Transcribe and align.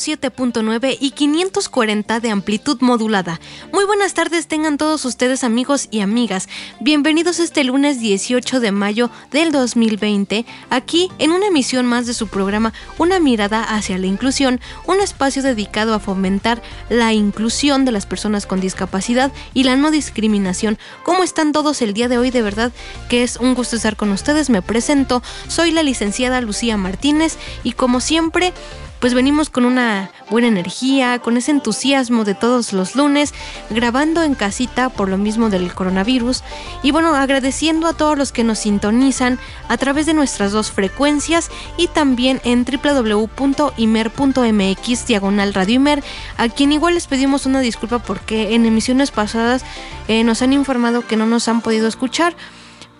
107.9 0.00 0.96
y 0.98 1.10
540 1.10 2.20
de 2.20 2.30
amplitud 2.30 2.78
modulada. 2.80 3.38
Muy 3.72 3.84
buenas 3.84 4.14
tardes 4.14 4.46
tengan 4.46 4.78
todos 4.78 5.04
ustedes 5.04 5.44
amigos 5.44 5.88
y 5.90 6.00
amigas. 6.00 6.48
Bienvenidos 6.80 7.38
este 7.38 7.64
lunes 7.64 8.00
18 8.00 8.60
de 8.60 8.72
mayo 8.72 9.10
del 9.30 9.52
2020, 9.52 10.46
aquí 10.70 11.10
en 11.18 11.32
una 11.32 11.48
emisión 11.48 11.86
más 11.86 12.06
de 12.06 12.14
su 12.14 12.28
programa 12.28 12.72
Una 12.98 13.20
mirada 13.20 13.62
hacia 13.62 13.98
la 13.98 14.06
inclusión, 14.06 14.60
un 14.86 15.00
espacio 15.00 15.42
dedicado 15.42 15.94
a 15.94 16.00
fomentar 16.00 16.62
la 16.88 17.12
inclusión 17.12 17.84
de 17.84 17.92
las 17.92 18.06
personas 18.06 18.46
con 18.46 18.60
discapacidad 18.60 19.30
y 19.52 19.64
la 19.64 19.76
no 19.76 19.90
discriminación. 19.90 20.78
¿Cómo 21.02 21.22
están 21.22 21.52
todos 21.52 21.82
el 21.82 21.92
día 21.92 22.08
de 22.08 22.18
hoy? 22.18 22.30
De 22.30 22.42
verdad 22.42 22.72
que 23.08 23.22
es 23.22 23.36
un 23.36 23.54
gusto 23.54 23.76
estar 23.76 23.96
con 23.96 24.10
ustedes. 24.12 24.48
Me 24.48 24.62
presento, 24.62 25.22
soy 25.48 25.72
la 25.72 25.82
licenciada 25.82 26.40
Lucía 26.40 26.76
Martínez 26.76 27.36
y 27.64 27.72
como 27.72 28.00
siempre 28.00 28.54
pues 29.00 29.14
venimos 29.14 29.50
con 29.50 29.64
una 29.64 30.10
buena 30.28 30.48
energía, 30.48 31.18
con 31.18 31.36
ese 31.36 31.50
entusiasmo 31.50 32.24
de 32.24 32.34
todos 32.34 32.72
los 32.72 32.94
lunes, 32.94 33.34
grabando 33.70 34.22
en 34.22 34.34
casita 34.34 34.90
por 34.90 35.08
lo 35.08 35.18
mismo 35.18 35.50
del 35.50 35.72
coronavirus 35.74 36.42
y 36.82 36.90
bueno, 36.92 37.14
agradeciendo 37.14 37.86
a 37.88 37.94
todos 37.94 38.16
los 38.16 38.30
que 38.32 38.44
nos 38.44 38.60
sintonizan 38.60 39.38
a 39.68 39.76
través 39.76 40.06
de 40.06 40.14
nuestras 40.14 40.52
dos 40.52 40.70
frecuencias 40.70 41.50
y 41.76 41.88
también 41.88 42.40
en 42.44 42.64
www.imer.mx 42.64 43.46
diagonal 45.06 45.54
radio 45.54 45.74
Imer, 45.74 46.04
a 46.36 46.48
quien 46.48 46.72
igual 46.72 46.94
les 46.94 47.06
pedimos 47.06 47.46
una 47.46 47.60
disculpa 47.60 47.98
porque 47.98 48.54
en 48.54 48.66
emisiones 48.66 49.10
pasadas 49.10 49.64
eh, 50.08 50.24
nos 50.24 50.42
han 50.42 50.52
informado 50.52 51.06
que 51.06 51.16
no 51.16 51.26
nos 51.26 51.48
han 51.48 51.62
podido 51.62 51.88
escuchar. 51.88 52.34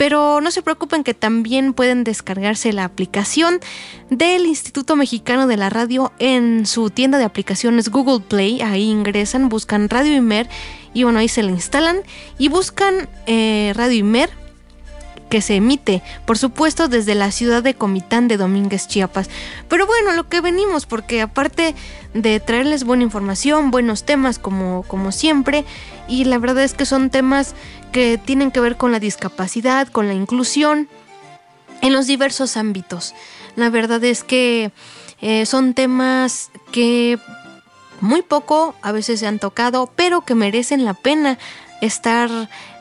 Pero 0.00 0.40
no 0.40 0.50
se 0.50 0.62
preocupen 0.62 1.04
que 1.04 1.12
también 1.12 1.74
pueden 1.74 2.04
descargarse 2.04 2.72
la 2.72 2.84
aplicación 2.84 3.60
del 4.08 4.46
Instituto 4.46 4.96
Mexicano 4.96 5.46
de 5.46 5.58
la 5.58 5.68
Radio 5.68 6.10
en 6.18 6.64
su 6.64 6.88
tienda 6.88 7.18
de 7.18 7.24
aplicaciones 7.24 7.90
Google 7.90 8.24
Play. 8.26 8.62
Ahí 8.62 8.88
ingresan, 8.88 9.50
buscan 9.50 9.90
Radio 9.90 10.14
Imer 10.14 10.48
y 10.94 11.02
bueno, 11.02 11.18
ahí 11.18 11.28
se 11.28 11.42
la 11.42 11.50
instalan 11.50 11.98
y 12.38 12.48
buscan 12.48 13.10
eh, 13.26 13.74
Radio 13.76 13.98
Imer 13.98 14.39
que 15.30 15.40
se 15.40 15.56
emite, 15.56 16.02
por 16.26 16.36
supuesto, 16.36 16.88
desde 16.88 17.14
la 17.14 17.30
ciudad 17.30 17.62
de 17.62 17.74
Comitán 17.74 18.28
de 18.28 18.36
Domínguez, 18.36 18.86
Chiapas. 18.88 19.30
Pero 19.68 19.86
bueno, 19.86 20.12
lo 20.12 20.28
que 20.28 20.42
venimos, 20.42 20.84
porque 20.84 21.22
aparte 21.22 21.74
de 22.12 22.40
traerles 22.40 22.84
buena 22.84 23.04
información, 23.04 23.70
buenos 23.70 24.04
temas 24.04 24.38
como, 24.38 24.82
como 24.82 25.12
siempre, 25.12 25.64
y 26.08 26.24
la 26.24 26.38
verdad 26.38 26.64
es 26.64 26.74
que 26.74 26.84
son 26.84 27.08
temas 27.08 27.54
que 27.92 28.18
tienen 28.18 28.50
que 28.50 28.60
ver 28.60 28.76
con 28.76 28.92
la 28.92 28.98
discapacidad, 28.98 29.88
con 29.88 30.08
la 30.08 30.14
inclusión, 30.14 30.88
en 31.80 31.92
los 31.92 32.06
diversos 32.06 32.58
ámbitos. 32.58 33.14
La 33.56 33.70
verdad 33.70 34.02
es 34.04 34.24
que 34.24 34.72
eh, 35.20 35.46
son 35.46 35.74
temas 35.74 36.50
que 36.72 37.18
muy 38.00 38.22
poco 38.22 38.74
a 38.82 38.92
veces 38.92 39.20
se 39.20 39.26
han 39.26 39.38
tocado, 39.38 39.90
pero 39.94 40.22
que 40.22 40.34
merecen 40.34 40.84
la 40.84 40.94
pena 40.94 41.38
estar 41.80 42.30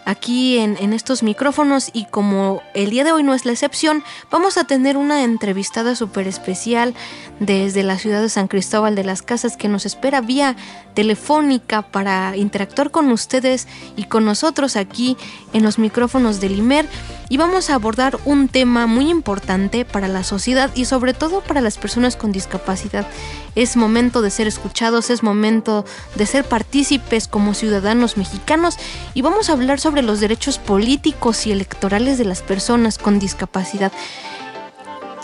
aquí 0.10 0.58
en, 0.58 0.76
en, 0.80 0.92
estos 0.92 1.22
micrófonos 1.22 1.92
y 1.94 2.06
como 2.06 2.64
el 2.74 2.90
día 2.90 3.04
de 3.04 3.12
hoy 3.12 3.22
no 3.22 3.36
es 3.36 3.46
la 3.46 3.52
excepción, 3.52 4.04
vamos 4.32 4.58
a 4.58 4.64
tener 4.64 4.98
una 4.98 5.24
entrevistada 5.24 5.96
súper 5.96 6.28
especial 6.28 6.96
desde 7.40 7.84
la 7.84 8.00
ciudad 8.00 8.22
de 8.22 8.30
San 8.30 8.48
Cristóbal 8.48 8.96
de 8.96 9.04
las 9.04 9.22
Casas 9.22 9.56
que 9.56 9.68
nos 9.68 9.86
espera 9.86 10.22
vía 10.22 10.56
telefónica 10.96 11.84
para 11.84 12.36
interactuar 12.36 12.90
con 12.90 13.12
ustedes 13.12 13.68
y 13.96 14.06
con 14.06 14.26
nosotros 14.26 14.76
aquí 14.76 15.16
en 15.54 15.64
los 15.64 15.78
micrófonos 15.78 16.42
del 16.42 16.58
IMER 16.58 16.88
y 17.30 17.38
vamos 17.38 17.70
a 17.70 17.76
abordar 17.76 18.18
un 18.26 18.48
tema 18.48 18.88
muy 18.88 19.10
importante 19.10 19.86
para 19.86 20.08
la 20.08 20.24
sociedad 20.24 20.72
y 20.76 20.86
sobre 20.86 21.14
todo 21.14 21.42
para 21.42 21.62
las 21.62 21.78
personas 21.78 22.16
con 22.16 22.32
discapacidad. 22.32 23.08
Es 23.56 23.78
momento 23.78 24.22
de 24.22 24.32
ser 24.32 24.48
escuchados, 24.48 25.10
es 25.10 25.22
momento 25.22 25.86
de 26.16 26.26
ser 26.26 26.44
partícipes 26.44 27.28
como 27.28 27.54
ciudadanos 27.54 28.18
mexicanos 28.18 28.78
y 29.14 29.22
vamos 29.22 29.50
a 29.50 29.54
hablar 29.54 29.80
sobre 29.80 29.99
los 30.02 30.20
derechos 30.20 30.58
políticos 30.58 31.46
y 31.48 31.52
electorales 31.52 32.18
de 32.18 32.26
las 32.26 32.42
personas 32.42 32.98
con 32.98 33.20
discapacidad. 33.20 33.92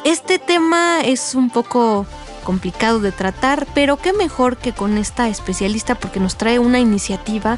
Este 0.03 0.39
tema 0.39 1.01
es 1.01 1.35
un 1.35 1.49
poco 1.49 2.05
complicado 2.43 2.99
de 2.99 3.11
tratar, 3.11 3.67
pero 3.73 3.97
qué 3.97 4.13
mejor 4.13 4.55
que 4.57 4.71
con 4.71 4.97
esta 4.97 5.27
especialista 5.27 5.95
porque 5.95 6.19
nos 6.19 6.37
trae 6.37 6.59
una 6.59 6.79
iniciativa 6.79 7.57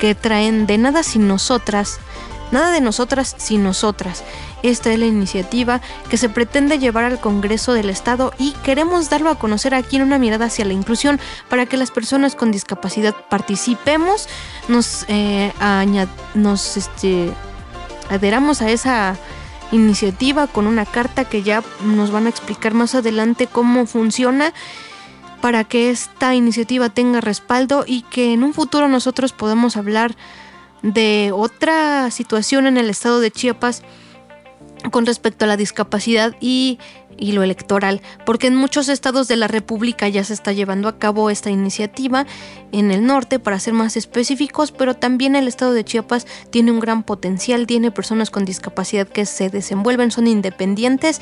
que 0.00 0.14
traen 0.14 0.66
de 0.66 0.78
nada 0.78 1.02
sin 1.02 1.26
nosotras, 1.26 1.98
nada 2.50 2.70
de 2.70 2.80
nosotras 2.80 3.34
sin 3.38 3.62
nosotras. 3.62 4.24
Esta 4.62 4.92
es 4.92 4.98
la 4.98 5.06
iniciativa 5.06 5.80
que 6.10 6.16
se 6.16 6.28
pretende 6.28 6.78
llevar 6.78 7.04
al 7.04 7.20
Congreso 7.20 7.72
del 7.72 7.90
Estado 7.90 8.32
y 8.38 8.52
queremos 8.64 9.08
darlo 9.10 9.30
a 9.30 9.38
conocer 9.38 9.74
aquí 9.74 9.96
en 9.96 10.02
una 10.02 10.18
mirada 10.18 10.46
hacia 10.46 10.64
la 10.64 10.72
inclusión 10.72 11.20
para 11.48 11.66
que 11.66 11.76
las 11.76 11.90
personas 11.90 12.34
con 12.34 12.50
discapacidad 12.50 13.14
participemos, 13.28 14.28
nos, 14.68 15.04
eh, 15.08 15.52
nos 16.34 16.76
este, 16.76 17.32
adheramos 18.10 18.62
a 18.62 18.70
esa 18.70 19.16
iniciativa 19.70 20.46
con 20.46 20.66
una 20.66 20.86
carta 20.86 21.24
que 21.24 21.42
ya 21.42 21.62
nos 21.84 22.10
van 22.10 22.26
a 22.26 22.30
explicar 22.30 22.74
más 22.74 22.94
adelante 22.94 23.46
cómo 23.46 23.86
funciona 23.86 24.52
para 25.40 25.64
que 25.64 25.90
esta 25.90 26.34
iniciativa 26.34 26.88
tenga 26.88 27.20
respaldo 27.20 27.84
y 27.86 28.02
que 28.02 28.32
en 28.32 28.42
un 28.42 28.54
futuro 28.54 28.88
nosotros 28.88 29.32
podamos 29.32 29.76
hablar 29.76 30.16
de 30.82 31.32
otra 31.34 32.10
situación 32.10 32.66
en 32.66 32.76
el 32.76 32.90
estado 32.90 33.20
de 33.20 33.30
Chiapas 33.30 33.82
con 34.90 35.06
respecto 35.06 35.44
a 35.44 35.48
la 35.48 35.56
discapacidad 35.56 36.36
y, 36.40 36.78
y, 37.16 37.32
lo 37.32 37.42
electoral, 37.42 38.00
porque 38.24 38.46
en 38.46 38.54
muchos 38.54 38.88
estados 38.88 39.26
de 39.26 39.36
la 39.36 39.48
República 39.48 40.08
ya 40.08 40.22
se 40.22 40.34
está 40.34 40.52
llevando 40.52 40.88
a 40.88 40.98
cabo 40.98 41.30
esta 41.30 41.50
iniciativa 41.50 42.26
en 42.70 42.92
el 42.92 43.04
norte, 43.04 43.38
para 43.40 43.58
ser 43.58 43.74
más 43.74 43.96
específicos, 43.96 44.70
pero 44.70 44.94
también 44.94 45.34
el 45.34 45.48
estado 45.48 45.72
de 45.72 45.84
Chiapas 45.84 46.26
tiene 46.50 46.70
un 46.70 46.80
gran 46.80 47.02
potencial, 47.02 47.66
tiene 47.66 47.90
personas 47.90 48.30
con 48.30 48.44
discapacidad 48.44 49.08
que 49.08 49.26
se 49.26 49.50
desenvuelven, 49.50 50.10
son 50.10 50.28
independientes. 50.28 51.20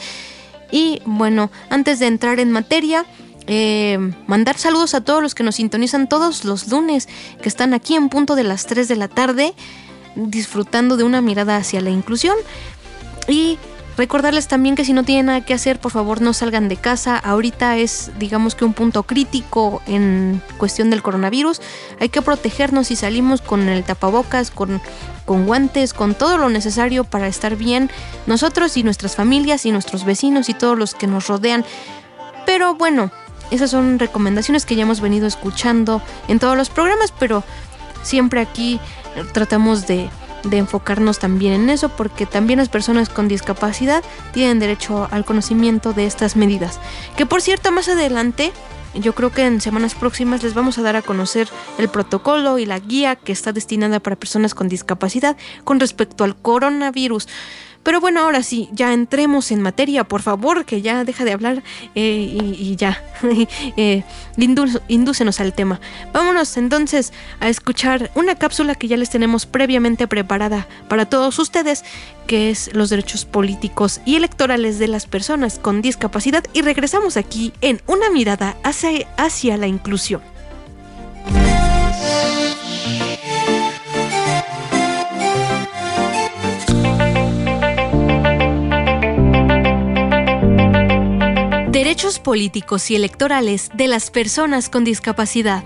Y 0.71 1.01
bueno, 1.07 1.51
antes 1.71 1.99
de 1.99 2.09
entrar 2.09 2.41
en 2.41 2.51
materia, 2.51 3.07
eh, 3.47 3.99
mandar 4.27 4.59
saludos 4.59 4.95
a 4.95 5.03
todos 5.03 5.23
los 5.23 5.35
que 5.35 5.45
nos 5.45 5.57
sintonizan 5.57 6.09
todos 6.09 6.45
los 6.45 6.69
lunes, 6.69 7.09
que 7.41 7.49
están 7.49 7.75
aquí 7.75 7.95
en 7.95 8.09
punto 8.09 8.35
de 8.35 8.45
las 8.45 8.67
3 8.67 8.89
de 8.89 8.97
la 8.97 9.09
tarde, 9.09 9.55
disfrutando 10.17 10.97
de 10.97 11.05
una 11.05 11.21
mirada 11.21 11.57
hacia 11.57 11.81
la 11.81 11.91
inclusión. 11.91 12.37
Y 13.29 13.59
recordarles 13.97 14.49
también 14.49 14.75
que 14.75 14.85
si 14.85 14.93
no 14.93 15.05
tienen 15.05 15.27
nada 15.27 15.45
que 15.45 15.55
hacer, 15.55 15.79
por 15.79 15.93
favor 15.93 16.21
no 16.21 16.33
salgan 16.33 16.69
de 16.69 16.77
casa. 16.77 17.17
Ahorita 17.17 17.77
es, 17.77 18.11
digamos 18.19 18.55
que 18.55 18.65
un 18.65 18.73
punto 18.73 19.05
crítico 19.05 19.81
en 19.87 20.43
cuestión 20.59 20.91
del 20.91 21.03
coronavirus. 21.03 21.61
Hay 22.01 22.09
que 22.09 22.23
protegernos 22.23 22.91
y 22.91 22.97
salimos 22.97 23.43
con 23.43 23.69
el 23.69 23.85
tapabocas, 23.85 24.51
con, 24.51 24.81
con 25.25 25.47
guantes, 25.47 25.93
con 25.93 26.15
todo 26.15 26.37
lo 26.39 26.49
necesario 26.49 27.05
para 27.05 27.29
estar 27.29 27.57
bien 27.57 27.91
nosotros 28.27 28.77
y 28.77 28.83
nuestras 28.83 29.15
familias 29.15 29.67
y 29.67 29.73
nuestros 29.73 30.05
vecinos 30.05 30.49
y 30.49 30.55
todos 30.55 30.79
los 30.79 30.95
que 30.95 31.07
nos 31.07 31.29
rodean. 31.29 31.65
Pero 32.45 32.77
bueno, 32.77 33.11
esas 33.51 33.71
son 33.71 33.99
recomendaciones 33.99 34.67
que 34.67 34.77
ya 34.77 34.83
hemos 34.83 35.01
venido 35.01 35.27
escuchando 35.27 36.03
en 36.29 36.39
todos 36.39 36.57
los 36.57 36.71
programas, 36.71 37.13
pero 37.19 37.45
siempre 38.03 38.41
aquí 38.41 38.81
tratamos 39.33 39.87
de, 39.87 40.09
de, 40.45 40.59
enfocarnos 40.59 41.19
también 41.19 41.55
en 41.55 41.71
eso, 41.71 41.89
porque 41.89 42.27
también 42.27 42.59
las 42.59 42.69
personas 42.69 43.09
con 43.09 43.29
discapacidad 43.29 44.03
tienen 44.33 44.59
derecho 44.59 45.09
al 45.11 45.25
conocimiento 45.25 45.93
de 45.93 46.07
estas 46.07 46.37
medidas. 46.37 46.79
Que 47.17 47.27
por 47.27 47.43
cierto, 47.43 47.73
más 47.73 47.89
adelante 47.89 48.53
yo 49.01 49.15
creo 49.15 49.31
que 49.31 49.45
en 49.45 49.61
semanas 49.61 49.95
próximas 49.95 50.43
les 50.43 50.55
vamos 50.55 50.79
a 50.79 50.83
dar 50.83 50.97
a 50.97 51.03
conocer 51.03 51.49
el 51.79 51.89
protocolo 51.89 52.59
y 52.59 52.67
la 52.67 52.79
guía 52.79 53.17
que 53.17 53.33
está 53.33 53.53
destinada 53.53 54.01
para 54.01 54.17
personas 54.17 54.55
con 54.55 54.69
discapacidad 54.69 55.37
con 55.65 55.81
respecto 55.81 56.25
al 56.25 56.37
coronavirus. 56.37 57.29
Pero 57.87 58.01
bueno, 58.01 58.23
ahora 58.23 58.43
sí, 58.43 58.69
ya 58.73 58.93
entremos 58.93 59.53
en 59.53 59.63
materia, 59.63 60.03
por 60.03 60.21
favor, 60.21 60.65
que 60.65 60.83
ya 60.83 61.05
deja 61.05 61.25
de 61.25 61.31
hablar 61.31 61.63
eh, 61.95 62.37
y, 62.59 62.75
ya, 62.75 63.01
eh, 63.77 64.03
indúcenos 64.89 65.39
al 65.39 65.53
tema. 65.53 65.81
Vámonos 66.13 66.57
entonces 66.57 67.13
a 67.39 67.49
escuchar 67.49 68.11
una 68.17 68.35
cápsula 68.35 68.75
que 68.75 68.89
ya 68.89 68.97
les 68.97 69.11
tenemos 69.11 69.47
previamente 69.47 70.09
preparada 70.09 70.67
para 70.89 71.07
todos 71.07 71.39
ustedes, 71.39 71.85
que 72.27 72.51
es 72.51 72.75
los 72.75 72.91
derechos 72.91 73.25
políticos 73.25 74.01
y 74.05 74.17
electorales 74.17 74.81
de 74.81 74.89
las 74.89 75.07
personas 75.07 75.61
con 75.61 75.81
discapacidad 75.81 76.43
y 76.53 76.63
regresamos 76.63 77.17
aquí 77.17 77.53
en 77.61 77.81
una 77.87 78.11
mirada 78.11 78.57
hacia, 78.65 79.07
hacia 79.17 79.57
la 79.59 79.69
inclusión. 79.69 80.23
Derechos 91.87 92.19
políticos 92.19 92.91
y 92.91 92.97
electorales 92.97 93.71
de 93.75 93.87
las 93.87 94.11
personas 94.11 94.69
con 94.69 94.83
discapacidad. 94.83 95.63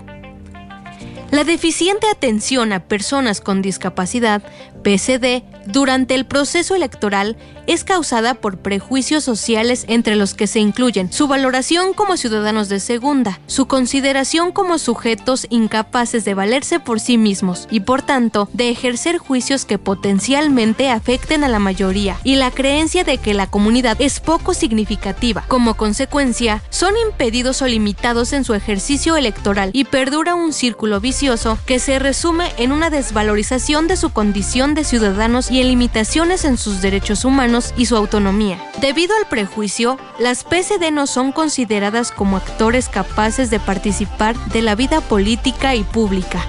La 1.31 1.43
deficiente 1.43 2.05
atención 2.11 2.73
a 2.73 2.79
personas 2.79 3.41
con 3.41 3.63
discapacidad, 3.63 4.43
PCD, 4.81 5.43
durante 5.65 6.15
el 6.15 6.25
proceso 6.25 6.75
electoral 6.75 7.37
es 7.67 7.83
causada 7.83 8.33
por 8.33 8.57
prejuicios 8.57 9.23
sociales 9.23 9.85
entre 9.87 10.15
los 10.15 10.33
que 10.33 10.47
se 10.47 10.59
incluyen 10.59 11.11
su 11.11 11.27
valoración 11.27 11.93
como 11.93 12.17
ciudadanos 12.17 12.69
de 12.69 12.79
segunda, 12.79 13.39
su 13.45 13.67
consideración 13.67 14.51
como 14.51 14.77
sujetos 14.77 15.45
incapaces 15.49 16.25
de 16.25 16.33
valerse 16.33 16.79
por 16.79 16.99
sí 16.99 17.17
mismos 17.17 17.67
y 17.69 17.81
por 17.81 18.01
tanto 18.01 18.49
de 18.53 18.69
ejercer 18.69 19.19
juicios 19.19 19.65
que 19.65 19.77
potencialmente 19.77 20.89
afecten 20.89 21.43
a 21.43 21.47
la 21.49 21.59
mayoría 21.59 22.17
y 22.23 22.35
la 22.35 22.51
creencia 22.51 23.03
de 23.03 23.19
que 23.19 23.33
la 23.33 23.47
comunidad 23.47 23.97
es 24.01 24.19
poco 24.19 24.53
significativa. 24.53 25.45
Como 25.47 25.75
consecuencia, 25.75 26.63
son 26.69 26.93
impedidos 27.07 27.61
o 27.61 27.67
limitados 27.67 28.33
en 28.33 28.43
su 28.43 28.53
ejercicio 28.53 29.15
electoral 29.15 29.69
y 29.73 29.85
perdura 29.85 30.35
un 30.35 30.53
círculo 30.53 30.99
vicioso 30.99 31.57
que 31.65 31.79
se 31.79 31.99
resume 31.99 32.51
en 32.57 32.71
una 32.71 32.89
desvalorización 32.89 33.87
de 33.87 33.97
su 33.97 34.11
condición 34.11 34.70
de 34.73 34.83
ciudadanos 34.83 35.51
y 35.51 35.61
en 35.61 35.67
limitaciones 35.67 36.45
en 36.45 36.57
sus 36.57 36.81
derechos 36.81 37.25
humanos 37.25 37.73
y 37.77 37.85
su 37.85 37.95
autonomía. 37.95 38.61
Debido 38.81 39.15
al 39.15 39.27
prejuicio, 39.27 39.97
las 40.19 40.43
PCD 40.43 40.91
no 40.91 41.07
son 41.07 41.31
consideradas 41.31 42.11
como 42.11 42.37
actores 42.37 42.89
capaces 42.89 43.49
de 43.49 43.59
participar 43.59 44.35
de 44.47 44.61
la 44.61 44.75
vida 44.75 45.01
política 45.01 45.75
y 45.75 45.83
pública 45.83 46.45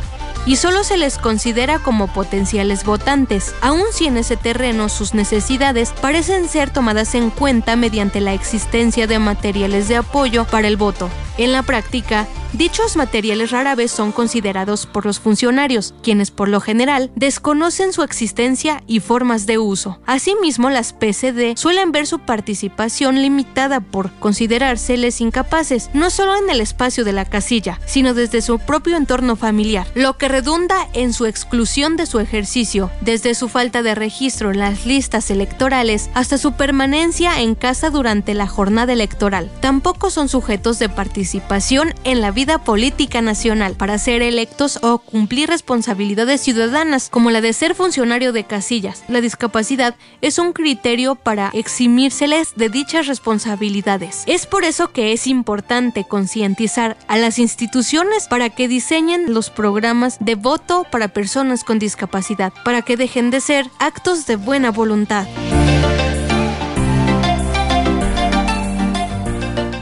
y 0.47 0.57
solo 0.57 0.85
se 0.85 0.97
les 0.97 1.19
considera 1.19 1.79
como 1.79 2.09
potenciales 2.09 2.85
votantes, 2.85 3.55
aun 3.61 3.83
si 3.93 4.07
en 4.07 4.17
ese 4.17 4.37
terreno 4.37 4.89
sus 4.89 5.15
necesidades 5.15 5.93
parecen 6.01 6.49
ser 6.49 6.71
tomadas 6.71 7.15
en 7.15 7.31
cuenta 7.31 7.77
mediante 7.77 8.21
la 8.21 8.35
existencia 8.35 9.07
de 9.07 9.19
materiales 9.19 9.89
de 9.89 9.97
apoyo 9.97 10.45
para 10.45 10.69
el 10.69 10.77
voto. 10.77 11.09
En 11.39 11.53
la 11.53 11.63
práctica, 11.63 12.27
Dichos 12.53 12.97
materiales 12.97 13.51
rara 13.51 13.75
vez 13.75 13.91
son 13.91 14.13
considerados 14.13 14.85
por 14.85 15.07
los 15.07 15.19
funcionarios, 15.19 15.95
quienes 16.03 16.31
por 16.31 16.51
lo 16.51 16.61
general 16.61 17.11
desconocen 17.17 17.95
su 17.95 18.03
existencia 18.03 18.83
y 18.87 19.01
formas 19.01 19.47
de 19.47 19.57
uso. 19.57 20.01
Asimismo, 20.05 20.69
las 20.69 20.93
PCD 20.93 21.57
suelen 21.57 21.93
ver 21.93 22.07
su 22.07 22.19
participación 22.19 23.23
limitada 23.23 23.81
por 23.81 24.13
considerárseles 24.19 25.23
incapaces, 25.23 25.89
no 25.95 26.11
solo 26.11 26.37
en 26.37 26.51
el 26.51 26.61
espacio 26.61 27.07
de 27.07 27.15
la 27.15 27.25
casilla, 27.25 27.81
sino 27.87 28.13
desde 28.13 28.43
su 28.43 28.59
propio 28.59 28.99
entorno 28.99 29.35
familiar, 29.35 29.87
lo 29.95 30.19
que 30.19 30.29
redunda 30.33 30.89
en 30.95 31.13
su 31.13 31.27
exclusión 31.27 31.99
de 31.99 32.07
su 32.07 32.19
ejercicio, 32.19 32.91
desde 33.03 33.35
su 33.35 33.51
falta 33.51 33.83
de 33.83 33.95
registro 33.95 34.51
en 34.51 34.61
las 34.61 34.87
listas 34.87 35.31
electorales 35.31 36.09
hasta 36.15 36.39
su 36.39 36.55
permanencia 36.55 37.43
en 37.43 37.55
casa 37.55 37.91
durante 37.91 38.33
la 38.33 38.47
jornada 38.47 38.95
electoral. 38.95 39.51
Tampoco 39.61 40.09
son 40.09 40.31
sujetos 40.31 40.79
de 40.79 40.89
participación 40.89 41.93
en 42.05 42.23
la 42.23 42.31
vida 42.31 42.57
política 42.57 43.21
nacional 43.21 43.75
para 43.75 43.99
ser 43.99 44.23
electos 44.23 44.79
o 44.83 45.01
cumplir 45.01 45.51
responsabilidades 45.51 46.41
ciudadanas 46.41 47.11
como 47.11 47.31
la 47.31 47.43
de 47.43 47.53
ser 47.53 47.75
funcionario 47.75 48.33
de 48.33 48.45
casillas. 48.45 49.05
La 49.09 49.21
discapacidad 49.21 49.97
es 50.23 50.39
un 50.39 50.55
criterio 50.55 51.15
para 51.15 51.51
eximírseles 51.53 52.55
de 52.57 52.71
dichas 52.71 53.07
responsabilidades. 53.07 54.23
Es 54.27 54.47
por 54.47 54.65
eso 54.65 54.93
que 54.93 55.13
es 55.13 55.27
importante 55.27 56.05
concientizar 56.05 56.97
a 57.07 57.19
las 57.19 57.39
instituciones 57.39 58.29
para 58.29 58.49
que 58.49 58.67
diseñen 58.67 59.35
los 59.35 59.51
programas 59.51 60.22
de 60.25 60.35
voto 60.35 60.87
para 60.91 61.09
personas 61.09 61.65
con 61.65 61.79
discapacidad, 61.79 62.53
para 62.65 62.83
que 62.83 62.97
dejen 62.97 63.31
de 63.31 63.41
ser 63.41 63.67
actos 63.79 64.27
de 64.27 64.37
buena 64.37 64.71
voluntad. 64.71 65.27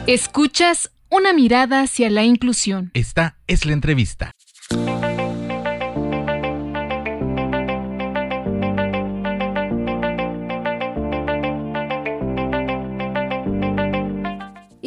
Escuchas 0.07 0.91
una 1.11 1.33
mirada 1.33 1.83
hacia 1.83 2.11
la 2.11 2.25
inclusión. 2.25 2.91
Esta 2.95 3.37
es 3.47 3.67
la 3.67 3.73
entrevista. 3.73 4.33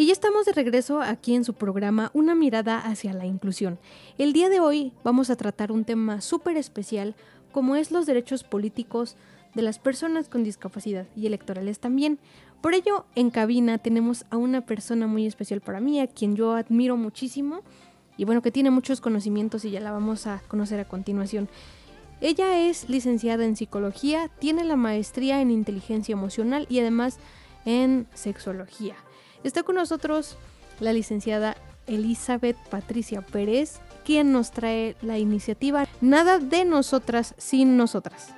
Y 0.03 0.07
ya 0.07 0.11
estamos 0.11 0.45
de 0.45 0.51
regreso 0.51 0.99
aquí 1.01 1.33
en 1.33 1.45
su 1.45 1.53
programa 1.53 2.11
Una 2.13 2.35
mirada 2.35 2.77
hacia 2.77 3.13
la 3.13 3.25
inclusión. 3.25 3.79
El 4.17 4.33
día 4.33 4.49
de 4.49 4.59
hoy 4.59 4.91
vamos 5.01 5.29
a 5.29 5.37
tratar 5.37 5.71
un 5.71 5.85
tema 5.85 6.19
súper 6.19 6.57
especial 6.57 7.15
como 7.53 7.77
es 7.77 7.89
los 7.89 8.05
derechos 8.05 8.43
políticos 8.43 9.15
de 9.55 9.61
las 9.61 9.79
personas 9.79 10.27
con 10.27 10.43
discapacidad 10.43 11.07
y 11.15 11.25
electorales 11.25 11.79
también. 11.79 12.19
Por 12.59 12.73
ello, 12.73 13.05
en 13.15 13.29
cabina 13.29 13.77
tenemos 13.77 14.25
a 14.29 14.35
una 14.35 14.65
persona 14.65 15.07
muy 15.07 15.25
especial 15.25 15.61
para 15.61 15.79
mí, 15.79 16.01
a 16.01 16.07
quien 16.07 16.35
yo 16.35 16.51
admiro 16.51 16.97
muchísimo 16.97 17.61
y 18.17 18.25
bueno, 18.25 18.41
que 18.41 18.51
tiene 18.51 18.71
muchos 18.71 18.99
conocimientos 18.99 19.63
y 19.63 19.71
ya 19.71 19.79
la 19.79 19.93
vamos 19.93 20.27
a 20.27 20.41
conocer 20.49 20.81
a 20.81 20.85
continuación. 20.89 21.47
Ella 22.19 22.67
es 22.67 22.89
licenciada 22.89 23.45
en 23.45 23.55
psicología, 23.55 24.29
tiene 24.39 24.65
la 24.65 24.75
maestría 24.75 25.39
en 25.39 25.49
inteligencia 25.49 26.11
emocional 26.11 26.67
y 26.69 26.79
además 26.79 27.19
en 27.63 28.05
sexología. 28.13 28.97
Está 29.43 29.63
con 29.63 29.75
nosotros 29.75 30.37
la 30.79 30.93
licenciada 30.93 31.55
Elizabeth 31.85 32.57
Patricia 32.69 33.21
Pérez, 33.21 33.81
quien 34.05 34.31
nos 34.31 34.51
trae 34.51 34.95
la 35.01 35.17
iniciativa 35.17 35.85
Nada 35.99 36.39
de 36.39 36.63
nosotras 36.63 37.35
sin 37.37 37.75
nosotras. 37.75 38.29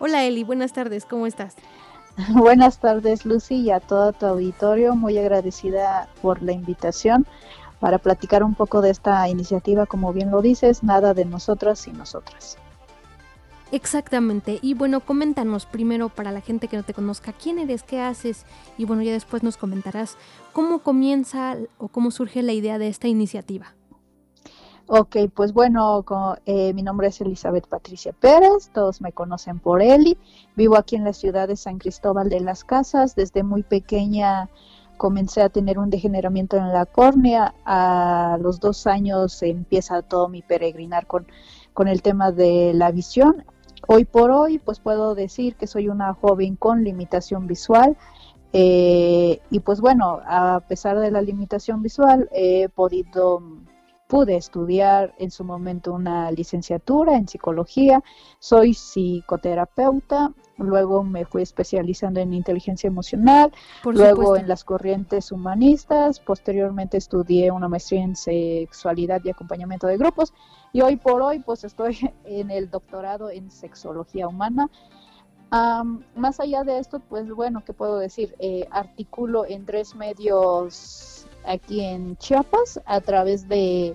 Hola 0.00 0.24
Eli, 0.24 0.44
buenas 0.44 0.72
tardes, 0.72 1.06
¿cómo 1.06 1.26
estás? 1.26 1.56
Buenas 2.28 2.78
tardes, 2.78 3.24
Lucy, 3.24 3.56
y 3.56 3.70
a 3.72 3.80
todo 3.80 4.12
tu 4.12 4.26
auditorio. 4.26 4.94
Muy 4.94 5.18
agradecida 5.18 6.08
por 6.22 6.42
la 6.42 6.52
invitación 6.52 7.26
para 7.80 7.98
platicar 7.98 8.44
un 8.44 8.54
poco 8.54 8.82
de 8.82 8.90
esta 8.90 9.28
iniciativa, 9.28 9.86
como 9.86 10.12
bien 10.12 10.30
lo 10.30 10.40
dices, 10.40 10.84
nada 10.84 11.12
de 11.12 11.24
nosotras 11.24 11.88
y 11.88 11.92
nosotras. 11.92 12.56
Exactamente. 13.74 14.60
Y 14.62 14.74
bueno, 14.74 15.00
coméntanos 15.00 15.66
primero 15.66 16.08
para 16.08 16.30
la 16.30 16.40
gente 16.40 16.68
que 16.68 16.76
no 16.76 16.84
te 16.84 16.94
conozca 16.94 17.32
quién 17.32 17.58
eres, 17.58 17.82
qué 17.82 18.00
haces 18.00 18.46
y 18.78 18.84
bueno, 18.84 19.02
ya 19.02 19.10
después 19.10 19.42
nos 19.42 19.56
comentarás 19.56 20.16
cómo 20.52 20.78
comienza 20.78 21.56
o 21.78 21.88
cómo 21.88 22.12
surge 22.12 22.44
la 22.44 22.52
idea 22.52 22.78
de 22.78 22.86
esta 22.86 23.08
iniciativa. 23.08 23.74
Ok, 24.86 25.16
pues 25.34 25.52
bueno, 25.52 26.04
eh, 26.46 26.72
mi 26.72 26.84
nombre 26.84 27.08
es 27.08 27.20
Elizabeth 27.20 27.66
Patricia 27.66 28.12
Pérez, 28.12 28.70
todos 28.72 29.00
me 29.00 29.10
conocen 29.10 29.58
por 29.58 29.82
Eli, 29.82 30.18
vivo 30.54 30.76
aquí 30.76 30.94
en 30.94 31.02
la 31.02 31.12
ciudad 31.12 31.48
de 31.48 31.56
San 31.56 31.78
Cristóbal 31.78 32.28
de 32.28 32.38
las 32.38 32.62
Casas, 32.62 33.16
desde 33.16 33.42
muy 33.42 33.64
pequeña 33.64 34.50
comencé 34.96 35.42
a 35.42 35.48
tener 35.48 35.80
un 35.80 35.90
degeneramiento 35.90 36.56
en 36.58 36.68
la 36.68 36.86
córnea, 36.86 37.56
a 37.64 38.38
los 38.40 38.60
dos 38.60 38.86
años 38.86 39.42
empieza 39.42 40.02
todo 40.02 40.28
mi 40.28 40.42
peregrinar 40.42 41.08
con, 41.08 41.26
con 41.72 41.88
el 41.88 42.02
tema 42.02 42.30
de 42.30 42.72
la 42.72 42.92
visión. 42.92 43.44
Hoy 43.88 44.04
por 44.04 44.30
hoy, 44.30 44.58
pues 44.58 44.80
puedo 44.80 45.14
decir 45.14 45.56
que 45.56 45.66
soy 45.66 45.88
una 45.88 46.14
joven 46.14 46.56
con 46.56 46.84
limitación 46.84 47.46
visual, 47.46 47.96
eh, 48.52 49.40
y 49.50 49.60
pues 49.60 49.80
bueno, 49.80 50.20
a 50.26 50.60
pesar 50.68 51.00
de 51.00 51.10
la 51.10 51.20
limitación 51.20 51.82
visual, 51.82 52.28
he 52.32 52.68
podido 52.68 53.42
pude 54.06 54.36
estudiar 54.36 55.14
en 55.18 55.30
su 55.30 55.44
momento 55.44 55.92
una 55.92 56.30
licenciatura 56.30 57.16
en 57.16 57.26
psicología, 57.26 58.02
soy 58.38 58.74
psicoterapeuta, 58.74 60.32
luego 60.58 61.02
me 61.02 61.24
fui 61.24 61.42
especializando 61.42 62.20
en 62.20 62.32
inteligencia 62.32 62.86
emocional, 62.86 63.52
luego 63.84 64.36
en 64.36 64.48
las 64.48 64.64
corrientes 64.64 65.32
humanistas, 65.32 66.20
posteriormente 66.20 66.96
estudié 66.96 67.50
una 67.50 67.68
maestría 67.68 68.02
en 68.02 68.16
sexualidad 68.16 69.20
y 69.24 69.30
acompañamiento 69.30 69.86
de 69.86 69.96
grupos 69.96 70.32
y 70.72 70.80
hoy 70.80 70.96
por 70.96 71.22
hoy 71.22 71.40
pues 71.40 71.64
estoy 71.64 71.98
en 72.24 72.50
el 72.50 72.70
doctorado 72.70 73.30
en 73.30 73.50
sexología 73.50 74.28
humana. 74.28 74.68
más 75.50 76.40
allá 76.40 76.64
de 76.64 76.78
esto, 76.78 77.00
pues 77.00 77.30
bueno, 77.30 77.62
¿qué 77.64 77.72
puedo 77.72 77.98
decir? 77.98 78.34
Eh, 78.38 78.66
articulo 78.70 79.46
en 79.46 79.66
tres 79.66 79.94
medios 79.94 81.26
aquí 81.46 81.80
en 81.80 82.16
Chiapas 82.16 82.80
a 82.86 83.00
través 83.00 83.48
de, 83.48 83.94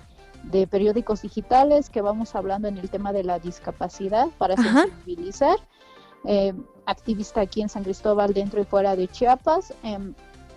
periódicos 0.70 1.22
digitales 1.22 1.90
que 1.90 2.02
vamos 2.02 2.36
hablando 2.36 2.68
en 2.68 2.78
el 2.78 2.90
tema 2.90 3.12
de 3.12 3.24
la 3.24 3.40
discapacidad 3.40 4.28
para 4.38 4.56
sensibilizar. 4.56 5.58
Eh, 6.26 6.54
activista 6.86 7.42
aquí 7.42 7.62
en 7.62 7.70
San 7.70 7.84
Cristóbal, 7.84 8.34
dentro 8.34 8.62
y 8.62 8.66
fuera 8.66 8.96
de 8.96 9.08
Chiapas. 9.08 9.74
Eh, 9.84 10.14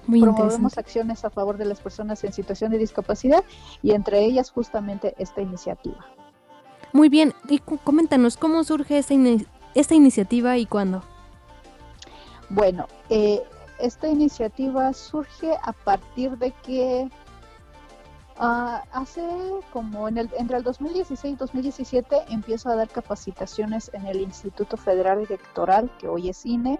promovemos 0.06 0.78
acciones 0.78 1.24
a 1.24 1.30
favor 1.30 1.56
de 1.56 1.64
las 1.64 1.80
personas 1.80 2.24
en 2.24 2.32
situación 2.32 2.72
de 2.72 2.78
discapacidad 2.78 3.44
y 3.82 3.92
entre 3.92 4.24
ellas 4.24 4.50
justamente 4.50 5.14
esta 5.18 5.40
iniciativa. 5.40 6.04
Muy 6.92 7.08
bien, 7.08 7.32
y 7.48 7.58
coméntanos, 7.58 8.36
¿cómo 8.36 8.64
surge 8.64 8.98
esta, 8.98 9.14
esta 9.74 9.94
iniciativa 9.94 10.58
y 10.58 10.66
cuándo? 10.66 11.02
Bueno, 12.50 12.86
eh, 13.08 13.42
esta 13.78 14.08
iniciativa 14.08 14.92
surge 14.92 15.54
a 15.62 15.72
partir 15.72 16.36
de 16.38 16.50
que 16.62 17.08
ah, 18.42 18.84
hace 18.92 19.22
como 19.72 20.08
en 20.08 20.18
el, 20.18 20.30
entre 20.36 20.58
el 20.58 20.62
2016 20.62 21.34
y 21.34 21.36
2017 21.36 22.16
empiezo 22.28 22.68
a 22.68 22.76
dar 22.76 22.88
capacitaciones 22.88 23.90
en 23.94 24.06
el 24.06 24.20
Instituto 24.20 24.76
Federal 24.76 25.20
Electoral, 25.20 25.90
que 25.98 26.08
hoy 26.08 26.28
es 26.28 26.44
INE, 26.44 26.78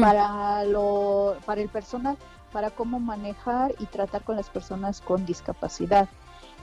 para, 0.00 0.64
lo, 0.64 1.36
para 1.46 1.60
el 1.60 1.68
personal, 1.68 2.16
para 2.52 2.70
cómo 2.70 2.98
manejar 2.98 3.74
y 3.78 3.86
tratar 3.86 4.24
con 4.24 4.36
las 4.36 4.50
personas 4.50 5.00
con 5.00 5.24
discapacidad. 5.26 6.08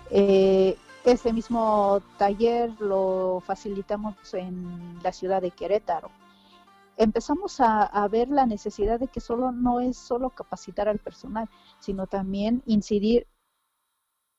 Eh, 0.09 0.77
ese 1.05 1.31
mismo 1.31 2.01
taller 2.17 2.71
lo 2.81 3.41
facilitamos 3.45 4.15
en 4.33 4.99
la 5.03 5.13
ciudad 5.13 5.41
de 5.41 5.51
Querétaro 5.51 6.09
empezamos 6.97 7.59
a, 7.59 8.07
ver 8.09 8.27
la 8.29 8.45
necesidad 8.45 8.99
de 8.99 9.07
que 9.07 9.21
solo 9.21 9.51
no 9.51 9.79
es 9.79 9.97
solo 9.97 10.31
capacitar 10.31 10.89
al 10.89 10.99
personal, 10.99 11.47
sino 11.79 12.07
también 12.07 12.63
incidir 12.65 13.27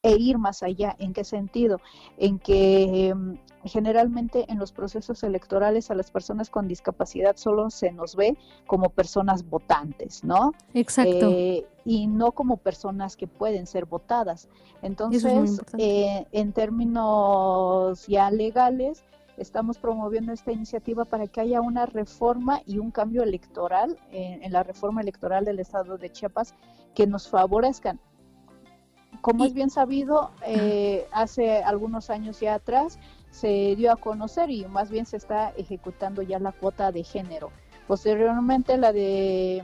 e 0.08 0.16
ir 0.16 0.38
más 0.38 0.62
allá. 0.62 0.96
¿En 0.98 1.12
qué 1.12 1.24
sentido? 1.24 1.80
En 2.16 2.38
que 2.38 3.08
em, 3.08 3.38
generalmente 3.64 4.50
en 4.50 4.58
los 4.58 4.72
procesos 4.72 5.22
electorales 5.22 5.90
a 5.90 5.94
las 5.94 6.10
personas 6.10 6.48
con 6.48 6.66
discapacidad 6.66 7.36
solo 7.36 7.70
se 7.70 7.92
nos 7.92 8.16
ve 8.16 8.38
como 8.66 8.88
personas 8.88 9.48
votantes, 9.48 10.24
¿no? 10.24 10.52
Exacto. 10.72 11.28
Eh, 11.30 11.66
y 11.84 12.06
no 12.06 12.32
como 12.32 12.56
personas 12.56 13.16
que 13.16 13.26
pueden 13.26 13.66
ser 13.66 13.84
votadas. 13.84 14.48
Entonces, 14.82 15.60
eh, 15.76 16.26
en 16.32 16.52
términos 16.52 18.06
ya 18.06 18.30
legales, 18.30 19.04
estamos 19.36 19.78
promoviendo 19.78 20.32
esta 20.32 20.52
iniciativa 20.52 21.04
para 21.04 21.26
que 21.26 21.40
haya 21.40 21.60
una 21.60 21.86
reforma 21.86 22.62
y 22.66 22.78
un 22.78 22.90
cambio 22.90 23.22
electoral 23.22 23.98
en, 24.10 24.52
la 24.52 24.62
reforma 24.62 25.00
electoral 25.00 25.44
del 25.44 25.60
estado 25.60 25.98
de 25.98 26.10
Chiapas 26.10 26.54
que 26.94 27.06
nos 27.06 27.28
favorezcan. 27.28 28.00
Como 29.20 29.44
es 29.44 29.52
bien 29.52 29.70
sabido, 29.70 30.30
eh, 30.46 31.06
hace 31.12 31.62
algunos 31.62 32.10
años 32.10 32.40
ya 32.40 32.54
atrás 32.54 32.98
se 33.30 33.76
dio 33.76 33.92
a 33.92 33.96
conocer 33.96 34.50
y 34.50 34.64
más 34.66 34.90
bien 34.90 35.06
se 35.06 35.16
está 35.16 35.50
ejecutando 35.56 36.22
ya 36.22 36.38
la 36.38 36.52
cuota 36.52 36.92
de 36.92 37.04
género. 37.04 37.50
Posteriormente 37.86 38.76
la 38.76 38.92
de 38.92 39.62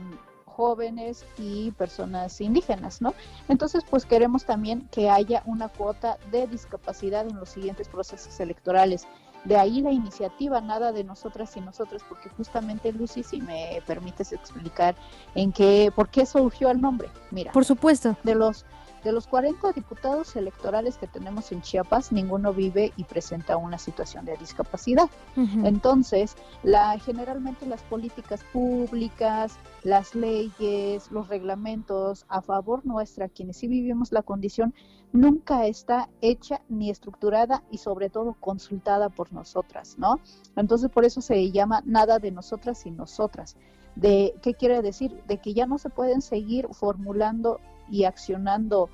jóvenes 0.55 1.25
y 1.37 1.71
personas 1.71 2.39
indígenas, 2.39 3.01
¿no? 3.01 3.13
Entonces, 3.49 3.83
pues 3.89 4.05
queremos 4.05 4.45
también 4.45 4.87
que 4.89 5.09
haya 5.09 5.43
una 5.45 5.67
cuota 5.67 6.17
de 6.31 6.47
discapacidad 6.47 7.27
en 7.27 7.37
los 7.37 7.49
siguientes 7.49 7.89
procesos 7.89 8.39
electorales. 8.39 9.05
De 9.43 9.57
ahí 9.57 9.81
la 9.81 9.91
iniciativa, 9.91 10.59
nada 10.61 10.91
de 10.91 11.03
nosotras 11.03 11.55
y 11.55 11.61
nosotros, 11.61 12.03
porque 12.07 12.29
justamente 12.29 12.91
Lucy, 12.93 13.21
si 13.21 13.41
me 13.41 13.83
permites 13.85 14.31
explicar 14.31 14.95
en 15.35 15.51
qué, 15.51 15.91
por 15.93 16.09
qué 16.09 16.25
surgió 16.25 16.71
el 16.71 16.81
nombre. 16.81 17.09
Mira, 17.31 17.51
por 17.51 17.65
supuesto. 17.65 18.15
De 18.23 18.33
los 18.33 18.65
de 19.05 19.11
los 19.11 19.27
40 19.27 19.71
diputados 19.73 20.35
electorales 20.35 20.97
que 20.97 21.05
tenemos 21.05 21.51
en 21.51 21.61
Chiapas, 21.61 22.11
ninguno 22.11 22.53
vive 22.53 22.91
y 22.97 23.03
presenta 23.03 23.55
una 23.55 23.77
situación 23.77 24.25
de 24.25 24.35
discapacidad. 24.35 25.11
Entonces, 25.35 26.35
la, 26.63 26.97
generalmente 26.97 27.67
las 27.67 27.83
políticas 27.83 28.43
públicas, 28.51 29.59
las 29.83 30.15
leyes, 30.15 31.11
los 31.11 31.27
reglamentos 31.27 32.25
a 32.29 32.41
favor 32.41 32.83
nuestra, 32.83 33.29
quienes 33.29 33.57
sí 33.57 33.67
vivimos 33.67 34.11
la 34.11 34.23
condición, 34.23 34.73
nunca 35.13 35.67
está 35.67 36.09
hecha 36.21 36.61
ni 36.67 36.89
estructurada 36.89 37.63
y 37.69 37.77
sobre 37.77 38.09
todo 38.09 38.35
consultada 38.39 39.09
por 39.09 39.31
nosotras, 39.31 39.99
¿no? 39.99 40.19
Entonces, 40.55 40.89
por 40.89 41.05
eso 41.05 41.21
se 41.21 41.51
llama 41.51 41.83
nada 41.85 42.17
de 42.17 42.31
nosotras 42.31 42.87
y 42.87 42.91
nosotras. 42.91 43.55
De, 43.95 44.33
¿Qué 44.41 44.55
quiere 44.55 44.81
decir? 44.81 45.21
De 45.27 45.37
que 45.37 45.53
ya 45.53 45.67
no 45.67 45.77
se 45.77 45.91
pueden 45.91 46.23
seguir 46.23 46.67
formulando 46.71 47.61
y 47.89 48.03
accionando 48.03 48.89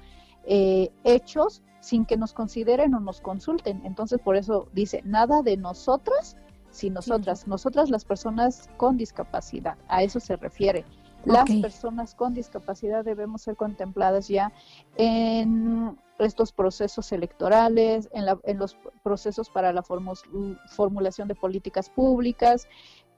eh, 0.46 0.92
hechos 1.04 1.62
sin 1.80 2.06
que 2.06 2.18
nos 2.18 2.34
consideren 2.34 2.94
o 2.94 3.00
nos 3.00 3.22
consulten. 3.22 3.82
Entonces, 3.86 4.20
por 4.20 4.36
eso 4.36 4.68
dice, 4.74 5.02
nada 5.04 5.42
de 5.42 5.58
nosotras, 5.58 6.38
si 6.70 6.90
nosotras, 6.90 7.48
nosotras 7.48 7.90
las 7.90 8.06
personas 8.06 8.70
con 8.78 8.98
discapacidad, 8.98 9.78
a 9.88 10.04
eso 10.04 10.20
se 10.20 10.36
refiere. 10.36 10.86
Las 11.26 11.50
personas 11.62 12.16
con 12.16 12.34
discapacidad 12.34 13.06
debemos 13.06 13.44
ser 13.44 13.56
contempladas 13.56 14.28
ya 14.28 14.52
en 14.96 16.00
estos 16.18 16.52
procesos 16.52 17.12
electorales, 17.12 18.10
en, 18.12 18.26
en 18.44 18.58
los 18.58 18.78
procesos 19.04 19.50
para 19.50 19.72
la 19.72 19.84
formulación 19.84 21.28
de 21.28 21.36
políticas 21.36 21.90
públicas, 21.90 22.68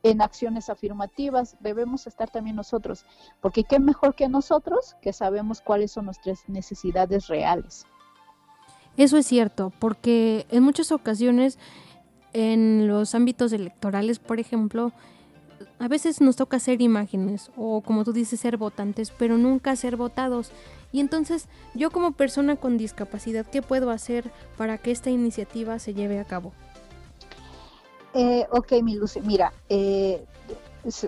en 0.03 0.21
acciones 0.21 0.69
afirmativas, 0.69 1.55
debemos 1.61 2.07
estar 2.07 2.29
también 2.29 2.57
nosotros, 2.57 3.05
porque 3.41 3.63
qué 3.63 3.79
mejor 3.79 4.15
que 4.15 4.27
nosotros 4.27 4.95
que 5.01 5.13
sabemos 5.13 5.61
cuáles 5.61 5.91
son 5.91 6.05
nuestras 6.05 6.47
necesidades 6.47 7.27
reales. 7.27 7.85
Eso 8.97 9.17
es 9.17 9.25
cierto, 9.25 9.71
porque 9.79 10.45
en 10.51 10.61
muchas 10.61 10.91
ocasiones 10.91 11.57
en 12.33 12.87
los 12.87 13.15
ámbitos 13.15 13.53
electorales, 13.53 14.19
por 14.19 14.39
ejemplo, 14.39 14.91
a 15.79 15.87
veces 15.87 16.21
nos 16.21 16.35
toca 16.35 16.57
hacer 16.57 16.81
imágenes 16.81 17.51
o 17.55 17.81
como 17.81 18.03
tú 18.03 18.11
dices 18.11 18.39
ser 18.39 18.57
votantes, 18.57 19.11
pero 19.11 19.37
nunca 19.37 19.75
ser 19.75 19.95
votados. 19.95 20.51
Y 20.91 20.99
entonces 20.99 21.47
yo 21.73 21.91
como 21.91 22.11
persona 22.11 22.55
con 22.55 22.77
discapacidad, 22.77 23.45
¿qué 23.45 23.61
puedo 23.61 23.89
hacer 23.89 24.31
para 24.57 24.77
que 24.77 24.91
esta 24.91 25.09
iniciativa 25.09 25.79
se 25.79 25.93
lleve 25.93 26.19
a 26.19 26.25
cabo? 26.25 26.53
Eh, 28.13 28.45
ok, 28.51 28.73
mi 28.83 28.95
Lucy, 28.95 29.21
mira, 29.21 29.51
eh, 29.69 30.23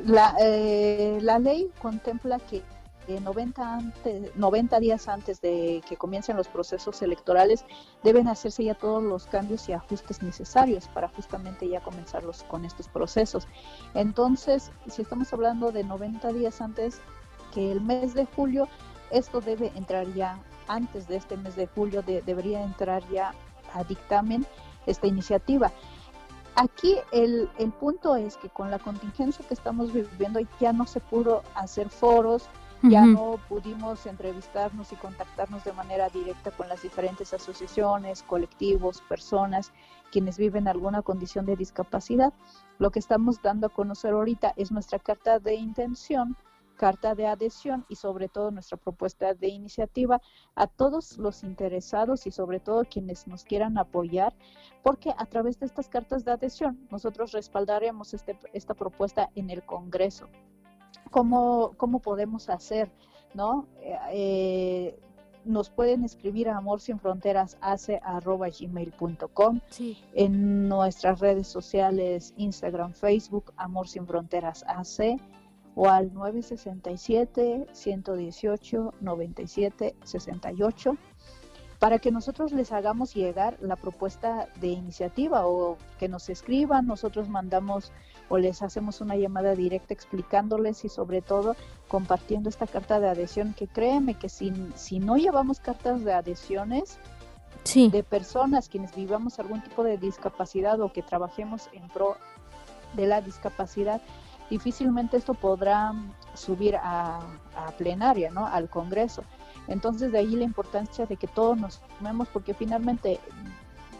la, 0.05 0.35
eh, 0.39 1.19
la 1.21 1.37
ley 1.37 1.69
contempla 1.79 2.39
que 2.39 2.63
90, 3.07 3.75
antes, 3.75 4.35
90 4.35 4.79
días 4.79 5.07
antes 5.07 5.39
de 5.39 5.83
que 5.87 5.95
comiencen 5.95 6.37
los 6.37 6.47
procesos 6.47 7.03
electorales 7.03 7.63
deben 8.03 8.27
hacerse 8.27 8.63
ya 8.63 8.73
todos 8.73 9.03
los 9.03 9.27
cambios 9.27 9.69
y 9.69 9.73
ajustes 9.73 10.23
necesarios 10.23 10.87
para 10.87 11.09
justamente 11.09 11.69
ya 11.69 11.81
comenzarlos 11.81 12.43
con 12.43 12.65
estos 12.65 12.87
procesos. 12.87 13.47
Entonces, 13.93 14.71
si 14.89 15.03
estamos 15.03 15.31
hablando 15.33 15.71
de 15.71 15.83
90 15.83 16.33
días 16.33 16.61
antes 16.61 16.99
que 17.53 17.71
el 17.71 17.81
mes 17.81 18.15
de 18.15 18.25
julio, 18.25 18.67
esto 19.11 19.39
debe 19.39 19.71
entrar 19.75 20.11
ya 20.15 20.39
antes 20.67 21.07
de 21.07 21.17
este 21.17 21.37
mes 21.37 21.55
de 21.55 21.67
julio, 21.67 22.01
debería 22.01 22.63
entrar 22.63 23.07
ya 23.11 23.35
a 23.73 23.83
dictamen 23.83 24.47
esta 24.87 25.05
iniciativa. 25.05 25.71
Aquí 26.55 26.97
el, 27.11 27.49
el 27.57 27.71
punto 27.71 28.15
es 28.15 28.37
que 28.37 28.49
con 28.49 28.71
la 28.71 28.79
contingencia 28.79 29.45
que 29.45 29.53
estamos 29.53 29.91
viviendo 29.91 30.39
ya 30.59 30.71
no 30.71 30.85
se 30.87 31.01
pudo 31.01 31.43
hacer 31.53 31.89
foros, 31.89 32.49
ya 32.83 33.05
no 33.05 33.39
pudimos 33.49 34.05
entrevistarnos 34.05 34.91
y 34.91 34.95
contactarnos 34.95 35.63
de 35.63 35.73
manera 35.73 36.09
directa 36.09 36.51
con 36.51 36.69
las 36.69 36.83
diferentes 36.83 37.33
asociaciones, 37.33 38.21
colectivos, 38.23 39.01
personas 39.09 39.71
quienes 40.11 40.37
viven 40.37 40.67
alguna 40.67 41.01
condición 41.01 41.45
de 41.45 41.55
discapacidad. 41.55 42.31
Lo 42.77 42.91
que 42.91 42.99
estamos 42.99 43.41
dando 43.41 43.67
a 43.67 43.69
conocer 43.69 44.13
ahorita 44.13 44.53
es 44.55 44.71
nuestra 44.71 44.99
carta 44.99 45.39
de 45.39 45.55
intención 45.55 46.37
carta 46.75 47.15
de 47.15 47.27
adhesión 47.27 47.85
y 47.89 47.95
sobre 47.95 48.29
todo 48.29 48.51
nuestra 48.51 48.77
propuesta 48.77 49.33
de 49.33 49.47
iniciativa 49.47 50.21
a 50.55 50.67
todos 50.67 51.17
los 51.17 51.43
interesados 51.43 52.27
y 52.27 52.31
sobre 52.31 52.59
todo 52.59 52.83
quienes 52.85 53.27
nos 53.27 53.43
quieran 53.43 53.77
apoyar, 53.77 54.35
porque 54.83 55.13
a 55.17 55.25
través 55.25 55.59
de 55.59 55.65
estas 55.65 55.89
cartas 55.89 56.25
de 56.25 56.31
adhesión 56.31 56.87
nosotros 56.91 57.31
respaldaremos 57.31 58.13
este, 58.13 58.37
esta 58.53 58.73
propuesta 58.73 59.29
en 59.35 59.49
el 59.49 59.63
Congreso. 59.63 60.27
¿Cómo, 61.11 61.73
cómo 61.77 61.99
podemos 61.99 62.49
hacer? 62.49 62.91
¿no? 63.35 63.67
Eh, 64.11 64.97
nos 65.43 65.69
pueden 65.69 66.03
escribir 66.03 66.49
a 66.49 66.57
amor 66.57 66.81
sin 66.81 66.99
fronteras 66.99 67.57
gmail.com 67.61 69.59
en 70.13 70.67
nuestras 70.67 71.19
redes 71.19 71.47
sociales 71.47 72.33
Instagram, 72.37 72.93
Facebook, 72.93 73.53
Amor 73.57 73.87
sin 73.87 74.07
fronteras 74.07 74.65
AC 74.67 75.19
o 75.75 75.89
al 75.89 76.13
967 76.13 77.67
118 77.71 78.93
97 79.01 79.95
68 80.03 80.97
para 81.79 81.99
que 81.99 82.11
nosotros 82.11 82.51
les 82.53 82.71
hagamos 82.71 83.13
llegar 83.13 83.57
la 83.61 83.75
propuesta 83.75 84.47
de 84.61 84.69
iniciativa 84.69 85.45
o 85.45 85.77
que 85.99 86.07
nos 86.07 86.29
escriban, 86.29 86.87
nosotros 86.87 87.27
mandamos 87.27 87.91
o 88.29 88.37
les 88.37 88.61
hacemos 88.61 89.01
una 89.01 89.15
llamada 89.15 89.55
directa 89.55 89.93
explicándoles 89.93 90.85
y 90.85 90.89
sobre 90.89 91.21
todo 91.21 91.55
compartiendo 91.87 92.49
esta 92.49 92.65
carta 92.65 92.99
de 92.99 93.09
adhesión 93.09 93.53
que 93.53 93.67
créeme 93.67 94.15
que 94.15 94.29
si, 94.29 94.53
si 94.75 94.99
no 94.99 95.17
llevamos 95.17 95.59
cartas 95.59 96.03
de 96.03 96.13
adhesiones 96.13 96.97
de 97.73 98.03
personas 98.03 98.69
quienes 98.69 98.95
vivamos 98.95 99.39
algún 99.39 99.61
tipo 99.61 99.83
de 99.83 99.97
discapacidad 99.97 100.79
o 100.81 100.93
que 100.93 101.01
trabajemos 101.01 101.69
en 101.73 101.87
pro 101.89 102.15
de 102.93 103.07
la 103.07 103.21
discapacidad, 103.21 104.01
difícilmente 104.49 105.17
esto 105.17 105.33
podrá 105.33 105.93
subir 106.33 106.75
a, 106.75 107.19
a 107.55 107.71
plenaria, 107.77 108.29
¿no? 108.31 108.45
Al 108.45 108.69
Congreso. 108.69 109.23
Entonces 109.67 110.11
de 110.11 110.19
ahí 110.19 110.35
la 110.35 110.43
importancia 110.43 111.05
de 111.05 111.17
que 111.17 111.27
todos 111.27 111.57
nos 111.57 111.81
sumemos 111.97 112.27
porque 112.29 112.53
finalmente, 112.53 113.19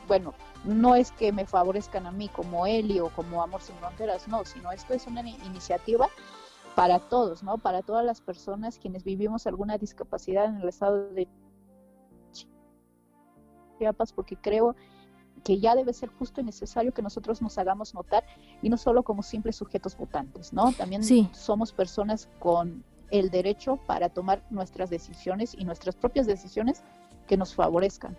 bueno, 0.07 0.33
no 0.63 0.95
es 0.95 1.11
que 1.11 1.31
me 1.31 1.45
favorezcan 1.45 2.05
a 2.05 2.11
mí 2.11 2.29
como 2.29 2.67
Eli 2.67 2.99
o 2.99 3.09
como 3.09 3.41
Amor 3.41 3.61
sin 3.61 3.75
Fronteras, 3.75 4.27
no, 4.27 4.45
sino 4.45 4.71
esto 4.71 4.93
es 4.93 5.07
una 5.07 5.21
iniciativa 5.21 6.07
para 6.75 6.99
todos, 6.99 7.41
¿no? 7.41 7.57
Para 7.57 7.81
todas 7.81 8.05
las 8.05 8.21
personas 8.21 8.77
quienes 8.77 9.03
vivimos 9.03 9.47
alguna 9.47 9.77
discapacidad 9.77 10.45
en 10.45 10.57
el 10.57 10.67
estado 10.67 11.09
de 11.11 11.27
Chiapas, 13.79 14.13
porque 14.13 14.35
creo 14.35 14.75
que 15.45 15.59
ya 15.59 15.75
debe 15.75 15.93
ser 15.93 16.09
justo 16.09 16.41
y 16.41 16.43
necesario 16.43 16.91
que 16.91 17.03
nosotros 17.03 17.39
nos 17.39 17.57
hagamos 17.59 17.93
notar 17.93 18.25
y 18.63 18.69
no 18.69 18.77
solo 18.77 19.03
como 19.03 19.21
simples 19.21 19.55
sujetos 19.55 19.95
votantes, 19.95 20.51
¿no? 20.51 20.73
También 20.73 21.03
somos 21.33 21.71
personas 21.71 22.27
con 22.39 22.83
el 23.11 23.29
derecho 23.29 23.77
para 23.85 24.09
tomar 24.09 24.43
nuestras 24.49 24.89
decisiones 24.89 25.55
y 25.55 25.63
nuestras 25.63 25.95
propias 25.95 26.25
decisiones 26.25 26.81
que 27.27 27.37
nos 27.37 27.53
favorezcan. 27.53 28.17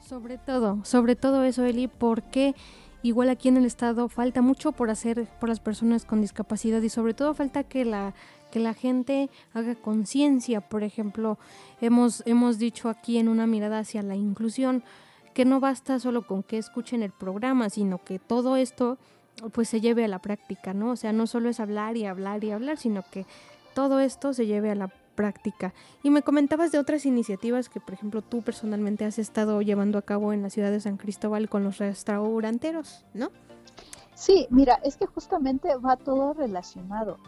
Sobre 0.00 0.36
todo, 0.36 0.84
sobre 0.84 1.16
todo 1.16 1.42
eso, 1.42 1.64
Eli, 1.64 1.88
porque 1.88 2.54
igual 3.02 3.30
aquí 3.30 3.48
en 3.48 3.56
el 3.56 3.64
estado 3.64 4.10
falta 4.10 4.42
mucho 4.42 4.72
por 4.72 4.90
hacer 4.90 5.26
por 5.40 5.48
las 5.48 5.58
personas 5.58 6.04
con 6.04 6.20
discapacidad 6.20 6.82
y 6.82 6.90
sobre 6.90 7.14
todo 7.14 7.32
falta 7.32 7.64
que 7.64 7.86
la 7.86 8.14
que 8.50 8.60
la 8.60 8.74
gente 8.74 9.30
haga 9.54 9.74
conciencia, 9.74 10.60
por 10.60 10.82
ejemplo, 10.82 11.38
hemos 11.80 12.22
hemos 12.26 12.58
dicho 12.58 12.90
aquí 12.90 13.16
en 13.16 13.28
una 13.28 13.46
mirada 13.46 13.78
hacia 13.78 14.02
la 14.02 14.16
inclusión 14.16 14.84
que 15.34 15.44
no 15.44 15.60
basta 15.60 15.98
solo 15.98 16.26
con 16.26 16.42
que 16.42 16.58
escuchen 16.58 17.02
el 17.02 17.10
programa, 17.10 17.70
sino 17.70 17.98
que 18.02 18.18
todo 18.18 18.56
esto 18.56 18.98
pues 19.52 19.68
se 19.68 19.80
lleve 19.80 20.04
a 20.04 20.08
la 20.08 20.18
práctica, 20.20 20.74
¿no? 20.74 20.90
O 20.90 20.96
sea, 20.96 21.12
no 21.12 21.26
solo 21.26 21.48
es 21.48 21.60
hablar 21.60 21.96
y 21.96 22.04
hablar 22.06 22.44
y 22.44 22.50
hablar, 22.50 22.78
sino 22.78 23.02
que 23.02 23.26
todo 23.74 24.00
esto 24.00 24.34
se 24.34 24.46
lleve 24.46 24.70
a 24.70 24.74
la 24.74 24.88
práctica. 25.14 25.72
Y 26.02 26.10
me 26.10 26.22
comentabas 26.22 26.72
de 26.72 26.78
otras 26.78 27.06
iniciativas 27.06 27.68
que, 27.68 27.80
por 27.80 27.94
ejemplo, 27.94 28.22
tú 28.22 28.42
personalmente 28.42 29.04
has 29.04 29.18
estado 29.18 29.60
llevando 29.62 29.98
a 29.98 30.02
cabo 30.02 30.32
en 30.32 30.42
la 30.42 30.50
ciudad 30.50 30.70
de 30.70 30.80
San 30.80 30.96
Cristóbal 30.96 31.48
con 31.48 31.64
los 31.64 31.78
restauranteros, 31.78 33.04
¿no? 33.14 33.30
Sí, 34.14 34.46
mira, 34.50 34.78
es 34.84 34.96
que 34.96 35.06
justamente 35.06 35.74
va 35.76 35.96
todo 35.96 36.34
relacionado. 36.34 37.18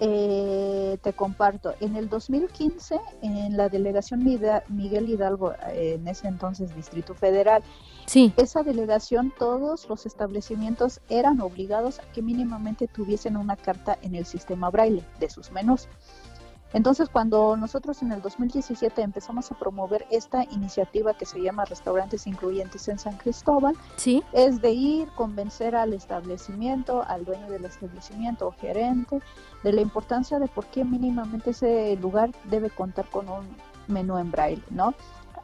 Eh, 0.00 0.98
te 1.02 1.12
comparto, 1.12 1.74
en 1.80 1.94
el 1.94 2.08
2015, 2.08 2.98
en 3.22 3.56
la 3.56 3.68
delegación 3.68 4.24
Miguel 4.24 5.08
Hidalgo, 5.08 5.52
en 5.68 6.08
ese 6.08 6.26
entonces 6.26 6.74
Distrito 6.74 7.14
Federal, 7.14 7.62
sí. 8.06 8.32
esa 8.36 8.64
delegación, 8.64 9.32
todos 9.38 9.88
los 9.88 10.04
establecimientos 10.04 11.00
eran 11.08 11.40
obligados 11.40 12.00
a 12.00 12.12
que 12.12 12.22
mínimamente 12.22 12.88
tuviesen 12.88 13.36
una 13.36 13.56
carta 13.56 13.96
en 14.02 14.16
el 14.16 14.26
sistema 14.26 14.68
braille 14.68 15.04
de 15.20 15.30
sus 15.30 15.52
menús. 15.52 15.88
Entonces, 16.74 17.08
cuando 17.08 17.56
nosotros 17.56 18.02
en 18.02 18.10
el 18.10 18.20
2017 18.20 19.00
empezamos 19.00 19.50
a 19.50 19.54
promover 19.54 20.06
esta 20.10 20.42
iniciativa 20.42 21.14
que 21.14 21.24
se 21.24 21.40
llama 21.40 21.64
Restaurantes 21.64 22.26
Incluyentes 22.26 22.88
en 22.88 22.98
San 22.98 23.16
Cristóbal, 23.16 23.76
¿Sí? 23.94 24.24
es 24.32 24.60
de 24.60 24.72
ir, 24.72 25.08
convencer 25.14 25.76
al 25.76 25.92
establecimiento, 25.92 27.04
al 27.06 27.24
dueño 27.24 27.48
del 27.48 27.64
establecimiento 27.64 28.48
o 28.48 28.50
gerente, 28.50 29.20
de 29.62 29.72
la 29.72 29.82
importancia 29.82 30.40
de 30.40 30.48
por 30.48 30.66
qué 30.66 30.84
mínimamente 30.84 31.50
ese 31.50 31.96
lugar 31.96 32.30
debe 32.50 32.70
contar 32.70 33.08
con 33.08 33.28
un 33.28 33.46
menú 33.86 34.18
en 34.18 34.32
braille, 34.32 34.64
¿no? 34.70 34.94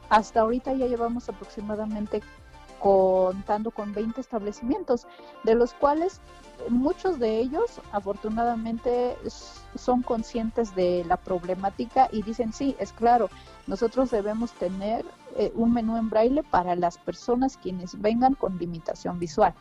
Hasta 0.09 0.41
ahorita 0.41 0.73
ya 0.73 0.87
llevamos 0.87 1.29
aproximadamente 1.29 2.21
contando 2.81 3.71
con 3.71 3.93
20 3.93 4.19
establecimientos, 4.19 5.07
de 5.43 5.55
los 5.55 5.73
cuales 5.73 6.19
muchos 6.69 7.19
de 7.19 7.39
ellos 7.39 7.79
afortunadamente 7.91 9.17
son 9.75 10.01
conscientes 10.01 10.75
de 10.75 11.03
la 11.07 11.17
problemática 11.17 12.09
y 12.11 12.21
dicen, 12.23 12.53
sí, 12.53 12.75
es 12.79 12.91
claro, 12.93 13.29
nosotros 13.67 14.11
debemos 14.11 14.51
tener 14.53 15.05
eh, 15.37 15.51
un 15.55 15.73
menú 15.73 15.97
en 15.97 16.09
braille 16.09 16.43
para 16.43 16.75
las 16.75 16.97
personas 16.97 17.57
quienes 17.57 17.99
vengan 17.99 18.33
con 18.33 18.57
limitación 18.57 19.19
visual. 19.19 19.53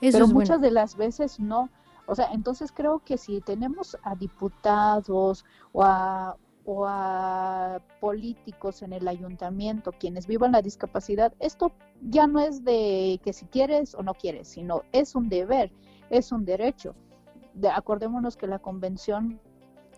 Pero 0.00 0.28
muchas 0.28 0.60
de 0.60 0.70
las 0.70 0.96
veces 0.96 1.40
no. 1.40 1.70
O 2.06 2.14
sea, 2.14 2.28
entonces 2.32 2.70
creo 2.72 3.00
que 3.04 3.18
si 3.18 3.40
tenemos 3.40 3.96
a 4.02 4.14
diputados 4.14 5.44
o 5.72 5.82
a, 5.82 6.36
o 6.66 6.84
a 6.84 7.80
políticos 8.00 8.82
en 8.82 8.92
el 8.92 9.06
ayuntamiento 9.06 9.92
quienes 9.92 10.26
vivan 10.26 10.52
la 10.52 10.62
discapacidad, 10.62 11.32
esto 11.38 11.72
ya 12.02 12.26
no 12.26 12.40
es 12.40 12.64
de 12.64 13.20
que 13.22 13.32
si 13.32 13.46
quieres 13.46 13.94
o 13.94 14.02
no 14.02 14.14
quieres, 14.14 14.48
sino 14.48 14.82
es 14.92 15.14
un 15.14 15.28
deber, 15.28 15.70
es 16.10 16.32
un 16.32 16.44
derecho. 16.44 16.94
De, 17.54 17.68
acordémonos 17.68 18.36
que 18.36 18.48
la 18.48 18.58
Convención 18.58 19.40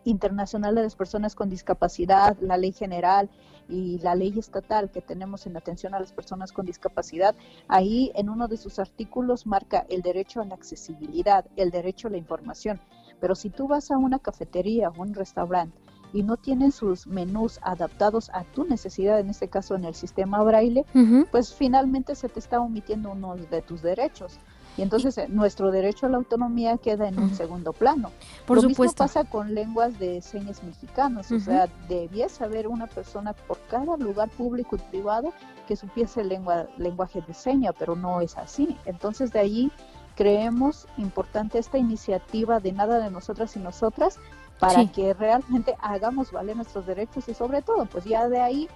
Internacional 0.04 0.74
de 0.74 0.82
las 0.82 0.94
Personas 0.94 1.34
con 1.34 1.48
Discapacidad, 1.48 2.36
la 2.40 2.56
ley 2.56 2.72
general 2.72 3.30
y 3.68 3.98
la 3.98 4.14
ley 4.14 4.38
estatal 4.38 4.90
que 4.90 5.00
tenemos 5.00 5.46
en 5.46 5.56
atención 5.56 5.94
a 5.94 6.00
las 6.00 6.12
personas 6.12 6.52
con 6.52 6.66
discapacidad, 6.66 7.34
ahí 7.66 8.12
en 8.14 8.28
uno 8.28 8.46
de 8.46 8.58
sus 8.58 8.78
artículos 8.78 9.46
marca 9.46 9.86
el 9.88 10.02
derecho 10.02 10.40
a 10.40 10.44
la 10.44 10.54
accesibilidad, 10.54 11.46
el 11.56 11.70
derecho 11.70 12.08
a 12.08 12.10
la 12.10 12.18
información. 12.18 12.78
Pero 13.20 13.34
si 13.34 13.50
tú 13.50 13.66
vas 13.66 13.90
a 13.90 13.96
una 13.96 14.18
cafetería 14.18 14.90
o 14.90 15.02
un 15.02 15.14
restaurante 15.14 15.87
y 16.12 16.22
no 16.22 16.36
tienen 16.36 16.72
sus 16.72 17.06
menús 17.06 17.58
adaptados 17.62 18.30
a 18.30 18.44
tu 18.44 18.64
necesidad, 18.64 19.20
en 19.20 19.30
este 19.30 19.48
caso 19.48 19.74
en 19.74 19.84
el 19.84 19.94
sistema 19.94 20.42
braille, 20.42 20.84
pues 21.30 21.54
finalmente 21.54 22.14
se 22.14 22.28
te 22.28 22.38
está 22.38 22.60
omitiendo 22.60 23.12
uno 23.12 23.36
de 23.36 23.62
tus 23.62 23.82
derechos. 23.82 24.38
Y 24.78 24.82
entonces 24.82 25.18
eh, 25.18 25.26
nuestro 25.28 25.72
derecho 25.72 26.06
a 26.06 26.08
la 26.08 26.18
autonomía 26.18 26.78
queda 26.78 27.08
en 27.08 27.18
un 27.18 27.34
segundo 27.34 27.72
plano. 27.72 28.12
Por 28.46 28.62
Lo 28.62 28.68
mismo 28.68 28.84
pasa 28.92 29.24
con 29.24 29.52
lenguas 29.52 29.98
de 29.98 30.22
señas 30.22 30.62
mexicanos, 30.62 31.32
o 31.32 31.40
sea, 31.40 31.68
debía 31.88 32.28
saber 32.28 32.68
una 32.68 32.86
persona 32.86 33.32
por 33.32 33.58
cada 33.68 33.96
lugar 33.96 34.30
público 34.30 34.76
y 34.76 34.78
privado 34.90 35.32
que 35.66 35.74
supiese 35.74 36.22
lengua, 36.22 36.68
lenguaje 36.78 37.20
de 37.26 37.34
seña, 37.34 37.72
pero 37.72 37.96
no 37.96 38.20
es 38.20 38.38
así. 38.38 38.76
Entonces 38.86 39.32
de 39.32 39.40
ahí 39.40 39.72
creemos 40.14 40.86
importante 40.96 41.58
esta 41.58 41.78
iniciativa 41.78 42.60
de 42.60 42.72
nada 42.72 43.00
de 43.00 43.10
nosotras 43.10 43.56
y 43.56 43.58
nosotras 43.58 44.18
para 44.58 44.86
que 44.86 45.14
realmente 45.14 45.76
hagamos 45.80 46.32
valer 46.32 46.56
nuestros 46.56 46.86
derechos 46.86 47.28
y 47.28 47.34
sobre 47.34 47.62
todo, 47.62 47.86
pues 47.86 48.04
ya 48.04 48.28
de 48.28 48.40
ahí 48.40 48.68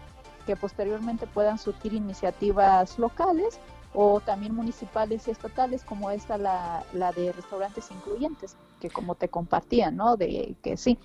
que 0.47 0.57
posteriormente 0.57 1.27
puedan 1.27 1.59
surgir 1.59 1.93
iniciativas 1.93 2.99
locales 2.99 3.59
o 3.95 4.21
también 4.21 4.55
municipales 4.55 5.29
y 5.29 5.31
estatales 5.31 5.85
como 5.85 6.11
esta 6.11 6.39
la, 6.39 6.83
la 6.93 7.13
de 7.13 7.33
restaurantes 7.33 7.91
incluyentes 7.91 8.57
que 8.81 8.91
como 8.91 9.15
te 9.15 9.29
compartía 9.29 9.91
no 9.91 10.17
de 10.17 10.57
que 10.63 10.77
sí 10.77 10.99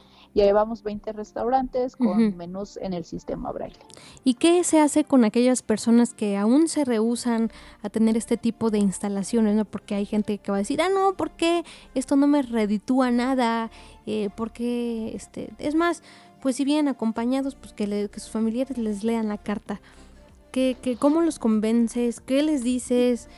llevamos 0.46 0.84
20 0.84 1.14
restaurantes 1.14 1.96
con 1.96 2.36
menús 2.38 2.78
en 2.78 2.94
el 2.94 3.06
sistema 3.06 3.52
braille 3.52 3.80
y 4.24 4.36
qué 4.36 4.64
se 4.64 4.80
hace 4.80 5.04
con 5.04 5.24
aquellas 5.24 5.62
personas 5.62 6.14
que 6.14 6.38
aún 6.38 6.68
se 6.68 6.86
rehusan 6.86 7.52
a 7.82 7.90
tener 7.90 8.18
este 8.18 8.38
tipo 8.38 8.70
de 8.70 8.80
instalaciones 8.80 9.56
no 9.56 9.66
porque 9.66 9.96
hay 9.96 10.06
gente 10.06 10.38
que 10.38 10.52
va 10.52 10.58
a 10.58 10.60
decir 10.60 10.82
ah 10.82 10.90
no 10.90 11.16
porque 11.16 11.64
esto 11.96 12.16
no 12.16 12.28
me 12.28 12.42
reditúa 12.42 13.12
nada 13.12 13.72
eh, 14.06 14.30
porque 14.36 15.12
este 15.16 15.54
es 15.60 15.76
más 15.76 16.04
pues 16.42 16.56
si 16.56 16.66
vienen 16.66 16.88
acompañados 16.88 17.56
pues 17.56 17.74
que, 17.74 18.10
que 18.12 18.20
sus 18.20 18.32
familiares 18.32 18.78
les 18.78 19.04
lean 19.04 19.28
la 19.28 19.38
carta 19.38 19.82
¿Qué, 20.52 20.98
cómo 21.00 21.22
los 21.22 21.38
convences? 21.38 22.20
¿Qué 22.20 22.42
les 22.42 22.64
dices? 22.64 23.30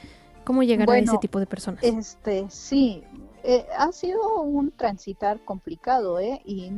¿Cómo 0.46 0.64
llegar 0.64 0.90
a 0.90 1.00
ese 1.00 1.18
tipo 1.18 1.40
de 1.40 1.46
personas? 1.46 1.84
Este, 1.84 2.46
sí, 2.50 3.04
eh, 3.44 3.66
ha 3.78 3.92
sido 3.92 4.42
un 4.42 4.72
transitar 4.72 5.44
complicado, 5.46 6.20
¿eh? 6.20 6.42
Y, 6.46 6.72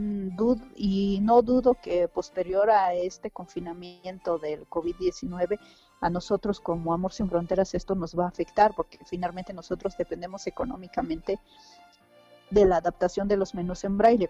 y 0.75 1.19
no 1.21 1.41
dudo 1.41 1.75
que 1.81 2.07
posterior 2.07 2.69
a 2.69 2.93
este 2.93 3.31
confinamiento 3.31 4.37
del 4.37 4.67
COVID-19, 4.69 5.59
a 6.01 6.09
nosotros 6.09 6.59
como 6.59 6.93
Amor 6.93 7.13
Sin 7.13 7.29
Fronteras 7.29 7.73
esto 7.75 7.95
nos 7.95 8.17
va 8.17 8.25
a 8.25 8.29
afectar 8.29 8.73
porque 8.75 8.97
finalmente 9.05 9.53
nosotros 9.53 9.95
dependemos 9.97 10.47
económicamente 10.47 11.39
de 12.49 12.65
la 12.65 12.77
adaptación 12.77 13.27
de 13.27 13.37
los 13.37 13.55
menús 13.55 13.83
en 13.83 13.97
braille. 13.97 14.29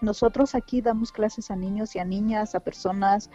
Nosotros 0.00 0.54
aquí 0.54 0.80
damos 0.80 1.10
clases 1.10 1.50
a 1.50 1.56
niños 1.56 1.96
y 1.96 1.98
a 1.98 2.04
niñas, 2.04 2.54
a 2.54 2.60
personas 2.60 3.30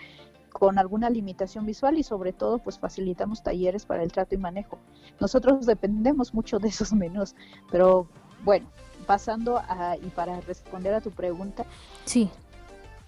con 0.53 0.79
alguna 0.79 1.09
limitación 1.09 1.65
visual 1.65 1.97
y 1.97 2.03
sobre 2.03 2.31
todo 2.31 2.59
pues 2.59 2.79
facilitamos 2.79 3.43
talleres 3.43 3.85
para 3.85 4.03
el 4.03 4.11
trato 4.11 4.35
y 4.35 4.37
manejo. 4.37 4.79
Nosotros 5.19 5.65
dependemos 5.65 6.33
mucho 6.33 6.59
de 6.59 6.69
esos 6.69 6.93
menús, 7.03 7.35
pero 7.71 8.07
bueno, 8.45 8.69
pasando 9.05 9.57
a, 9.57 9.97
y 9.97 10.09
para 10.09 10.39
responder 10.41 10.93
a 10.93 11.01
tu 11.01 11.11
pregunta, 11.11 11.65
sí. 12.05 12.29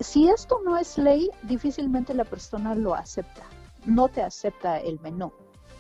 Si 0.02 0.28
esto 0.28 0.60
no 0.66 0.78
es 0.78 0.98
ley, 0.98 1.30
difícilmente 1.44 2.14
la 2.14 2.26
persona 2.26 2.76
lo 2.76 2.96
acepta. 2.96 3.44
no 3.86 4.10
te 4.10 4.22
acepta 4.22 4.78
el 4.80 5.00
menú. 5.00 5.32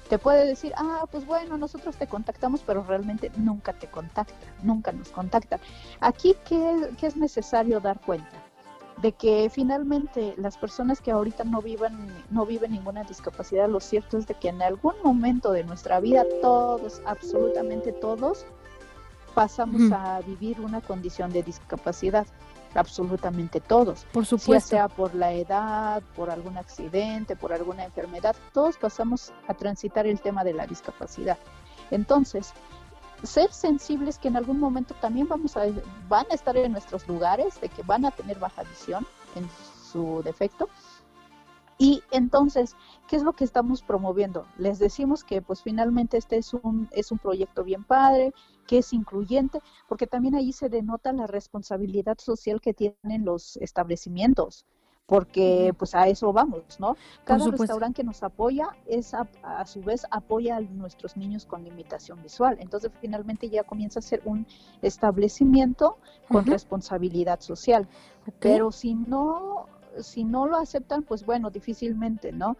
Te 0.09 0.19
puede 0.19 0.45
decir, 0.45 0.71
ah, 0.77 1.05
pues 1.11 1.25
bueno, 1.25 1.57
nosotros 1.57 1.97
te 1.97 2.07
contactamos, 2.07 2.61
pero 2.61 2.83
realmente 2.83 3.31
nunca 3.35 3.73
te 3.73 3.87
contacta, 3.87 4.33
nunca 4.61 4.91
nos 4.93 5.09
contactan. 5.09 5.59
Aquí, 5.99 6.35
¿qué, 6.47 6.91
qué 6.97 7.07
es 7.07 7.17
necesario 7.17 7.79
dar 7.81 7.99
cuenta? 7.99 8.44
De 9.01 9.11
que 9.11 9.49
finalmente 9.49 10.33
las 10.37 10.57
personas 10.57 11.01
que 11.01 11.11
ahorita 11.11 11.43
no 11.43 11.61
viven 11.61 12.07
no 12.29 12.45
viven 12.45 12.71
ninguna 12.71 13.03
discapacidad, 13.03 13.67
lo 13.67 13.79
cierto 13.79 14.17
es 14.17 14.27
de 14.27 14.35
que 14.35 14.49
en 14.49 14.61
algún 14.61 14.95
momento 15.03 15.51
de 15.51 15.63
nuestra 15.63 15.99
vida 15.99 16.23
todos, 16.41 17.01
absolutamente 17.05 17.91
todos, 17.91 18.45
pasamos 19.33 19.91
a 19.91 20.21
vivir 20.21 20.61
una 20.61 20.81
condición 20.81 21.31
de 21.31 21.43
discapacidad 21.43 22.25
absolutamente 22.73 23.59
todos. 23.59 24.05
Por 24.11 24.25
supuesto. 24.25 24.53
Ya 24.53 24.59
sea 24.59 24.87
por 24.87 25.15
la 25.15 25.33
edad, 25.33 26.03
por 26.15 26.29
algún 26.29 26.57
accidente, 26.57 27.35
por 27.35 27.53
alguna 27.53 27.85
enfermedad, 27.85 28.35
todos 28.53 28.77
pasamos 28.77 29.33
a 29.47 29.53
transitar 29.53 30.05
el 30.05 30.19
tema 30.19 30.43
de 30.43 30.53
la 30.53 30.67
discapacidad. 30.67 31.37
Entonces, 31.91 32.53
ser 33.23 33.51
sensibles 33.51 34.17
que 34.17 34.27
en 34.27 34.37
algún 34.37 34.59
momento 34.59 34.95
también 35.01 35.27
vamos 35.27 35.57
a, 35.57 35.65
van 36.07 36.25
a 36.29 36.33
estar 36.33 36.55
en 36.57 36.71
nuestros 36.71 37.07
lugares, 37.07 37.59
de 37.61 37.69
que 37.69 37.83
van 37.83 38.05
a 38.05 38.11
tener 38.11 38.39
baja 38.39 38.63
visión 38.63 39.05
en 39.35 39.47
su 39.91 40.21
defecto, 40.23 40.69
y 41.77 42.03
entonces, 42.11 42.75
¿qué 43.07 43.17
es 43.17 43.23
lo 43.23 43.33
que 43.33 43.43
estamos 43.43 43.81
promoviendo? 43.81 44.47
Les 44.57 44.79
decimos 44.79 45.23
que 45.23 45.41
pues 45.41 45.61
finalmente 45.61 46.17
este 46.17 46.37
es 46.37 46.53
un, 46.53 46.87
es 46.91 47.11
un 47.11 47.17
proyecto 47.17 47.63
bien 47.65 47.83
padre, 47.83 48.33
que 48.65 48.77
es 48.77 48.93
incluyente, 48.93 49.59
porque 49.87 50.07
también 50.07 50.35
ahí 50.35 50.53
se 50.53 50.69
denota 50.69 51.11
la 51.11 51.27
responsabilidad 51.27 52.17
social 52.17 52.61
que 52.61 52.73
tienen 52.73 53.25
los 53.25 53.57
establecimientos 53.57 54.65
porque 55.05 55.73
pues 55.77 55.93
a 55.93 56.07
eso 56.07 56.33
vamos, 56.33 56.79
¿no? 56.79 56.97
Cada 57.23 57.45
restaurante 57.51 58.01
que 58.01 58.03
nos 58.03 58.23
apoya 58.23 58.69
es 58.87 59.13
a, 59.13 59.27
su 59.65 59.81
vez 59.81 60.05
apoya 60.09 60.57
a 60.57 60.61
nuestros 60.61 61.15
niños 61.15 61.45
con 61.45 61.63
limitación 61.63 62.21
visual. 62.23 62.57
Entonces 62.59 62.91
finalmente 62.99 63.49
ya 63.49 63.63
comienza 63.63 63.99
a 63.99 64.01
ser 64.01 64.21
un 64.25 64.47
establecimiento 64.81 65.97
con 66.27 66.45
responsabilidad 66.45 67.39
social. 67.39 67.87
Pero 68.39 68.71
si 68.71 68.95
no 68.95 69.67
si 70.01 70.25
no 70.25 70.45
lo 70.45 70.57
aceptan, 70.57 71.03
pues 71.03 71.25
bueno, 71.25 71.49
difícilmente, 71.51 72.33
¿no? 72.33 72.57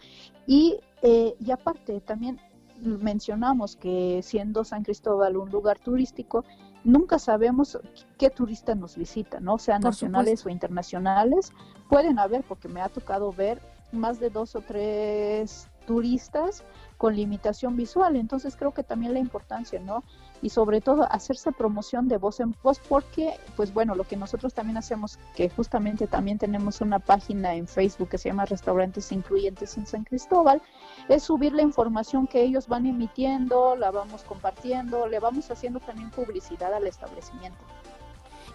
Y, 0.48 0.80
eh, 1.02 1.36
y 1.38 1.52
aparte, 1.52 2.00
también 2.00 2.40
mencionamos 2.80 3.76
que 3.76 4.22
siendo 4.24 4.64
San 4.64 4.84
Cristóbal 4.84 5.36
un 5.36 5.50
lugar 5.50 5.80
turístico, 5.80 6.46
nunca 6.86 7.20
sabemos 7.20 7.78
qué 8.18 8.30
turistas 8.30 8.78
nos 8.78 8.96
visitan, 8.96 9.44
¿no? 9.44 9.58
Sean 9.58 9.82
nacionales 9.82 10.46
o 10.46 10.50
internacionales. 10.50 11.52
Pueden 11.90 12.20
haber, 12.20 12.44
porque 12.44 12.70
me 12.70 12.82
ha 12.82 12.90
tocado 12.90 13.34
ver 13.34 13.62
más 13.92 14.20
de 14.20 14.30
dos 14.30 14.56
o 14.56 14.62
tres 14.62 15.68
turistas 15.86 16.64
con 16.98 17.16
limitación 17.16 17.76
visual. 17.76 18.16
Entonces 18.16 18.56
creo 18.56 18.74
que 18.74 18.84
también 18.84 19.14
la 19.14 19.20
importancia, 19.20 19.80
¿no? 19.82 20.04
Y 20.46 20.52
sobre 20.52 20.80
todo 20.80 21.12
hacerse 21.12 21.52
promoción 21.52 22.08
de 22.08 22.18
voz 22.18 22.40
en 22.40 22.56
voz 22.62 22.78
porque, 22.78 23.34
pues 23.56 23.74
bueno, 23.74 23.96
lo 23.96 24.04
que 24.04 24.16
nosotros 24.16 24.54
también 24.54 24.78
hacemos, 24.78 25.18
que 25.36 25.50
justamente 25.50 26.06
también 26.06 26.38
tenemos 26.38 26.82
una 26.82 27.00
página 27.00 27.56
en 27.56 27.68
Facebook 27.68 28.10
que 28.10 28.20
se 28.20 28.30
llama 28.30 28.46
Restaurantes 28.46 29.12
Incluyentes 29.12 29.76
en 29.76 29.88
San 29.88 30.04
Cristóbal, 30.04 30.62
es 31.10 31.24
subir 31.24 31.52
la 31.54 31.64
información 31.64 32.28
que 32.28 32.44
ellos 32.44 32.68
van 32.68 32.86
emitiendo, 32.86 33.76
la 33.76 33.90
vamos 33.90 34.22
compartiendo, 34.22 35.08
le 35.08 35.20
vamos 35.20 35.50
haciendo 35.50 35.80
también 35.80 36.12
publicidad 36.12 36.72
al 36.76 36.86
establecimiento. 36.86 37.58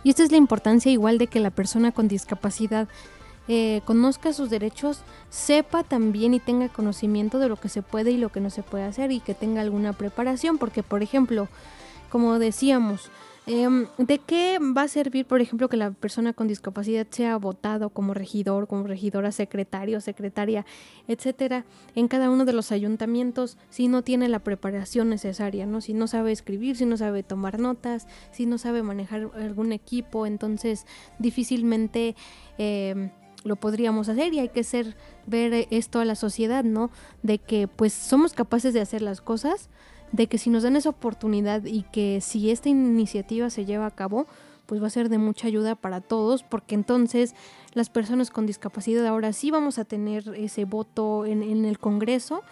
Y 0.05 0.11
esta 0.11 0.23
es 0.23 0.31
la 0.31 0.37
importancia 0.37 0.93
igual 0.93 1.19
de 1.19 1.27
que 1.27 1.41
la 1.41 1.51
persona 1.51 1.91
con 1.91 2.07
discapacidad 2.07 2.87
eh, 3.53 3.81
conozca 3.85 4.33
sus 4.33 4.49
derechos, 4.49 5.01
sepa 5.29 5.83
también 5.83 6.35
y 6.35 6.39
tenga 6.39 6.69
conocimiento 6.69 7.41
de 7.41 7.49
lo 7.49 7.57
que 7.57 7.69
se 7.69 7.83
puede 7.83 8.13
y 8.13 8.17
lo 8.17 8.29
que 8.29 8.39
no 8.39 8.49
se 8.49 8.63
puede 8.63 8.85
hacer 8.85 9.11
y 9.11 9.19
que 9.19 9.35
tenga 9.35 9.61
alguna 9.61 9.93
preparación, 9.93 10.57
porque 10.57 10.85
por 10.85 11.03
ejemplo, 11.03 11.49
como 12.11 12.39
decíamos, 12.39 13.11
em, 13.47 13.87
¿De 13.99 14.19
qué 14.19 14.59
va 14.59 14.83
a 14.83 14.89
servir, 14.89 15.27
por 15.27 15.41
ejemplo, 15.41 15.69
que 15.69 15.77
la 15.77 15.91
persona 15.91 16.33
con 16.33 16.47
discapacidad 16.47 17.07
sea 17.11 17.37
votado 17.37 17.91
como 17.91 18.15
regidor, 18.15 18.69
como 18.69 18.87
regidora, 18.87 19.33
secretario, 19.33 20.01
secretaria, 20.01 20.67
etcétera, 21.09 21.65
en 21.95 22.07
cada 22.07 22.31
uno 22.31 22.45
de 22.45 22.53
los 22.53 22.71
ayuntamientos 22.71 23.57
si 23.71 23.89
no 23.89 24.03
tiene 24.03 24.29
la 24.29 24.41
preparación 24.41 25.09
necesaria, 25.09 25.67
¿no? 25.67 25.81
Si 25.81 25.95
no 25.95 26.07
sabe 26.07 26.33
escribir, 26.33 26.77
si 26.77 26.85
no 26.85 26.97
sabe 26.97 27.23
tomar 27.23 27.59
notas, 27.59 28.07
si 28.31 28.47
no 28.47 28.59
sabe 28.59 28.83
manejar 28.83 29.31
algún 29.35 29.73
equipo, 29.73 30.27
entonces 30.27 30.87
difícilmente 31.19 32.15
eh, 32.59 33.11
lo 33.45 33.57
podríamos 33.57 34.09
hacer 34.09 34.35
y 34.35 34.41
hay 34.41 34.51
que 34.51 34.65
ser 34.65 34.97
ver 35.27 35.67
esto 35.71 36.01
a 36.01 36.05
la 36.05 36.15
sociedad, 36.15 36.65
¿no? 36.65 36.91
De 37.23 37.39
que 37.39 37.69
pues 37.69 37.93
somos 37.93 38.33
capaces 38.33 38.75
de 38.75 38.81
hacer 38.81 39.03
las 39.03 39.21
cosas, 39.21 39.71
de 40.13 40.27
que 40.27 40.39
si 40.39 40.51
nos 40.51 40.63
dan 40.63 40.77
esa 40.77 40.91
oportunidad 40.91 41.65
y 41.65 41.83
que 41.83 42.21
si 42.21 42.51
esta 42.51 42.69
iniciativa 42.69 43.51
se 43.51 43.65
lleva 43.65 43.87
a 43.87 43.91
cabo, 43.91 44.27
pues 44.67 44.83
va 44.83 44.87
a 44.87 44.91
ser 44.91 45.09
de 45.09 45.19
mucha 45.19 45.49
ayuda 45.49 45.75
para 45.75 46.01
todos, 46.01 46.43
porque 46.43 46.75
entonces 46.75 47.35
las 47.75 47.91
personas 47.91 48.31
con 48.31 48.47
discapacidad 48.47 49.07
ahora 49.07 49.33
sí 49.33 49.51
vamos 49.51 49.79
a 49.79 49.85
tener 49.85 50.29
ese 50.37 50.65
voto 50.65 51.27
en, 51.27 51.43
en 51.43 51.65
el 51.65 51.79
Congreso 51.79 52.43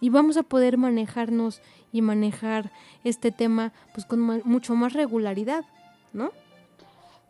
y 0.00 0.10
vamos 0.10 0.36
a 0.36 0.42
poder 0.42 0.78
manejarnos 0.78 1.60
y 1.92 2.02
manejar 2.02 2.70
este 3.04 3.30
tema 3.30 3.72
pues 3.94 4.06
con 4.06 4.20
mucho 4.20 4.74
más 4.74 4.92
regularidad, 4.92 5.64
¿no? 6.12 6.30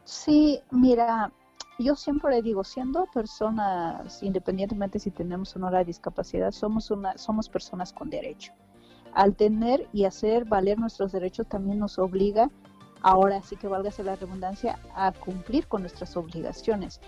Sí, 0.05 0.61
mira, 0.71 1.33
yo 1.79 1.95
siempre 1.97 2.41
digo, 2.43 2.65
siendo 2.65 3.07
personas, 3.07 4.23
independientemente 4.23 4.99
si 4.99 5.11
tenemos 5.11 5.55
o 5.57 5.59
no 5.59 5.71
la 5.71 5.85
discapacidad, 5.85 6.53
somos, 6.53 6.91
una, 6.91 7.19
somos 7.19 7.49
personas 7.49 7.93
con 7.93 8.09
derecho. 8.09 8.53
Al 9.17 9.35
tener 9.35 9.89
y 9.95 10.05
hacer 10.05 10.45
valer 10.45 10.79
nuestros 10.79 11.11
derechos 11.11 11.47
también 11.47 11.79
nos 11.79 11.99
obliga, 11.99 12.51
ahora 13.01 13.43
sí 13.43 13.57
que 13.57 13.67
válgase 13.67 14.05
la 14.05 14.15
redundancia, 14.15 14.79
a 14.95 15.11
cumplir 15.11 15.67
con 15.69 15.81
nuestras 15.81 16.19
obligaciones. 16.19 17.01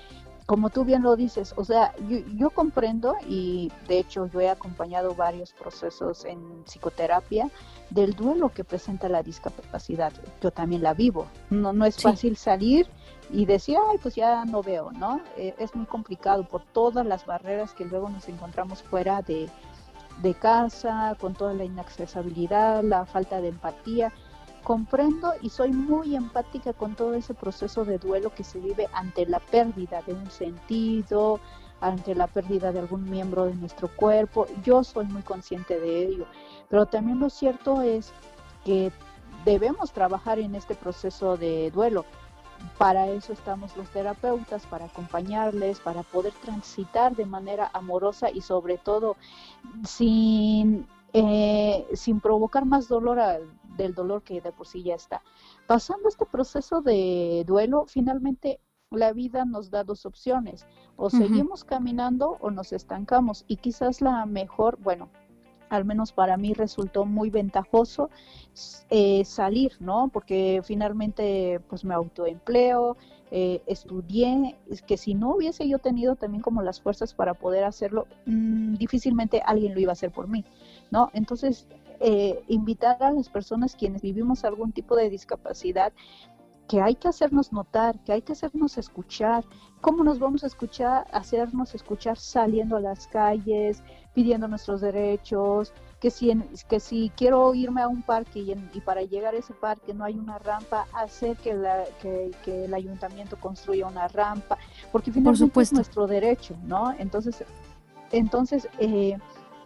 Como 0.46 0.70
tú 0.70 0.86
bien 0.86 1.02
lo 1.02 1.16
dices, 1.16 1.52
o 1.58 1.66
sea, 1.66 1.94
yo, 2.08 2.20
yo 2.34 2.48
comprendo 2.48 3.14
y 3.28 3.70
de 3.88 3.98
hecho 3.98 4.24
yo 4.24 4.40
he 4.40 4.48
acompañado 4.48 5.14
varios 5.14 5.52
procesos 5.52 6.24
en 6.24 6.38
psicoterapia 6.64 7.50
del 7.90 8.14
duelo 8.14 8.48
que 8.48 8.64
presenta 8.64 9.10
la 9.10 9.22
discapacidad. 9.22 10.14
Yo 10.40 10.50
también 10.50 10.82
la 10.82 10.94
vivo. 10.94 11.26
No, 11.50 11.74
no 11.74 11.84
es 11.84 12.00
fácil 12.00 12.38
salir 12.38 12.86
y 13.30 13.44
decir, 13.44 13.76
ay, 13.90 13.98
pues 13.98 14.14
ya 14.14 14.46
no 14.46 14.62
veo, 14.62 14.92
¿no? 14.92 15.20
Eh, 15.36 15.54
es 15.58 15.74
muy 15.74 15.84
complicado 15.84 16.44
por 16.44 16.62
todas 16.72 17.04
las 17.04 17.26
barreras 17.26 17.74
que 17.74 17.84
luego 17.84 18.08
nos 18.08 18.26
encontramos 18.30 18.82
fuera 18.82 19.20
de, 19.20 19.50
de 20.22 20.34
casa, 20.34 21.16
con 21.20 21.34
toda 21.34 21.54
la 21.54 21.64
inaccesibilidad, 21.64 22.82
la 22.82 23.06
falta 23.06 23.40
de 23.40 23.48
empatía. 23.48 24.12
Comprendo 24.62 25.32
y 25.40 25.50
soy 25.50 25.72
muy 25.72 26.16
empática 26.16 26.72
con 26.72 26.94
todo 26.94 27.14
ese 27.14 27.32
proceso 27.32 27.84
de 27.84 27.98
duelo 27.98 28.34
que 28.34 28.44
se 28.44 28.58
vive 28.58 28.88
ante 28.92 29.24
la 29.24 29.40
pérdida 29.40 30.02
de 30.02 30.14
un 30.14 30.30
sentido, 30.30 31.40
ante 31.80 32.14
la 32.14 32.26
pérdida 32.26 32.72
de 32.72 32.80
algún 32.80 33.08
miembro 33.08 33.46
de 33.46 33.54
nuestro 33.54 33.88
cuerpo. 33.88 34.46
Yo 34.64 34.84
soy 34.84 35.06
muy 35.06 35.22
consciente 35.22 35.78
de 35.78 36.06
ello, 36.06 36.26
pero 36.68 36.86
también 36.86 37.20
lo 37.20 37.30
cierto 37.30 37.82
es 37.82 38.12
que 38.64 38.92
debemos 39.44 39.92
trabajar 39.92 40.38
en 40.38 40.54
este 40.54 40.74
proceso 40.74 41.36
de 41.36 41.70
duelo. 41.70 42.04
Para 42.76 43.08
eso 43.08 43.32
estamos 43.32 43.76
los 43.76 43.88
terapeutas, 43.90 44.66
para 44.66 44.86
acompañarles, 44.86 45.80
para 45.80 46.02
poder 46.02 46.32
transitar 46.42 47.16
de 47.16 47.26
manera 47.26 47.70
amorosa 47.72 48.30
y 48.30 48.40
sobre 48.40 48.78
todo 48.78 49.16
sin, 49.84 50.86
eh, 51.12 51.86
sin 51.94 52.20
provocar 52.20 52.64
más 52.64 52.88
dolor 52.88 53.18
del 53.76 53.94
dolor 53.94 54.22
que 54.22 54.40
de 54.40 54.52
por 54.52 54.66
sí 54.66 54.82
ya 54.82 54.94
está. 54.94 55.22
Pasando 55.66 56.08
este 56.08 56.26
proceso 56.26 56.80
de 56.80 57.44
duelo, 57.46 57.86
finalmente 57.86 58.60
la 58.90 59.12
vida 59.12 59.44
nos 59.44 59.70
da 59.70 59.84
dos 59.84 60.06
opciones, 60.06 60.66
o 60.96 61.10
seguimos 61.10 61.64
caminando 61.64 62.38
o 62.40 62.50
nos 62.50 62.72
estancamos. 62.72 63.44
Y 63.46 63.56
quizás 63.56 64.00
la 64.00 64.24
mejor, 64.26 64.78
bueno, 64.80 65.10
al 65.70 65.84
menos 65.84 66.12
para 66.12 66.36
mí 66.36 66.54
resultó 66.54 67.04
muy 67.04 67.30
ventajoso 67.30 68.10
eh, 68.90 69.24
salir, 69.24 69.72
¿no? 69.80 70.08
Porque 70.12 70.60
finalmente 70.64 71.60
pues 71.68 71.84
me 71.84 71.94
autoempleo, 71.94 72.96
eh, 73.30 73.62
estudié, 73.66 74.56
que 74.86 74.96
si 74.96 75.14
no 75.14 75.34
hubiese 75.34 75.68
yo 75.68 75.78
tenido 75.78 76.16
también 76.16 76.42
como 76.42 76.62
las 76.62 76.80
fuerzas 76.80 77.14
para 77.14 77.34
poder 77.34 77.64
hacerlo, 77.64 78.06
mm, 78.26 78.74
difícilmente 78.74 79.42
alguien 79.44 79.74
lo 79.74 79.80
iba 79.80 79.92
a 79.92 79.94
hacer 79.94 80.10
por 80.10 80.28
mí, 80.28 80.44
¿no? 80.90 81.10
Entonces, 81.12 81.66
eh, 82.00 82.42
invitar 82.48 83.02
a 83.02 83.12
las 83.12 83.28
personas 83.28 83.74
quienes 83.76 84.02
vivimos 84.02 84.44
algún 84.44 84.72
tipo 84.72 84.96
de 84.96 85.10
discapacidad, 85.10 85.92
que 86.68 86.82
hay 86.82 86.94
que 86.94 87.08
hacernos 87.08 87.50
notar, 87.50 87.98
que 88.04 88.12
hay 88.12 88.22
que 88.22 88.32
hacernos 88.32 88.76
escuchar. 88.76 89.44
¿Cómo 89.80 90.04
nos 90.04 90.18
vamos 90.18 90.44
a 90.44 90.46
escuchar? 90.46 91.06
Hacernos 91.12 91.74
escuchar 91.74 92.18
saliendo 92.18 92.76
a 92.76 92.80
las 92.80 93.06
calles, 93.06 93.82
pidiendo 94.14 94.46
nuestros 94.48 94.82
derechos, 94.82 95.72
que 95.98 96.10
si, 96.10 96.30
que 96.68 96.78
si 96.78 97.10
quiero 97.16 97.54
irme 97.54 97.80
a 97.80 97.88
un 97.88 98.02
parque 98.02 98.40
y, 98.40 98.80
para 98.80 99.02
llegar 99.02 99.34
a 99.34 99.38
ese 99.38 99.54
parque 99.54 99.94
no 99.94 100.04
hay 100.04 100.18
una 100.18 100.38
rampa, 100.38 100.86
hacer 100.92 101.36
que, 101.38 101.54
la, 101.54 101.84
que, 102.02 102.64
el 102.64 102.74
ayuntamiento 102.74 103.36
construya 103.40 103.86
una 103.86 104.06
rampa, 104.06 104.58
porque 104.92 105.10
finalmente 105.10 105.60
es 105.60 105.72
nuestro 105.72 106.06
derecho, 106.06 106.54
¿no? 106.64 106.92
Entonces, 106.98 107.44
entonces 108.12 108.68
eh, 108.78 109.18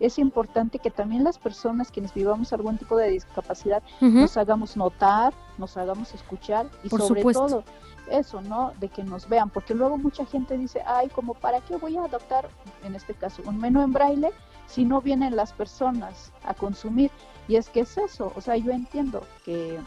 es 0.03 0.19
importante 0.19 0.79
que 0.79 0.91
también 0.91 1.25
las 1.25 1.39
personas 1.39 1.91
quienes 1.91 2.13
vivamos 2.13 2.53
algún 2.53 2.77
tipo 2.77 2.97
de 2.97 3.11
discapacidad 3.11 3.83
nos 4.01 4.37
hagamos 4.37 4.77
notar, 4.77 5.33
nos 5.59 5.77
hagamos 5.77 6.13
escuchar 6.15 6.67
y 6.83 6.89
sobre 6.89 7.23
todo 7.23 7.65
eso, 8.11 8.41
¿no? 8.43 8.73
De 8.81 8.89
que 8.89 9.05
nos 9.05 9.29
vean, 9.29 9.49
porque 9.51 9.75
luego 9.75 9.97
mucha 9.97 10.27
gente 10.27 10.59
dice, 10.59 10.83
ay, 10.87 11.09
como 11.09 11.35
para 11.35 11.61
qué 11.61 11.77
voy 11.77 11.97
a 11.97 12.05
adoptar, 12.05 12.49
en 12.85 12.95
este 12.95 13.15
caso, 13.15 13.43
un 13.47 13.59
menú 13.59 13.81
en 13.81 13.93
braille 13.93 14.31
si 14.67 14.85
no 14.85 15.01
vienen 15.01 15.37
las 15.37 15.53
personas 15.53 16.33
a 16.45 16.55
consumir. 16.55 17.11
Y 17.49 17.57
es 17.57 17.69
que 17.69 17.81
es 17.81 17.97
eso, 17.99 18.33
o 18.35 18.41
sea, 18.41 18.57
yo 18.57 18.73
entiendo 18.73 19.25
que, 19.45 19.79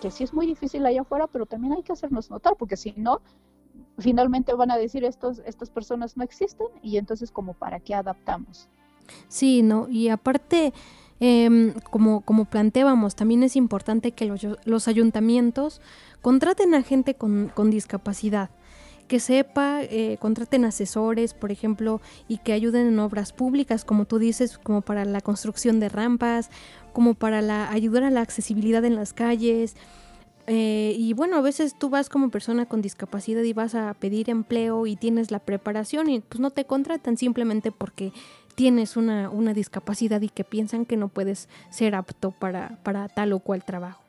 que 0.00 0.10
sí 0.10 0.24
es 0.24 0.32
muy 0.32 0.46
difícil 0.46 0.84
allá 0.84 1.02
afuera, 1.02 1.26
pero 1.26 1.46
también 1.46 1.72
hay 1.74 1.82
que 1.82 1.92
hacernos 1.92 2.30
notar, 2.30 2.56
porque 2.56 2.76
si 2.76 2.92
no, 2.96 3.20
finalmente 3.98 4.52
van 4.54 4.70
a 4.70 4.76
decir 4.76 5.04
estos, 5.04 5.40
estas 5.46 5.70
personas 5.70 6.16
no 6.16 6.24
existen 6.24 6.66
y 6.82 6.96
entonces 6.96 7.30
como 7.30 7.54
para 7.54 7.80
qué 7.80 7.94
adaptamos. 7.94 8.68
Sí, 9.28 9.62
no, 9.62 9.88
y 9.88 10.08
aparte, 10.08 10.72
em, 11.20 11.72
como, 11.90 12.20
como 12.22 12.44
planteábamos, 12.44 13.14
también 13.14 13.42
es 13.42 13.56
importante 13.56 14.12
que 14.12 14.26
los, 14.64 14.88
ayuntamientos 14.88 15.80
contraten 16.22 16.74
a 16.74 16.82
gente 16.82 17.14
con, 17.14 17.50
con 17.54 17.70
discapacidad 17.70 18.50
que 19.08 19.20
sepa, 19.20 19.82
eh, 19.82 20.16
contraten 20.18 20.64
asesores, 20.64 21.34
por 21.34 21.52
ejemplo, 21.52 22.00
y 22.26 22.38
que 22.38 22.54
ayuden 22.54 22.86
en 22.86 22.98
obras 22.98 23.32
públicas, 23.32 23.84
como 23.84 24.06
tú 24.06 24.18
dices, 24.18 24.56
como 24.56 24.80
para 24.80 25.04
la 25.04 25.20
construcción 25.20 25.78
de 25.78 25.90
rampas, 25.90 26.50
como 26.94 27.14
para 27.14 27.42
la, 27.42 27.70
ayudar 27.70 28.04
a 28.04 28.10
la 28.10 28.22
accesibilidad 28.22 28.82
en 28.84 28.96
las 28.96 29.12
calles, 29.12 29.76
eh, 30.46 30.94
y 30.98 31.14
bueno, 31.14 31.36
a 31.36 31.40
veces 31.40 31.74
tú 31.78 31.88
vas 31.88 32.10
como 32.10 32.30
persona 32.30 32.66
con 32.66 32.82
discapacidad 32.82 33.42
y 33.42 33.54
vas 33.54 33.74
a 33.74 33.94
pedir 33.94 34.28
empleo 34.28 34.86
y 34.86 34.94
tienes 34.94 35.30
la 35.30 35.38
preparación 35.38 36.10
y 36.10 36.20
pues 36.20 36.38
no 36.38 36.50
te 36.50 36.66
contratan 36.66 37.16
simplemente 37.16 37.72
porque 37.72 38.12
tienes 38.54 38.96
una, 38.96 39.30
una 39.30 39.54
discapacidad 39.54 40.20
y 40.20 40.28
que 40.28 40.44
piensan 40.44 40.86
que 40.86 40.96
no 40.96 41.08
puedes 41.08 41.48
ser 41.70 41.94
apto 41.94 42.30
para, 42.30 42.78
para 42.82 43.08
tal 43.08 43.32
o 43.32 43.40
cual 43.40 43.64
trabajo. 43.64 44.00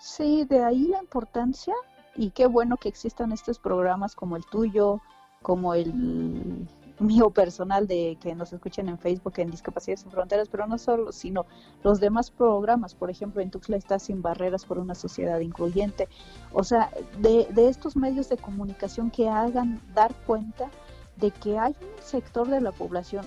Sí, 0.00 0.44
de 0.48 0.64
ahí 0.64 0.88
la 0.88 0.98
importancia 0.98 1.74
y 2.16 2.30
qué 2.30 2.46
bueno 2.46 2.76
que 2.76 2.88
existan 2.88 3.32
estos 3.32 3.58
programas 3.58 4.14
como 4.14 4.36
el 4.36 4.44
tuyo, 4.46 5.00
como 5.42 5.74
el 5.74 6.66
mío 6.98 7.30
personal 7.30 7.86
de 7.86 8.18
que 8.20 8.34
nos 8.34 8.52
escuchen 8.52 8.88
en 8.88 8.98
Facebook 8.98 9.34
en 9.38 9.50
Discapacidades 9.50 10.00
sin 10.00 10.10
Fronteras, 10.10 10.48
pero 10.48 10.66
no 10.66 10.78
solo, 10.78 11.12
sino 11.12 11.46
los 11.82 11.98
demás 11.98 12.30
programas, 12.30 12.94
por 12.94 13.10
ejemplo, 13.10 13.40
en 13.40 13.50
Tuxtla 13.50 13.76
está 13.76 13.98
Sin 13.98 14.22
Barreras 14.22 14.64
por 14.64 14.78
una 14.78 14.94
Sociedad 14.94 15.40
Incluyente, 15.40 16.08
o 16.52 16.62
sea, 16.62 16.90
de, 17.18 17.46
de 17.50 17.68
estos 17.68 17.96
medios 17.96 18.28
de 18.28 18.36
comunicación 18.36 19.10
que 19.10 19.28
hagan 19.28 19.80
dar 19.94 20.14
cuenta 20.26 20.70
de 21.16 21.30
que 21.30 21.58
hay 21.58 21.74
un 21.80 22.02
sector 22.02 22.48
de 22.48 22.60
la 22.60 22.72
población 22.72 23.26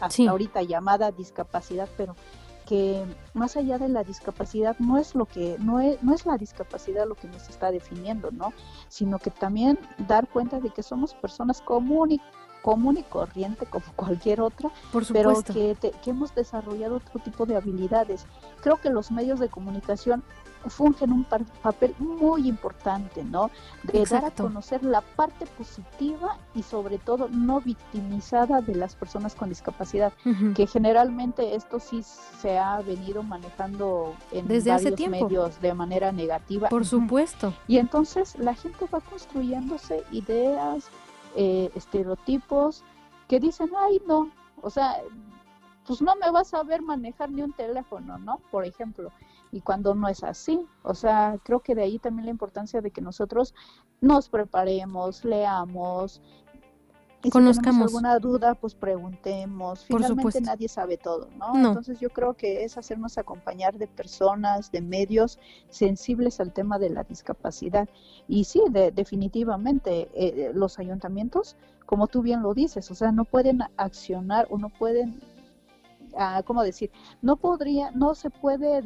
hasta 0.00 0.30
ahorita 0.30 0.62
llamada 0.62 1.10
discapacidad, 1.12 1.88
pero 1.96 2.14
que 2.66 3.02
más 3.32 3.56
allá 3.56 3.78
de 3.78 3.88
la 3.88 4.04
discapacidad 4.04 4.76
no 4.78 4.98
es 4.98 5.14
lo 5.14 5.24
que 5.24 5.56
no 5.58 5.80
es, 5.80 6.02
no 6.02 6.14
es 6.14 6.26
la 6.26 6.36
discapacidad 6.36 7.06
lo 7.06 7.14
que 7.14 7.26
nos 7.26 7.48
está 7.48 7.70
definiendo, 7.70 8.30
¿no? 8.30 8.52
Sino 8.88 9.18
que 9.18 9.30
también 9.30 9.78
dar 10.06 10.28
cuenta 10.28 10.60
de 10.60 10.68
que 10.70 10.82
somos 10.82 11.14
personas 11.14 11.62
comunes 11.62 12.20
común 12.62 12.98
y 12.98 13.02
corriente 13.02 13.66
como 13.66 13.86
cualquier 13.96 14.40
otra, 14.40 14.70
pero 15.12 15.42
que, 15.42 15.76
que 16.02 16.10
hemos 16.10 16.34
desarrollado 16.34 16.96
otro 16.96 17.20
tipo 17.20 17.46
de 17.46 17.56
habilidades. 17.56 18.26
Creo 18.60 18.76
que 18.76 18.90
los 18.90 19.10
medios 19.10 19.40
de 19.40 19.48
comunicación 19.48 20.22
fungen 20.66 21.12
un 21.12 21.24
papel 21.62 21.94
muy 21.98 22.48
importante, 22.48 23.24
¿no? 23.24 23.50
De 23.84 24.04
dar 24.04 24.24
a 24.24 24.30
conocer 24.30 24.84
la 24.84 25.00
parte 25.00 25.46
positiva 25.46 26.36
y 26.54 26.62
sobre 26.62 26.98
todo 26.98 27.28
no 27.28 27.60
victimizada 27.60 28.60
de 28.60 28.74
las 28.74 28.94
personas 28.94 29.34
con 29.34 29.48
discapacidad, 29.48 30.12
que 30.54 30.66
generalmente 30.66 31.54
esto 31.54 31.80
sí 31.80 32.02
se 32.02 32.58
ha 32.58 32.80
venido 32.80 33.22
manejando 33.22 34.14
en 34.32 34.48
Desde 34.48 34.70
varios 34.70 35.08
medios 35.08 35.60
de 35.60 35.74
manera 35.74 36.12
negativa. 36.12 36.68
Por 36.68 36.84
supuesto. 36.84 37.54
Y 37.66 37.78
entonces 37.78 38.36
la 38.38 38.54
gente 38.54 38.86
va 38.92 39.00
construyéndose 39.00 40.04
ideas, 40.10 40.88
eh, 41.36 41.70
estereotipos 41.74 42.82
que 43.28 43.38
dicen, 43.38 43.70
ay, 43.78 44.00
no, 44.06 44.30
o 44.62 44.70
sea, 44.70 44.96
pues 45.86 46.02
no 46.02 46.14
me 46.16 46.30
vas 46.30 46.52
a 46.52 46.62
ver 46.62 46.82
manejar 46.82 47.30
ni 47.30 47.42
un 47.42 47.52
teléfono, 47.52 48.18
¿no? 48.18 48.40
Por 48.50 48.64
ejemplo, 48.64 49.10
y 49.50 49.60
cuando 49.60 49.94
no 49.94 50.08
es 50.08 50.22
así, 50.24 50.66
o 50.82 50.94
sea, 50.94 51.38
creo 51.42 51.60
que 51.60 51.74
de 51.74 51.82
ahí 51.82 51.98
también 51.98 52.26
la 52.26 52.30
importancia 52.30 52.80
de 52.80 52.90
que 52.90 53.00
nosotros 53.00 53.54
nos 54.00 54.28
preparemos, 54.28 55.24
leamos, 55.24 56.20
y 57.22 57.30
conozcamos. 57.30 57.90
Si 57.90 57.96
alguna 57.96 58.18
duda, 58.18 58.54
pues 58.54 58.74
preguntemos. 58.74 59.84
Finalmente 59.84 60.40
nadie 60.40 60.68
sabe 60.68 60.96
todo, 60.98 61.28
¿no? 61.36 61.54
Entonces 61.56 61.98
yo 61.98 62.10
creo 62.10 62.34
que 62.34 62.64
es 62.64 62.78
hacernos 62.78 63.18
acompañar 63.18 63.76
de 63.76 63.88
personas, 63.88 64.70
de 64.70 64.80
medios 64.80 65.38
sensibles 65.68 66.38
al 66.38 66.52
tema 66.52 66.78
de 66.78 66.90
la 66.90 67.02
discapacidad. 67.02 67.88
Y 68.28 68.44
sí, 68.44 68.62
definitivamente, 68.94 70.02
eh, 70.02 70.10
eh, 70.14 70.50
los 70.54 70.78
ayuntamientos, 70.78 71.56
como 71.86 72.06
tú 72.06 72.22
bien 72.22 72.42
lo 72.42 72.54
dices, 72.54 72.88
o 72.90 72.94
sea, 72.94 73.10
no 73.10 73.24
pueden 73.24 73.62
accionar 73.76 74.46
o 74.50 74.58
no 74.58 74.68
pueden 74.68 75.20
¿cómo 76.44 76.62
decir? 76.62 76.90
No 77.22 77.36
podría, 77.36 77.90
no 77.92 78.14
se 78.14 78.30
puede 78.30 78.82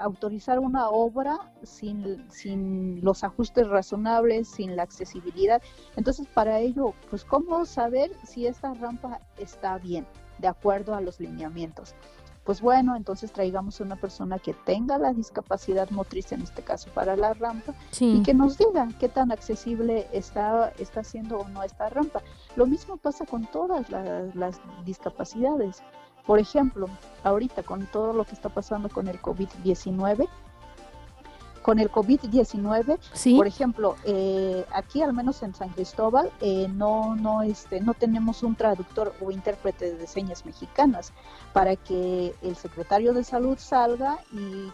autorizar 0.00 0.58
una 0.58 0.88
obra 0.88 1.52
sin, 1.62 2.30
sin 2.30 3.04
los 3.04 3.24
ajustes 3.24 3.68
razonables, 3.68 4.48
sin 4.48 4.76
la 4.76 4.82
accesibilidad. 4.82 5.62
Entonces, 5.96 6.26
para 6.26 6.58
ello, 6.58 6.94
pues, 7.10 7.24
¿cómo 7.24 7.64
saber 7.64 8.12
si 8.24 8.46
esta 8.46 8.74
rampa 8.74 9.20
está 9.38 9.78
bien, 9.78 10.06
de 10.38 10.48
acuerdo 10.48 10.94
a 10.94 11.00
los 11.00 11.20
lineamientos? 11.20 11.94
Pues 12.44 12.60
bueno, 12.60 12.94
entonces 12.94 13.32
traigamos 13.32 13.80
a 13.80 13.84
una 13.84 13.96
persona 13.96 14.38
que 14.38 14.52
tenga 14.52 14.98
la 14.98 15.14
discapacidad 15.14 15.88
motriz, 15.88 16.30
en 16.30 16.42
este 16.42 16.60
caso 16.60 16.90
para 16.92 17.16
la 17.16 17.32
rampa, 17.32 17.72
y 17.98 18.22
que 18.22 18.34
nos 18.34 18.58
diga 18.58 18.86
qué 19.00 19.08
tan 19.08 19.32
accesible 19.32 20.06
está, 20.12 20.68
está 20.78 21.02
siendo 21.02 21.38
o 21.38 21.48
no 21.48 21.62
esta 21.62 21.88
rampa. 21.88 22.20
Lo 22.54 22.66
mismo 22.66 22.98
pasa 22.98 23.24
con 23.24 23.46
todas 23.46 23.88
las 23.90 24.60
discapacidades. 24.84 25.82
Por 26.26 26.38
ejemplo, 26.38 26.88
ahorita 27.22 27.62
con 27.62 27.86
todo 27.86 28.12
lo 28.12 28.24
que 28.24 28.32
está 28.32 28.48
pasando 28.48 28.88
con 28.88 29.08
el 29.08 29.20
COVID-19, 29.20 30.28
con 31.62 31.78
el 31.78 31.90
COVID-19, 31.90 33.36
por 33.36 33.46
ejemplo, 33.46 33.96
eh, 34.04 34.66
aquí 34.70 35.00
al 35.00 35.14
menos 35.14 35.42
en 35.42 35.54
San 35.54 35.70
Cristóbal 35.70 36.30
eh, 36.42 36.68
no 36.68 37.16
no 37.16 37.40
este 37.40 37.80
no 37.80 37.94
tenemos 37.94 38.42
un 38.42 38.54
traductor 38.54 39.14
o 39.22 39.30
intérprete 39.30 39.96
de 39.96 40.06
señas 40.06 40.44
mexicanas 40.44 41.14
para 41.54 41.76
que 41.76 42.34
el 42.42 42.56
secretario 42.56 43.14
de 43.14 43.24
salud 43.24 43.56
salga 43.58 44.18
y, 44.30 44.70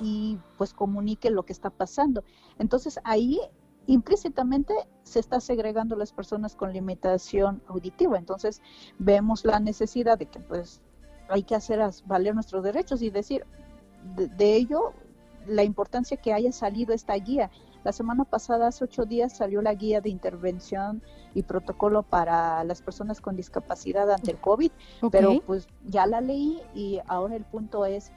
y 0.00 0.38
pues 0.56 0.72
comunique 0.72 1.30
lo 1.30 1.42
que 1.42 1.52
está 1.52 1.68
pasando. 1.68 2.24
Entonces 2.58 2.98
ahí 3.04 3.38
implícitamente 3.86 4.74
se 5.02 5.20
está 5.20 5.40
segregando 5.40 5.96
las 5.96 6.12
personas 6.12 6.56
con 6.56 6.72
limitación 6.72 7.62
auditiva. 7.68 8.18
Entonces 8.18 8.62
vemos 8.98 9.44
la 9.44 9.60
necesidad 9.60 10.18
de 10.18 10.26
que 10.26 10.40
pues 10.40 10.80
hay 11.28 11.42
que 11.42 11.54
hacer 11.54 11.80
valer 12.06 12.34
nuestros 12.34 12.62
derechos 12.62 13.02
y 13.02 13.10
decir 13.10 13.44
de, 14.16 14.56
ello 14.56 14.92
la 15.46 15.62
importancia 15.62 16.16
que 16.16 16.32
haya 16.32 16.52
salido 16.52 16.94
esta 16.94 17.14
guía. 17.14 17.50
La 17.84 17.92
semana 17.92 18.24
pasada, 18.24 18.68
hace 18.68 18.84
ocho 18.84 19.04
días, 19.04 19.36
salió 19.36 19.60
la 19.60 19.74
guía 19.74 20.00
de 20.00 20.08
intervención 20.08 21.02
y 21.34 21.42
protocolo 21.42 22.02
para 22.02 22.64
las 22.64 22.80
personas 22.80 23.20
con 23.20 23.36
discapacidad 23.36 24.10
ante 24.10 24.30
el 24.30 24.38
COVID, 24.38 24.70
pero 25.10 25.40
pues 25.40 25.68
ya 25.84 26.06
la 26.06 26.22
leí 26.22 26.62
y 26.74 27.00
ahora 27.06 27.36
el 27.36 27.44
punto 27.44 27.84
es 27.84 28.10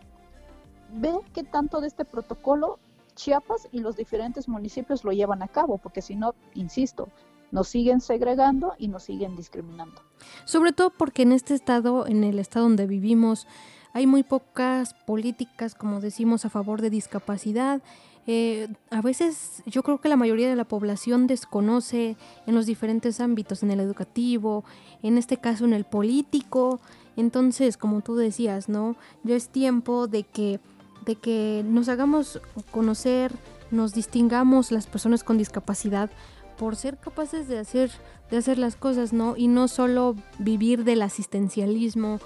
ver 0.93 1.19
qué 1.33 1.43
tanto 1.43 1.81
de 1.81 1.87
este 1.87 2.05
protocolo 2.05 2.79
Chiapas 3.17 3.67
y 3.71 3.79
los 3.79 3.97
diferentes 3.97 4.47
municipios 4.47 5.03
lo 5.03 5.11
llevan 5.11 5.41
a 5.43 5.47
cabo, 5.47 5.79
porque 5.79 6.01
si 6.01 6.15
no, 6.15 6.35
insisto, 6.53 7.09
nos 7.51 7.67
siguen 7.67 7.99
segregando 7.99 8.73
y 8.77 8.87
nos 8.87 9.03
siguen 9.03 9.35
discriminando. 9.35 10.01
Sobre 10.45 10.71
todo 10.71 10.91
porque 10.91 11.23
en 11.23 11.31
este 11.31 11.53
estado, 11.53 12.07
en 12.07 12.23
el 12.23 12.39
estado 12.39 12.65
donde 12.65 12.85
vivimos, 12.85 13.47
hay 13.93 14.05
muy 14.05 14.23
pocas 14.23 14.93
políticas, 14.93 15.73
como 15.73 15.99
decimos, 15.99 16.45
a 16.45 16.49
favor 16.49 16.81
de 16.81 16.89
discapacidad. 16.89 17.81
Eh, 18.27 18.67
a 18.91 19.01
veces 19.01 19.63
yo 19.65 19.83
creo 19.83 20.01
que 20.01 20.09
la 20.09 20.17
mayoría 20.17 20.49
de 20.49 20.55
la 20.55 20.65
población 20.65 21.27
desconoce 21.27 22.17
en 22.45 22.55
los 22.55 22.65
diferentes 22.65 23.21
ámbitos, 23.21 23.63
en 23.63 23.71
el 23.71 23.79
educativo, 23.79 24.65
en 25.01 25.17
este 25.17 25.37
caso 25.37 25.65
en 25.65 25.73
el 25.73 25.85
político. 25.85 26.79
Entonces, 27.15 27.77
como 27.77 28.01
tú 28.01 28.15
decías, 28.15 28.69
¿no? 28.69 28.95
Ya 29.23 29.35
es 29.35 29.49
tiempo 29.49 30.07
de 30.07 30.23
que 30.23 30.59
de 31.05 31.15
que 31.15 31.63
nos 31.65 31.89
hagamos 31.89 32.41
conocer, 32.71 33.31
nos 33.71 33.93
distingamos 33.93 34.71
las 34.71 34.87
personas 34.87 35.23
con 35.23 35.37
discapacidad 35.37 36.09
por 36.57 36.75
ser 36.75 36.97
capaces 36.97 37.47
de 37.47 37.59
hacer, 37.59 37.91
de 38.31 38.37
hacer 38.37 38.57
las 38.57 38.75
cosas, 38.75 39.13
¿no? 39.13 39.35
Y 39.37 39.47
no 39.47 39.67
solo 39.67 40.15
vivir 40.39 40.83
del 40.83 41.01
asistencialismo, 41.01 42.19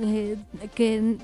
eh, 0.00 0.36
que, 0.74 1.18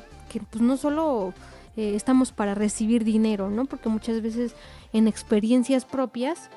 pues 0.50 0.62
no 0.62 0.76
solo 0.76 1.32
eh, 1.76 1.94
estamos 1.94 2.32
para 2.32 2.54
recibir 2.54 3.04
dinero, 3.04 3.50
¿no? 3.50 3.64
Porque 3.64 3.88
muchas 3.88 4.20
veces 4.20 4.54
en 4.92 5.08
experiencias 5.08 5.84
propias, 5.84 6.50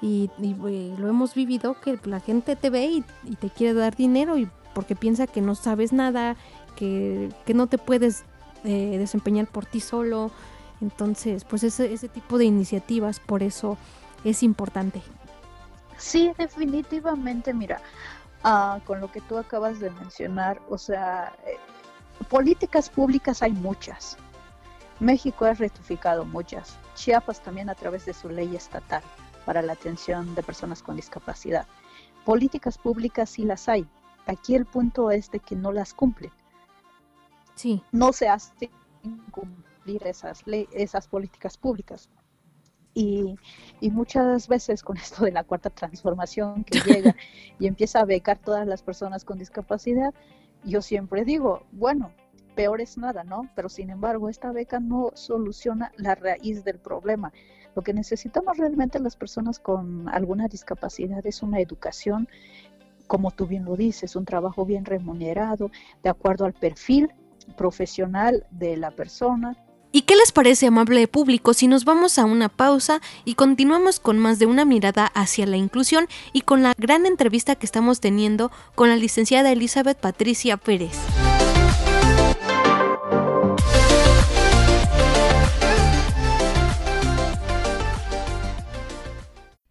y, 0.00 0.30
eh, 0.42 0.94
lo 0.98 1.08
hemos 1.08 1.34
vivido, 1.34 1.76
que 1.80 1.98
la 2.04 2.20
gente 2.20 2.56
te 2.56 2.70
ve 2.70 2.86
y, 2.86 3.04
y 3.24 3.36
te 3.36 3.50
quiere 3.50 3.74
dar 3.74 3.96
dinero 3.96 4.36
y 4.36 4.48
porque 4.74 4.96
piensa 4.96 5.26
que 5.26 5.40
no 5.40 5.54
sabes 5.54 5.92
nada, 5.92 6.36
que, 6.76 7.30
no 7.54 7.66
te 7.66 7.78
puedes 7.78 8.24
eh, 8.64 8.96
desempeñar 8.98 9.46
por 9.46 9.66
ti 9.66 9.80
solo. 9.80 10.30
Entonces, 10.80 11.44
pues 11.44 11.62
ese, 11.62 11.92
ese 11.92 12.08
tipo 12.08 12.38
de 12.38 12.44
iniciativas, 12.44 13.20
por 13.20 13.42
eso 13.42 13.78
es 14.24 14.42
importante. 14.42 15.02
Sí, 15.96 16.32
definitivamente, 16.36 17.54
mira, 17.54 17.80
ah, 18.42 18.80
con 18.84 19.00
lo 19.00 19.10
que 19.10 19.20
tú 19.20 19.38
acabas 19.38 19.78
de 19.78 19.90
mencionar, 19.90 20.60
o 20.68 20.76
sea, 20.78 21.32
eh, 21.46 21.56
políticas 22.28 22.90
públicas 22.90 23.42
hay 23.42 23.52
muchas. 23.52 24.16
México 24.98 25.44
ha 25.44 25.54
rectificado 25.54 26.24
muchas. 26.24 26.76
Chiapas 26.94 27.40
también 27.40 27.70
a 27.70 27.74
través 27.74 28.04
de 28.04 28.14
su 28.14 28.28
ley 28.28 28.54
estatal 28.54 29.02
para 29.44 29.62
la 29.62 29.72
atención 29.72 30.34
de 30.34 30.42
personas 30.42 30.82
con 30.82 30.96
discapacidad. 30.96 31.66
Políticas 32.24 32.78
públicas 32.78 33.30
sí 33.30 33.44
las 33.44 33.68
hay. 33.68 33.86
Aquí 34.26 34.54
el 34.54 34.66
punto 34.66 35.10
es 35.10 35.30
de 35.30 35.40
que 35.40 35.56
no 35.56 35.72
las 35.72 35.94
cumplen. 35.94 36.30
Sí. 37.54 37.82
No 37.92 38.12
se 38.12 38.28
hacen 38.28 38.70
cumplir 39.30 40.06
esas, 40.06 40.42
esas 40.72 41.08
políticas 41.08 41.56
públicas. 41.56 42.08
Y, 42.94 43.36
y, 43.80 43.90
muchas 43.90 44.48
veces 44.48 44.82
con 44.82 44.96
esto 44.98 45.24
de 45.24 45.32
la 45.32 45.44
cuarta 45.44 45.70
transformación 45.70 46.64
que 46.64 46.80
llega 46.86 47.16
y 47.58 47.66
empieza 47.66 48.00
a 48.00 48.04
becar 48.04 48.38
todas 48.38 48.66
las 48.66 48.82
personas 48.82 49.24
con 49.24 49.38
discapacidad, 49.38 50.12
yo 50.64 50.82
siempre 50.82 51.24
digo, 51.24 51.66
bueno, 51.72 52.12
peor 52.54 52.80
es 52.80 52.98
nada, 52.98 53.24
¿no? 53.24 53.48
Pero 53.54 53.68
sin 53.68 53.90
embargo, 53.90 54.28
esta 54.28 54.52
beca 54.52 54.78
no 54.80 55.10
soluciona 55.14 55.92
la 55.96 56.14
raíz 56.14 56.64
del 56.64 56.78
problema. 56.78 57.32
Lo 57.74 57.82
que 57.82 57.94
necesitamos 57.94 58.58
realmente 58.58 59.00
las 59.00 59.16
personas 59.16 59.58
con 59.58 60.08
alguna 60.08 60.48
discapacidad 60.48 61.26
es 61.26 61.42
una 61.42 61.60
educación, 61.60 62.28
como 63.06 63.30
tú 63.30 63.46
bien 63.46 63.64
lo 63.64 63.76
dices, 63.76 64.14
un 64.16 64.24
trabajo 64.24 64.66
bien 64.66 64.84
remunerado, 64.84 65.70
de 66.02 66.10
acuerdo 66.10 66.44
al 66.44 66.52
perfil 66.52 67.12
profesional 67.56 68.46
de 68.50 68.76
la 68.76 68.90
persona. 68.90 69.56
¿Y 69.94 70.02
qué 70.02 70.16
les 70.16 70.32
parece, 70.32 70.68
amable 70.68 71.06
público, 71.06 71.52
si 71.52 71.66
nos 71.68 71.84
vamos 71.84 72.18
a 72.18 72.24
una 72.24 72.48
pausa 72.48 73.02
y 73.26 73.34
continuamos 73.34 74.00
con 74.00 74.18
más 74.18 74.38
de 74.38 74.46
una 74.46 74.64
mirada 74.64 75.06
hacia 75.06 75.46
la 75.46 75.58
inclusión 75.58 76.06
y 76.32 76.40
con 76.40 76.62
la 76.62 76.72
gran 76.78 77.04
entrevista 77.04 77.56
que 77.56 77.66
estamos 77.66 78.00
teniendo 78.00 78.50
con 78.74 78.88
la 78.88 78.96
licenciada 78.96 79.52
Elizabeth 79.52 80.00
Patricia 80.00 80.56
Pérez? 80.56 80.96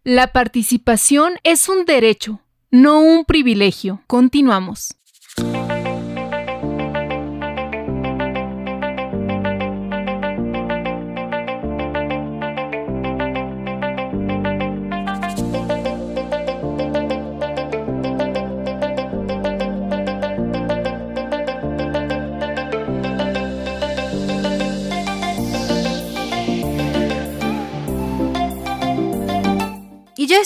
La 0.04 0.32
participación 0.32 1.34
es 1.42 1.68
un 1.68 1.84
derecho, 1.84 2.40
no 2.70 3.00
un 3.00 3.24
privilegio. 3.24 4.02
Continuamos. 4.06 5.01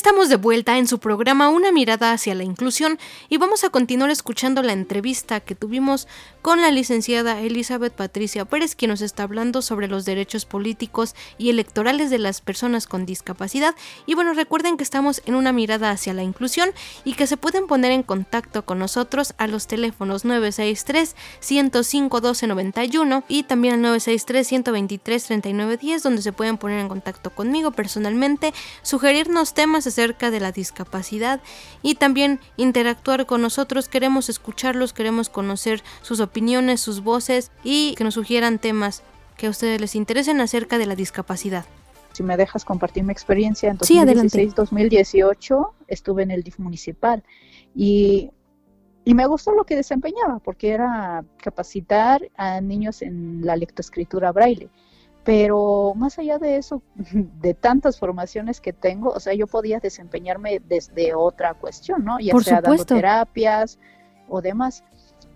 Estamos 0.07 0.29
de 0.29 0.37
vuelta 0.37 0.79
en 0.79 0.87
su 0.87 1.01
programa 1.01 1.49
Una 1.49 1.73
mirada 1.73 2.13
hacia 2.13 2.37
la 2.37 2.45
inclusión 2.45 2.97
y 3.29 3.39
vamos 3.39 3.65
a 3.65 3.71
continuar 3.71 4.09
escuchando 4.11 4.63
la 4.63 4.73
entrevista 4.73 5.41
que 5.41 5.57
tuvimos 5.57 6.07
con 6.43 6.61
la 6.61 6.71
licenciada 6.71 7.41
Elizabeth 7.41 7.93
Patricia 7.93 8.45
Pérez, 8.45 8.77
quien 8.77 8.93
nos 8.93 9.01
está 9.01 9.25
hablando 9.25 9.63
sobre 9.63 9.89
los 9.89 10.05
derechos 10.05 10.45
políticos 10.45 11.17
y 11.39 11.51
electorales 11.51 12.09
de 12.09 12.21
las 12.21 12.41
personas 12.41 12.87
con 12.87 13.05
discapacidad. 13.05 13.75
Y 14.07 14.15
bueno, 14.15 14.33
recuerden 14.33 14.77
que 14.77 14.85
estamos 14.85 15.23
en 15.27 15.35
una 15.35 15.51
mirada 15.51 15.91
hacia 15.91 16.15
la 16.15 16.23
inclusión 16.23 16.71
y 17.03 17.15
que 17.15 17.27
se 17.27 17.37
pueden 17.37 17.67
poner 17.67 17.91
en 17.91 18.05
contacto 18.05 18.65
con 18.65 18.79
nosotros 18.79 19.35
a 19.39 19.49
los 19.49 19.67
teléfonos 19.67 20.25
963 20.25 21.17
105 21.41 22.17
1291 22.19 23.25
y 23.27 23.43
también 23.43 23.75
al 23.75 23.83
963 23.83 24.47
123 24.47 25.25
3910 25.25 26.03
donde 26.05 26.23
se 26.23 26.33
pueden 26.33 26.59
poner 26.59 26.79
en 26.79 26.89
contacto 26.89 27.31
conmigo 27.31 27.73
personalmente, 27.73 28.55
sugerirnos 28.83 29.53
temas 29.53 29.85
acerca 29.97 30.31
de 30.31 30.41
la 30.41 30.53
discapacidad 30.53 31.41
y 31.81 31.95
también 31.95 32.39
interactuar 32.59 33.25
con 33.25 33.41
nosotros. 33.41 33.89
Queremos 33.89 34.29
escucharlos, 34.29 34.93
queremos 34.93 35.31
conocer 35.31 35.83
sus 36.03 36.21
opiniones, 36.21 36.83
sus 36.83 37.03
voces 37.03 37.51
y 37.65 37.95
que 37.97 38.05
nos 38.05 38.13
sugieran 38.13 38.59
temas 38.59 39.03
que 39.39 39.47
a 39.47 39.51
ustedes 39.51 39.81
les 39.81 39.95
interesen 39.97 40.43
acerca 40.43 40.77
de 40.77 40.85
la 40.85 40.97
discapacidad. 40.97 41.65
Si 42.13 42.23
me 42.23 42.37
dejas 42.37 42.67
compartir 42.67 43.05
mi 43.05 43.13
experiencia, 43.13 43.71
en 43.71 43.79
2016-2018 43.79 45.71
estuve 45.89 46.25
en 46.25 46.31
el 46.31 46.43
DIF 46.43 46.59
municipal 46.59 47.23
y 47.75 48.31
y 49.07 49.15
me 49.15 49.25
gustó 49.29 49.53
lo 49.53 49.63
que 49.63 49.77
desempeñaba 49.77 50.41
porque 50.41 50.71
era 50.71 51.25
capacitar 51.37 52.29
a 52.37 52.61
niños 52.61 53.03
en 53.03 53.41
la 53.47 53.55
lectoescritura 53.55 54.33
braille. 54.33 54.69
Pero 55.27 55.93
más 55.97 56.21
allá 56.21 56.39
de 56.39 56.57
eso, 56.57 56.83
de 56.95 57.53
tantas 57.53 57.99
formaciones 57.99 58.61
que 58.61 58.73
tengo, 58.73 59.11
o 59.11 59.19
sea, 59.19 59.35
yo 59.35 59.49
podía 59.49 59.81
desempeñarme 59.81 60.61
desde 60.61 61.15
otra 61.15 61.55
cuestión, 61.55 62.05
¿no? 62.05 62.21
Ya 62.21 62.33
sea 62.39 62.61
dando 62.61 62.85
terapias 62.85 63.79
o 64.29 64.41
demás. 64.41 64.85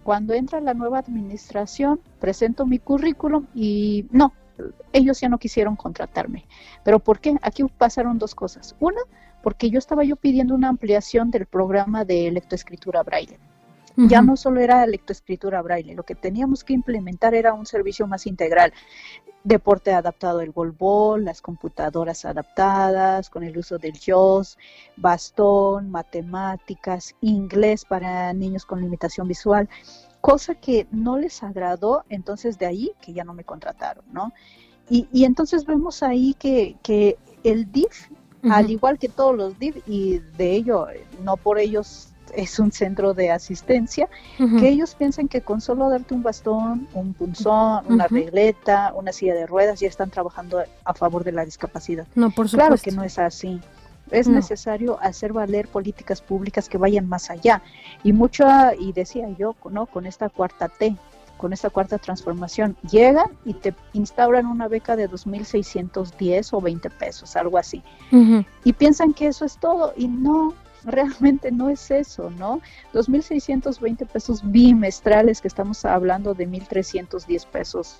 Cuando 0.05 0.33
entra 0.33 0.61
la 0.61 0.75
nueva 0.75 1.01
administración, 1.01 2.01
presento 2.21 2.67
mi 2.67 2.79
currículum 2.79 3.49
y 3.53 4.07
no, 4.13 4.33
ellos 4.93 5.21
ya 5.21 5.29
no 5.29 5.39
quisieron 5.39 5.75
contratarme. 5.75 6.47
¿Pero 6.85 7.01
por 7.01 7.19
qué? 7.19 7.35
Aquí 7.43 7.65
pasaron 7.77 8.17
dos 8.17 8.37
cosas. 8.37 8.77
Una, 8.79 9.01
porque 9.43 9.71
yo 9.71 9.81
estaba 9.81 10.05
yo 10.05 10.15
pidiendo 10.15 10.55
una 10.55 10.69
ampliación 10.69 11.33
del 11.33 11.47
programa 11.47 12.05
de 12.05 12.31
lectoescritura 12.31 13.03
braille. 13.03 13.41
Ya 13.97 14.23
no 14.23 14.37
solo 14.37 14.61
era 14.61 14.87
lectoescritura 14.87 15.61
braille, 15.63 15.95
lo 15.95 16.05
que 16.05 16.15
teníamos 16.15 16.65
que 16.65 16.73
implementar 16.73 17.35
era 17.35 17.53
un 17.53 17.67
servicio 17.67 18.07
más 18.07 18.27
integral. 18.27 18.73
Deporte 19.43 19.93
adaptado 19.93 20.41
el 20.41 20.53
golbol, 20.53 21.25
las 21.25 21.43
computadoras 21.43 22.25
adaptadas 22.25 23.31
con 23.31 23.43
el 23.43 23.57
uso 23.57 23.79
del 23.79 23.99
JOS, 23.99 24.59
bastón, 24.97 25.91
matemáticas, 25.91 27.15
inglés 27.21 27.85
para 27.85 28.33
niños 28.33 28.65
con 28.65 28.81
limitación 28.81 29.27
visual, 29.29 29.69
cosa 30.21 30.55
que 30.55 30.87
no 30.91 31.19
les 31.19 31.43
agradó, 31.43 32.05
entonces 32.09 32.59
de 32.59 32.67
ahí 32.67 32.93
que 33.01 33.13
ya 33.13 33.25
no 33.25 33.35
me 33.35 33.45
contrataron, 33.45 34.05
¿no? 34.13 34.33
Y, 34.89 35.09
y 35.13 35.25
entonces 35.25 35.65
vemos 35.65 36.03
ahí 36.03 36.35
que, 36.35 36.77
que 36.83 37.17
el 37.45 37.71
DIF, 37.71 38.11
al 38.51 38.71
igual 38.71 38.99
que 38.99 39.09
todos 39.09 39.37
los 39.37 39.59
DIF, 39.59 39.77
y 39.87 40.19
de 40.19 40.53
ello, 40.53 40.87
no 41.23 41.37
por 41.37 41.59
ellos 41.59 42.10
es 42.35 42.59
un 42.59 42.73
centro 42.73 43.15
de 43.15 43.31
asistencia, 43.31 44.09
que 44.37 44.69
ellos 44.69 44.95
piensan 44.95 45.29
que 45.29 45.41
con 45.41 45.61
solo 45.61 45.89
darte 45.89 46.15
un 46.15 46.23
bastón, 46.23 46.89
un 46.95 47.15
punzón, 47.15 47.85
una 47.89 48.07
regleta, 48.07 48.93
una 48.95 49.13
silla 49.13 49.35
de 49.35 49.47
ruedas, 49.47 49.81
ya 49.81 49.89
están 49.89 50.11
trabajando 50.11 50.63
a 50.85 50.95
favor 50.95 51.25
de 51.25 51.33
la 51.33 51.45
discapacidad. 51.45 52.07
No, 52.15 52.31
por 52.31 52.49
supuesto. 52.49 52.69
Claro 52.69 52.83
que 52.83 52.93
no 52.93 53.05
es 53.05 53.19
así. 53.19 53.61
Es 54.11 54.27
necesario 54.27 54.99
hacer 55.01 55.33
valer 55.33 55.69
políticas 55.69 56.21
públicas 56.21 56.69
que 56.69 56.79
vayan 56.79 57.09
más 57.09 57.31
allá. 57.31 57.63
Y 58.03 58.13
mucho, 58.13 58.45
y 58.79 58.93
decía 58.93 59.29
yo, 59.39 59.55
¿no? 59.71 59.87
Con 59.87 60.05
esta 60.05 60.29
cuarta 60.29 60.69
T, 60.69 60.97
con 61.37 61.53
esta 61.53 61.71
cuarta 61.71 61.97
transformación, 61.97 62.77
llegan 62.91 63.27
y 63.45 63.55
te 63.55 63.73
instauran 63.93 64.47
una 64.47 64.69
beca 64.69 64.97
de 64.97 65.09
2.610 65.09 66.49
o 66.53 66.61
20 66.61 66.91
pesos, 66.91 67.37
algo 67.37 67.57
así. 67.57 67.83
Y 68.65 68.73
piensan 68.73 69.15
que 69.15 69.29
eso 69.29 69.45
es 69.45 69.59
todo 69.59 69.95
y 69.97 70.09
no, 70.09 70.55
realmente 70.85 71.51
no 71.51 71.69
es 71.69 71.91
eso, 71.91 72.31
¿no? 72.31 72.61
2.620 72.95 74.07
pesos 74.07 74.41
bimestrales, 74.45 75.41
que 75.41 75.49
estamos 75.49 75.85
hablando 75.85 76.35
de 76.35 76.49
1.310 76.49 77.47
pesos 77.47 77.99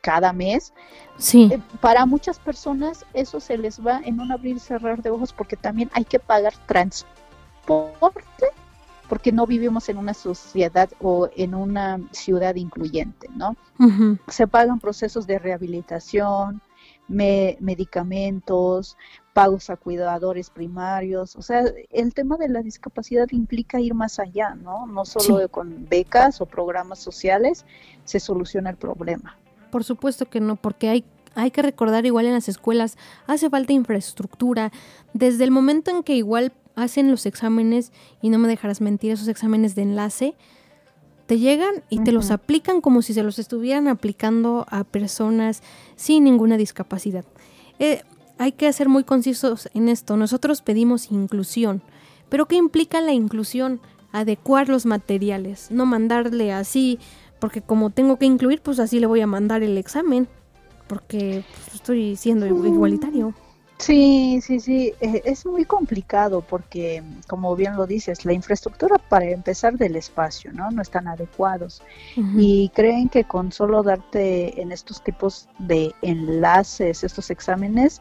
cada 0.00 0.32
mes. 0.32 0.72
Sí. 1.16 1.48
Eh, 1.50 1.60
para 1.80 2.04
muchas 2.04 2.38
personas 2.38 3.06
eso 3.14 3.40
se 3.40 3.56
les 3.56 3.84
va 3.84 4.00
en 4.04 4.20
un 4.20 4.32
abrir 4.32 4.56
y 4.56 4.60
cerrar 4.60 5.02
de 5.02 5.10
ojos 5.10 5.32
porque 5.32 5.56
también 5.56 5.90
hay 5.94 6.04
que 6.04 6.18
pagar 6.18 6.54
transporte 6.66 8.46
porque 9.08 9.32
no 9.32 9.46
vivimos 9.46 9.88
en 9.88 9.98
una 9.98 10.14
sociedad 10.14 10.88
o 11.00 11.28
en 11.36 11.54
una 11.54 12.00
ciudad 12.10 12.54
incluyente, 12.54 13.28
¿no? 13.34 13.56
Se 14.28 14.46
pagan 14.46 14.80
procesos 14.80 15.26
de 15.26 15.38
rehabilitación, 15.38 16.60
medicamentos, 17.08 18.96
pagos 19.32 19.70
a 19.70 19.76
cuidadores 19.76 20.50
primarios. 20.50 21.36
O 21.36 21.42
sea, 21.42 21.64
el 21.90 22.14
tema 22.14 22.36
de 22.36 22.48
la 22.48 22.62
discapacidad 22.62 23.26
implica 23.30 23.80
ir 23.80 23.94
más 23.94 24.18
allá, 24.18 24.54
¿no? 24.54 24.86
No 24.86 25.04
solo 25.04 25.48
con 25.48 25.86
becas 25.88 26.40
o 26.40 26.46
programas 26.46 26.98
sociales 26.98 27.66
se 28.04 28.20
soluciona 28.20 28.70
el 28.70 28.76
problema. 28.76 29.36
Por 29.70 29.84
supuesto 29.84 30.26
que 30.26 30.40
no, 30.40 30.56
porque 30.56 30.88
hay 30.88 31.04
hay 31.36 31.50
que 31.50 31.62
recordar 31.62 32.06
igual 32.06 32.26
en 32.26 32.32
las 32.32 32.48
escuelas 32.48 32.96
hace 33.26 33.50
falta 33.50 33.72
infraestructura. 33.72 34.72
Desde 35.12 35.44
el 35.44 35.50
momento 35.50 35.90
en 35.90 36.02
que 36.02 36.14
igual 36.14 36.52
hacen 36.76 37.10
los 37.10 37.26
exámenes, 37.26 37.92
y 38.20 38.30
no 38.30 38.38
me 38.38 38.48
dejarás 38.48 38.80
mentir, 38.80 39.12
esos 39.12 39.28
exámenes 39.28 39.74
de 39.74 39.82
enlace, 39.82 40.34
te 41.26 41.38
llegan 41.38 41.82
y 41.88 42.00
te 42.00 42.12
los 42.12 42.30
aplican 42.30 42.80
como 42.80 43.02
si 43.02 43.14
se 43.14 43.22
los 43.22 43.38
estuvieran 43.38 43.88
aplicando 43.88 44.66
a 44.68 44.84
personas 44.84 45.62
sin 45.96 46.24
ninguna 46.24 46.56
discapacidad. 46.56 47.24
Eh, 47.78 48.02
hay 48.38 48.52
que 48.52 48.72
ser 48.72 48.88
muy 48.88 49.04
concisos 49.04 49.68
en 49.74 49.88
esto. 49.88 50.16
Nosotros 50.16 50.62
pedimos 50.62 51.10
inclusión, 51.10 51.82
pero 52.28 52.46
¿qué 52.46 52.56
implica 52.56 53.00
la 53.00 53.12
inclusión? 53.12 53.80
Adecuar 54.12 54.68
los 54.68 54.86
materiales, 54.86 55.70
no 55.70 55.86
mandarle 55.86 56.52
así, 56.52 56.98
porque 57.40 57.62
como 57.62 57.90
tengo 57.90 58.18
que 58.18 58.26
incluir, 58.26 58.60
pues 58.60 58.78
así 58.78 59.00
le 59.00 59.06
voy 59.06 59.20
a 59.20 59.26
mandar 59.26 59.62
el 59.62 59.76
examen, 59.76 60.28
porque 60.86 61.44
pues, 61.64 61.74
estoy 61.74 62.16
siendo 62.16 62.46
igualitario. 62.46 63.34
Sí, 63.84 64.40
sí, 64.40 64.60
sí, 64.60 64.94
eh, 65.02 65.20
es 65.26 65.44
muy 65.44 65.66
complicado 65.66 66.40
porque, 66.40 67.02
como 67.28 67.54
bien 67.54 67.76
lo 67.76 67.86
dices, 67.86 68.24
la 68.24 68.32
infraestructura 68.32 68.96
para 68.96 69.26
empezar 69.26 69.76
del 69.76 69.94
espacio, 69.96 70.54
¿no? 70.54 70.70
No 70.70 70.80
están 70.80 71.06
adecuados 71.06 71.82
y 72.16 72.70
creen 72.70 73.10
que 73.10 73.24
con 73.24 73.52
solo 73.52 73.82
darte 73.82 74.58
en 74.62 74.72
estos 74.72 75.04
tipos 75.04 75.50
de 75.58 75.94
enlaces, 76.00 77.04
estos 77.04 77.28
exámenes, 77.28 78.00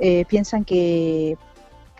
eh, 0.00 0.26
piensan 0.26 0.66
que, 0.66 1.38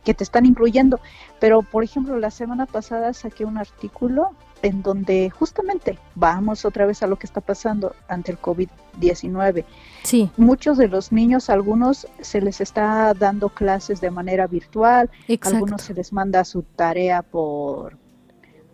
que 0.05 0.13
te 0.13 0.25
están 0.25 0.45
incluyendo. 0.45 1.01
Pero, 1.41 1.63
por 1.63 1.85
ejemplo, 1.85 2.19
la 2.19 2.31
semana 2.31 2.67
pasada 2.67 3.15
saqué 3.15 3.47
un 3.47 3.57
artículo 3.57 4.33
en 4.63 4.83
donde 4.83 5.31
justamente 5.31 5.99
vamos 6.15 6.65
otra 6.65 6.87
vez 6.87 7.03
a 7.03 7.07
lo 7.07 7.19
que 7.19 7.27
está 7.27 7.41
pasando 7.41 7.95
ante 8.09 8.33
el 8.33 8.41
COVID-19. 8.41 9.65
Sí. 10.05 10.31
Muchos 10.37 10.79
de 10.79 10.89
los 10.89 11.13
niños, 11.13 11.51
algunos 11.51 12.07
se 12.21 12.41
les 12.41 12.61
está 12.61 13.13
dando 13.15 13.49
clases 13.49 14.01
de 14.01 14.11
manera 14.11 14.47
virtual, 14.47 15.11
algunos 15.43 15.83
se 15.83 15.95
les 15.95 16.13
manda 16.13 16.45
su 16.45 16.63
tarea 16.63 17.23
por 17.23 18.01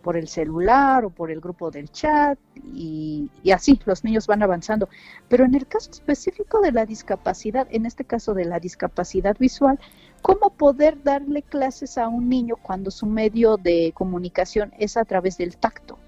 por 0.02 0.16
el 0.16 0.28
celular 0.28 1.04
o 1.04 1.10
por 1.10 1.30
el 1.30 1.40
grupo 1.40 1.70
del 1.70 1.90
chat 1.90 2.38
y, 2.64 3.30
y, 3.42 3.50
así 3.50 3.78
los 3.84 4.04
niños 4.04 4.26
van 4.26 4.42
avanzando. 4.42 4.88
Pero 5.28 5.44
en 5.44 5.54
el 5.54 5.66
caso 5.66 5.90
específico 5.90 6.62
de 6.62 6.72
la 6.72 6.86
discapacidad, 6.86 7.66
en 7.70 7.84
este 7.84 8.04
caso 8.04 8.32
de 8.32 8.46
la 8.46 8.58
discapacidad 8.58 9.36
visual, 9.38 9.78
¿cómo 10.22 10.50
poder 10.50 11.02
darle 11.02 11.42
clases 11.42 11.98
a 11.98 12.08
un 12.08 12.28
niño 12.28 12.56
cuando 12.60 12.90
su 12.90 13.06
medio 13.06 13.56
de 13.56 13.92
comunicación 13.94 14.72
es 14.78 14.96
a 14.96 15.04
través 15.04 15.38
del 15.38 15.56
tacto? 15.56 15.98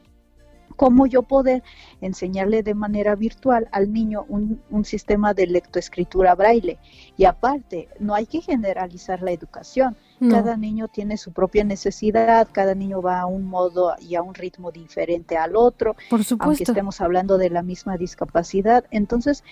cómo 0.81 1.07
yo 1.07 1.25
poder 1.25 1.63
enseñarle 2.01 2.63
de 2.63 2.73
manera 2.73 3.15
virtual 3.15 3.69
al 3.71 3.93
niño 3.93 4.25
un, 4.31 4.63
sistema 4.87 5.35
de 5.35 5.47
lectoescritura 5.47 6.35
braille. 6.35 6.79
Y 7.19 7.27
aparte, 7.27 7.91
no 7.99 8.15
hay 8.15 8.25
que 8.25 8.41
generalizar 8.41 9.21
la 9.21 9.31
educación. 9.31 9.95
Cada 10.31 10.57
niño 10.57 10.89
tiene 10.89 11.19
su 11.19 11.33
propia 11.33 11.65
necesidad, 11.65 12.49
cada 12.51 12.75
niño 12.75 13.03
va 13.03 13.21
a 13.21 13.27
un 13.27 13.45
modo 13.45 13.95
y 14.01 14.15
a 14.15 14.23
un 14.23 14.35
ritmo 14.35 14.71
diferente 14.71 15.37
al 15.37 15.55
otro, 15.55 15.97
Por 16.09 16.25
supuesto. 16.25 16.45
aunque 16.45 16.65
estemos 16.65 17.03
hablando 17.03 17.37
de 17.37 17.51
la 17.51 17.63
misma 17.63 17.99
discapacidad. 17.99 18.85
Entonces, 18.91 19.45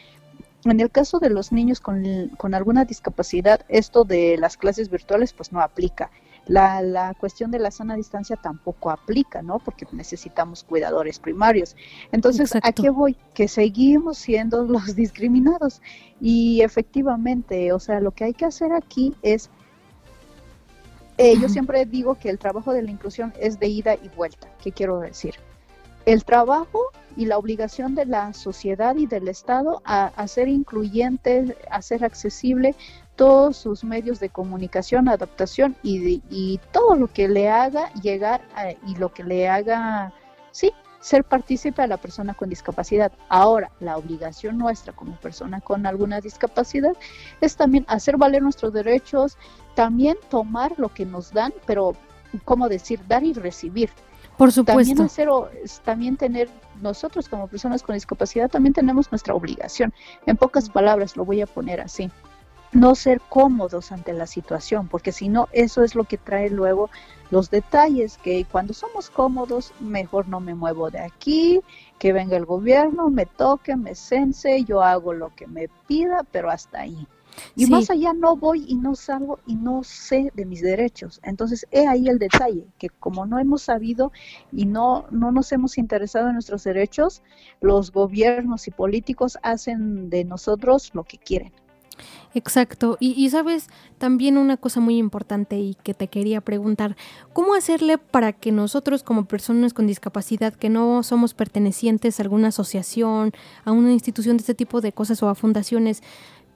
en 0.65 0.81
el 0.81 0.91
caso 0.91 1.19
de 1.19 1.31
los 1.31 1.53
niños 1.53 1.81
con, 1.81 2.05
con 2.37 2.55
alguna 2.55 2.85
discapacidad, 2.85 3.65
esto 3.69 4.05
de 4.05 4.37
las 4.39 4.57
clases 4.57 4.91
virtuales 4.91 5.33
pues 5.33 5.53
no 5.53 5.61
aplica. 5.61 6.11
La, 6.47 6.81
la, 6.81 7.13
cuestión 7.15 7.51
de 7.51 7.59
la 7.59 7.71
sana 7.71 7.95
distancia 7.95 8.35
tampoco 8.37 8.91
aplica, 8.91 9.43
¿no? 9.43 9.59
Porque 9.59 9.87
necesitamos 9.93 10.65
cuidadores 10.65 11.19
primarios. 11.19 11.77
Entonces, 12.11 12.55
¿a 12.63 12.73
qué 12.73 12.89
voy? 12.89 13.17
Que 13.35 13.49
seguimos 13.49 14.17
siendo 14.17 14.65
los 14.67 14.97
discriminados. 14.97 15.83
Y 16.23 16.63
efectivamente, 16.63 17.71
o 17.75 17.79
sea, 17.79 18.01
lo 18.01 18.13
que 18.13 18.25
hay 18.25 18.33
que 18.33 18.47
hacer 18.47 18.73
aquí 18.73 19.15
es, 19.21 19.51
eh, 21.19 21.39
yo 21.39 21.51
siempre 21.51 21.85
digo 21.85 22.15
que 22.15 22.31
el 22.31 22.39
trabajo 22.39 22.73
de 22.73 22.83
la 22.83 22.91
inclusión 22.91 23.35
es 23.39 23.61
de 23.61 23.69
ida 23.69 23.95
y 23.95 24.09
vuelta. 24.09 24.49
¿Qué 24.63 24.73
quiero 24.73 25.01
decir? 25.01 25.35
El 26.09 26.25
trabajo 26.25 26.87
y 27.19 27.27
la 27.27 27.37
obligación 27.37 27.95
de 27.95 28.07
la 28.07 28.33
sociedad 28.33 28.97
y 28.97 29.07
del 29.07 29.29
Estado 29.29 29.83
a, 29.85 30.07
a 30.07 30.27
ser 30.27 30.49
incluyente, 30.49 31.55
a 31.71 31.83
ser 31.83 32.03
accesible 32.03 32.75
todos 33.15 33.59
sus 33.59 33.85
medios 33.85 34.19
de 34.19 34.31
comunicación, 34.31 35.07
adaptación 35.07 35.77
y, 35.83 36.59
todo 36.73 36.95
lo 36.95 37.09
que 37.09 37.29
le 37.29 37.51
haga 37.51 37.93
llegar 37.93 38.41
y 38.87 38.95
lo 38.95 39.13
que 39.13 39.23
le 39.23 39.51
haga, 39.51 40.15
sí, 40.51 40.73
ser 41.01 41.25
partícipe 41.25 41.83
a 41.83 41.87
la 41.87 41.99
persona 41.99 42.33
con 42.33 42.49
discapacidad. 42.49 43.13
Ahora, 43.29 43.71
la 43.79 43.99
obligación 43.99 44.57
nuestra 44.57 44.95
como 44.95 45.15
persona 45.17 45.61
con 45.61 45.85
alguna 45.85 46.23
discapacidad 46.23 46.97
es 47.43 47.55
también 47.55 47.85
hacer 47.87 48.17
valer 48.17 48.41
nuestros 48.41 48.73
derechos, 48.73 49.37
también 49.75 50.17
tomar 50.31 50.73
lo 50.79 50.89
que 50.89 51.05
nos 51.05 51.35
dan, 51.35 51.53
pero, 51.67 51.93
¿cómo 52.47 52.67
decir? 52.71 52.99
Dar 53.07 53.25
y 53.25 53.35
recibir. 53.35 53.91
Por 54.39 54.53
supuesto. 54.53 54.95
También, 54.95 55.07
hacer, 55.07 55.29
también 55.85 56.17
tener, 56.17 56.49
nosotros 56.81 57.29
como 57.29 57.49
personas 57.49 57.83
con 57.83 57.95
discapacidad, 57.95 58.49
también 58.49 58.73
tenemos 58.73 59.11
nuestra 59.11 59.35
obligación. 59.35 59.93
En 60.25 60.37
pocas 60.37 60.71
palabras, 60.71 61.17
lo 61.17 61.25
voy 61.27 61.43
a 61.43 61.47
poner 61.47 61.81
así 61.81 62.11
no 62.73 62.95
ser 62.95 63.21
cómodos 63.29 63.93
ante 63.93 64.13
la 64.13 64.27
situación, 64.27 64.89
porque 64.89 65.13
si 65.13 65.29
no, 65.29 65.49
eso 65.53 65.83
es 65.83 65.95
lo 65.95 66.05
que 66.05 66.19
trae 66.19 66.51
luego 66.51 66.91
los 67.31 67.51
detalles, 67.51 68.19
que 68.19 68.45
cuando 68.51 68.75
somos 68.75 69.11
cómodos, 69.11 69.73
mejor 69.81 70.29
no 70.29 70.41
me 70.41 70.55
muevo 70.55 70.91
de 70.91 71.01
aquí, 71.01 71.61
que 71.99 72.13
venga 72.13 72.37
el 72.37 72.45
gobierno, 72.45 73.11
me 73.11 73.27
toque, 73.27 73.77
me 73.77 73.95
sense, 73.95 74.65
yo 74.65 74.83
hago 74.83 75.13
lo 75.13 75.35
que 75.35 75.47
me 75.47 75.69
pida, 75.87 76.25
pero 76.31 76.51
hasta 76.51 76.81
ahí. 76.81 77.07
Y 77.57 77.67
más 77.67 77.91
allá 77.91 78.13
no 78.13 78.37
voy 78.37 78.65
y 78.67 78.77
no 78.77 78.95
salgo 78.95 79.41
y 79.47 79.55
no 79.57 79.83
sé 79.83 80.33
de 80.35 80.45
mis 80.45 80.63
derechos. 80.63 81.21
Entonces, 81.23 81.67
he 81.71 81.87
ahí 81.87 82.09
el 82.09 82.19
detalle, 82.19 82.67
que 82.79 82.89
como 82.89 83.27
no 83.27 83.39
hemos 83.39 83.63
sabido 83.63 84.13
y 84.53 84.67
no, 84.67 85.07
no 85.11 85.33
nos 85.33 85.53
hemos 85.53 85.79
interesado 85.79 86.29
en 86.29 86.35
nuestros 86.35 86.65
derechos, 86.65 87.23
los 87.61 87.93
gobiernos 87.93 88.69
y 88.69 88.71
políticos 88.71 89.39
hacen 89.43 90.11
de 90.11 90.25
nosotros 90.25 90.91
lo 90.95 91.05
que 91.05 91.19
quieren. 91.19 91.53
Exacto. 92.35 92.97
Y, 93.01 93.29
sabes, 93.31 93.69
también 93.99 94.39
una 94.39 94.57
cosa 94.57 94.81
muy 94.81 94.99
importante 94.99 95.59
y 95.59 95.75
que 95.83 95.95
te 95.95 96.09
quería 96.09 96.41
preguntar, 96.41 96.97
¿cómo 97.33 97.55
hacerle 97.55 97.99
para 97.99 98.33
que 98.33 98.53
nosotros 98.53 99.03
como 99.03 99.25
personas 99.25 99.73
con 99.75 99.87
discapacidad, 99.87 100.55
que 100.55 100.69
no 100.69 101.03
somos 101.03 101.35
pertenecientes 101.35 102.19
a 102.19 102.23
alguna 102.23 102.49
asociación, 102.49 103.33
a 103.65 103.73
una 103.73 103.93
institución 103.93 104.37
de 104.37 104.43
este 104.43 104.55
tipo 104.55 104.81
de 104.81 104.93
cosas 104.93 105.23
o 105.23 105.29
a 105.29 105.35
fundaciones, 105.35 106.03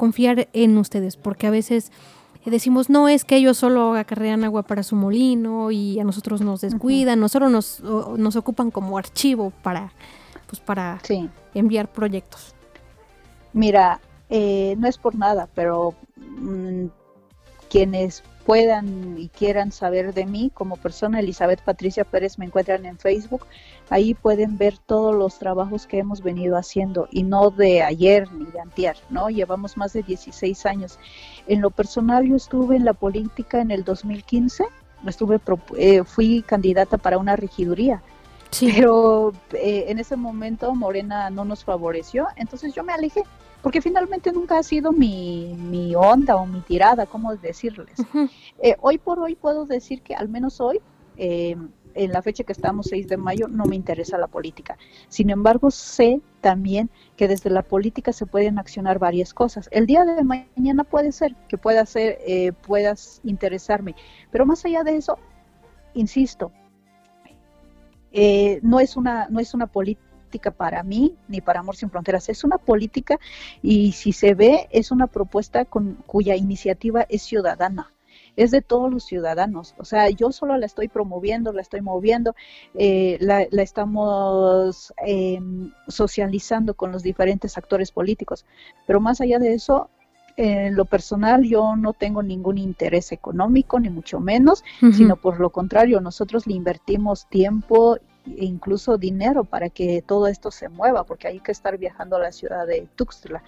confiar 0.03 0.48
en 0.53 0.76
ustedes? 0.78 1.16
Porque 1.16 1.46
a 1.46 1.50
veces 1.53 1.92
decimos, 2.44 2.90
no, 2.90 3.09
es 3.09 3.24
que 3.24 3.36
ellos 3.36 3.57
solo 3.57 3.94
acarrean 3.94 4.42
agua 4.42 4.64
para 4.64 4.82
su 4.82 4.96
molino 4.96 5.70
y 5.70 6.00
a 6.00 6.03
nosotros 6.03 6.40
nos 6.40 6.61
descuidan, 6.61 7.20
nosotros 7.20 7.53
nos, 7.53 7.80
nos 8.18 8.34
ocupan 8.34 8.72
como 8.72 8.98
archivo 8.98 9.53
para, 9.62 9.92
pues 10.48 10.59
para 10.59 11.00
enviar 11.55 11.86
proyectos. 11.92 12.53
Mira, 13.53 14.00
eh, 14.28 14.74
no 14.76 14.88
es 14.88 14.98
por 14.98 15.14
nada, 15.14 15.48
pero 15.55 15.94
mm, 16.16 16.86
quienes 17.70 18.24
puedan 18.47 19.18
y 19.18 19.28
quieran 19.28 19.72
saber 19.72 20.14
de 20.14 20.26
mí 20.26 20.51
como 20.53 20.76
persona, 20.76 21.20
Elizabeth 21.20 21.62
Patricia 21.62 22.05
Pérez 22.05 22.38
me 22.38 22.47
encuentran 22.47 22.84
en 22.86 22.99
Facebook. 22.99 23.47
Ahí 23.90 24.14
pueden 24.14 24.59
ver 24.59 24.78
todos 24.78 25.14
los 25.14 25.38
trabajos 25.38 25.86
que 25.86 25.99
hemos 25.99 26.22
venido 26.22 26.57
haciendo 26.57 27.09
y 27.11 27.22
no 27.22 27.51
de 27.51 27.82
ayer 27.82 28.30
ni 28.32 28.47
de 28.47 28.61
antier, 28.61 28.97
¿no? 29.11 29.28
Llevamos 29.30 29.76
más 29.76 29.93
de 29.93 30.03
16 30.03 30.66
años. 30.66 30.99
En 31.47 31.61
lo 31.61 31.70
personal 31.70 32.26
yo 32.26 32.36
estuve 32.36 32.76
en 32.76 32.84
la 32.84 32.95
política 32.95 33.61
en 33.61 33.70
el 33.70 33.84
2015, 33.84 34.64
estuve 35.07 35.40
eh, 35.76 36.05
fui 36.05 36.43
candidata 36.43 36.99
para 36.99 37.18
una 37.18 37.36
regiduría. 37.36 38.03
Pero 38.61 39.32
eh, 39.55 39.86
en 39.88 39.99
ese 39.99 40.16
momento 40.16 40.74
Morena 40.74 41.30
no 41.30 41.45
nos 41.45 41.64
favoreció, 41.64 42.26
entonces 42.36 42.74
yo 42.74 42.84
me 42.84 42.93
alejé 42.93 43.22
porque 43.62 43.80
finalmente 43.80 44.32
nunca 44.32 44.58
ha 44.58 44.62
sido 44.62 44.92
mi, 44.92 45.54
mi 45.56 45.94
onda 45.94 46.36
o 46.36 46.46
mi 46.46 46.60
tirada, 46.60 47.06
¿cómo 47.06 47.34
decirles? 47.36 47.98
Eh, 48.64 48.76
hoy 48.80 48.98
por 48.98 49.18
hoy 49.18 49.34
puedo 49.34 49.66
decir 49.66 50.02
que 50.02 50.14
al 50.14 50.28
menos 50.28 50.60
hoy, 50.60 50.80
eh, 51.16 51.56
en 51.94 52.12
la 52.12 52.22
fecha 52.22 52.44
que 52.44 52.52
estamos, 52.52 52.86
6 52.90 53.08
de 53.08 53.16
mayo, 53.16 53.48
no 53.48 53.64
me 53.64 53.76
interesa 53.76 54.18
la 54.18 54.26
política. 54.26 54.76
Sin 55.08 55.30
embargo, 55.30 55.70
sé 55.70 56.20
también 56.40 56.90
que 57.16 57.28
desde 57.28 57.50
la 57.50 57.62
política 57.62 58.12
se 58.12 58.26
pueden 58.26 58.58
accionar 58.58 58.98
varias 58.98 59.34
cosas. 59.34 59.68
El 59.72 59.86
día 59.86 60.04
de 60.04 60.22
mañana 60.22 60.84
puede 60.84 61.12
ser 61.12 61.34
que 61.48 61.58
pueda 61.58 61.84
ser, 61.86 62.18
eh, 62.26 62.52
puedas 62.52 63.20
interesarme, 63.24 63.94
pero 64.30 64.46
más 64.46 64.64
allá 64.64 64.84
de 64.84 64.96
eso, 64.96 65.18
insisto, 65.94 66.52
no 68.62 68.80
es 68.80 68.96
una 68.96 69.26
no 69.28 69.40
es 69.40 69.54
una 69.54 69.66
política 69.66 70.11
para 70.39 70.83
mí 70.83 71.16
ni 71.28 71.41
para 71.41 71.61
Amor 71.61 71.76
Sin 71.76 71.91
Fronteras, 71.91 72.28
es 72.28 72.45
una 72.45 72.59
política 72.59 73.18
y 73.62 73.93
si 73.93 74.12
se 74.12 74.35
ve 74.35 74.68
es 74.70 74.91
una 74.91 75.07
propuesta 75.07 75.64
con, 75.64 75.95
cuya 76.07 76.37
iniciativa 76.37 77.07
es 77.09 77.22
ciudadana 77.22 77.93
es 78.37 78.51
de 78.51 78.62
todos 78.62 78.91
los 78.91 79.05
ciudadanos. 79.05 79.74
O 79.78 79.85
sea, 79.85 80.09
yo 80.09 80.33
solo 80.33 80.57
la 80.57 80.66
estoy 80.66 80.89
promoviendo, 80.89 81.53
la 81.53 81.62
estoy 81.62 81.80
moviendo, 81.80 82.35
eh, 82.74 83.18
la, 83.20 83.43
estamos 83.62 84.93
em, 85.05 85.70
socializando 85.89 86.74
con 86.74 86.93
los 86.93 87.03
diferentes 87.03 87.59
actores 87.59 87.93
políticos. 87.93 88.47
Pero 88.87 89.01
más 89.01 89.20
allá 89.20 89.39
de 89.39 89.55
eso, 89.55 89.91
en 90.37 90.76
lo 90.76 90.87
personal 90.87 91.45
yo 91.45 91.76
no 91.76 91.93
tengo 91.93 92.22
ningún 92.22 92.57
interés 92.57 93.12
económico, 93.12 93.78
ni 93.78 93.91
mucho 93.91 94.18
menos, 94.18 94.64
sino 94.93 95.16
por 95.16 95.39
lo 95.39 95.51
contrario, 95.51 96.01
nosotros 96.01 96.47
le 96.47 96.55
invertimos 96.55 97.28
tiempo 97.28 97.99
e 98.27 98.45
incluso 98.45 98.99
dinero 98.99 99.45
para 99.45 99.68
que 99.68 100.03
todo 100.03 100.27
esto 100.27 100.51
se 100.51 100.68
mueva, 100.68 101.05
porque 101.05 101.29
hay 101.29 101.41
que 101.41 101.53
estar 101.53 101.77
viajando 101.79 102.16
a 102.16 102.20
la 102.20 102.33
ciudad 102.33 102.66
de 102.66 102.89
Tuxtla. 102.97 103.43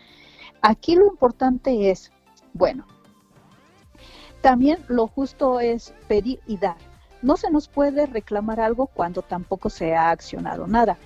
Aquí 0.63 0.97
lo 0.97 1.07
importante 1.07 1.91
es, 1.91 2.11
bueno, 2.53 2.87
también 4.41 4.79
lo 4.89 5.07
justo 5.07 5.61
es 5.61 5.95
pedir 6.09 6.41
y 6.47 6.59
dar. 6.59 6.77
No 7.23 7.37
se 7.37 7.51
nos 7.51 7.69
puede 7.69 8.07
reclamar 8.07 8.61
algo 8.61 8.87
cuando 8.87 9.23
tampoco 9.23 9.71
se 9.71 9.95
ha 9.95 10.11
accionado 10.11 10.67
nada. 10.67 10.99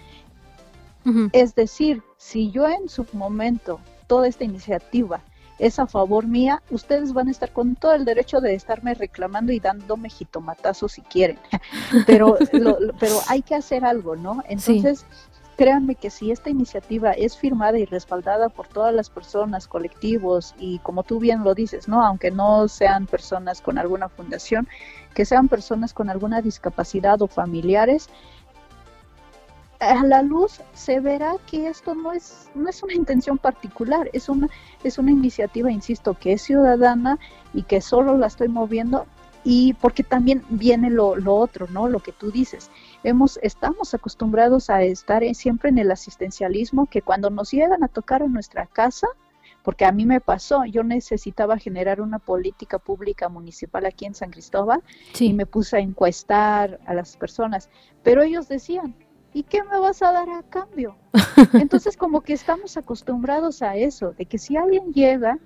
Es 1.33 1.55
decir, 1.55 2.03
si 2.19 2.51
yo 2.51 2.69
en 2.69 2.89
su 2.89 3.07
momento 3.12 3.81
toda 4.07 4.29
esta 4.29 4.45
iniciativa 4.45 5.23
es 5.59 5.78
a 5.78 5.86
favor 5.86 6.26
mía, 6.26 6.62
ustedes 6.70 7.12
van 7.12 7.28
a 7.28 7.30
estar 7.30 7.52
con 7.52 7.74
todo 7.74 7.94
el 7.94 8.04
derecho 8.04 8.40
de 8.40 8.54
estarme 8.54 8.94
reclamando 8.94 9.52
y 9.52 9.61
dándome 9.61 10.09
jitomatazos 10.11 10.92
si 10.92 11.02
quieren. 11.02 11.38
pero, 12.06 12.36
pero 12.98 13.14
hay 13.28 13.42
que 13.42 13.54
hacer 13.54 13.84
algo, 13.84 14.16
¿no? 14.16 14.42
Entonces, 14.48 15.04
créanme 15.56 15.96
que 15.96 16.11
si 16.11 16.30
esta 16.30 16.50
iniciativa 16.50 17.11
es 17.11 17.36
firmada 17.36 17.78
y 17.78 17.84
respaldada 17.84 18.48
por 18.48 18.68
todas 18.68 18.94
las 18.94 19.11
personas, 19.11 19.66
colectivos 19.66 20.54
y 20.56 20.78
como 20.78 21.02
tú 21.02 21.18
bien 21.18 21.42
lo 21.42 21.54
dices, 21.54 21.88
¿no? 21.88 22.04
Aunque 22.04 22.30
no 22.30 22.68
sean 22.68 23.06
personas 23.06 23.61
con 23.61 23.76
alguna 23.76 24.09
fundación, 24.09 24.68
que 25.14 25.24
sean 25.24 25.48
personas 25.48 25.92
con 25.92 26.11
alguna 26.11 26.42
discapacidad 26.42 27.20
o 27.22 27.26
familiares, 27.26 28.09
a 29.81 30.05
la 30.05 30.22
luz 30.22 30.61
se 30.74 31.01
verá 31.01 31.37
que 31.47 31.68
esto 31.68 31.95
no 31.95 32.12
es, 32.12 32.51
no 32.55 32.68
es 32.68 32.83
una 32.83 32.95
intención 32.95 33.39
particular, 33.39 34.11
es 34.12 34.29
una, 34.29 34.49
es 34.83 34.99
una 34.99 35.11
iniciativa, 35.11 35.70
insisto, 35.70 36.14
que 36.14 36.33
es 36.33 36.43
ciudadana 36.43 37.18
y 37.55 37.62
que 37.62 37.81
solo 37.81 38.16
la 38.16 38.26
estoy 38.26 38.49
moviendo 38.49 39.07
y 39.45 39.74
porque 39.74 40.03
también 40.03 40.45
viene 40.51 40.91
lo, 40.91 41.16
lo 41.16 41.35
otro, 41.35 41.68
¿no? 41.68 41.89
Lo 41.89 42.01
que 42.01 42.12
tú 42.12 42.31
dices. 42.31 42.70
Hemos, 43.05 43.39
estamos 43.43 43.95
acostumbrados 43.95 44.68
a 44.68 44.83
estar 44.83 45.22
siempre 45.35 45.70
en 45.70 45.79
el 45.79 45.91
asistencialismo 45.91 46.87
que 46.87 47.03
cuando 47.03 47.31
nos 47.31 47.51
llegan 47.53 47.85
a 47.85 47.89
tocar 47.89 48.22
en 48.22 48.33
nuestra 48.33 48.66
casa, 48.66 49.07
porque 49.62 49.85
a 49.85 49.93
mí 49.93 50.07
me 50.07 50.20
pasó, 50.20 50.64
yo 50.64 50.83
necesitaba 50.83 51.59
generar 51.59 52.01
una 52.01 52.18
política 52.18 52.79
pública 52.79 53.29
municipal 53.29 53.87
aquí 53.87 54.07
en 54.07 54.14
San 54.14 54.31
Cristóbal 54.31 54.83
y 55.18 55.33
me 55.35 55.47
puse 55.47 55.76
a 55.76 55.81
encuestar 55.81 56.81
a 56.87 56.95
las 56.95 57.16
personas, 57.16 57.68
pero 58.03 58.22
ellos 58.22 58.49
decían, 58.49 58.95
¿y 59.39 59.45
qué 59.45 59.62
me 59.62 59.78
vas 59.78 60.03
a 60.03 60.11
dar 60.11 60.28
a 60.30 60.43
cambio? 60.43 60.97
Entonces 61.53 61.97
como 61.97 62.22
que 62.22 62.32
estamos 62.32 62.76
acostumbrados 62.76 63.62
a 63.62 63.76
eso, 63.76 64.12
de 64.18 64.26
que 64.26 64.36
si 64.36 64.57
alguien 64.57 64.93
llega, 64.93 65.39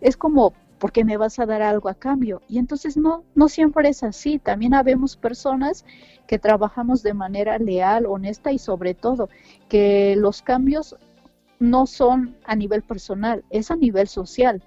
es 0.00 0.16
como, 0.16 0.52
¿por 0.78 0.92
qué 0.92 1.04
me 1.04 1.16
vas 1.16 1.40
a 1.40 1.46
dar 1.46 1.60
algo 1.60 1.88
a 1.88 1.94
cambio? 1.94 2.40
Y 2.48 2.58
entonces 2.58 2.96
no, 2.96 3.24
no 3.34 3.48
siempre 3.48 3.88
es 3.88 4.04
así, 4.04 4.38
también 4.38 4.74
habemos 4.74 5.16
personas 5.16 5.84
que 6.28 6.38
trabajamos 6.38 7.02
de 7.02 7.14
manera 7.14 7.58
leal, 7.58 8.06
honesta 8.06 8.52
y 8.52 8.58
sobre 8.58 8.94
todo 8.94 9.28
que 9.68 10.14
los 10.16 10.40
cambios 10.42 10.96
no 11.58 11.86
son 11.86 12.36
a 12.44 12.54
nivel 12.54 12.82
personal, 12.82 13.44
es 13.50 13.72
a 13.72 13.76
nivel 13.76 14.06
social. 14.06 14.62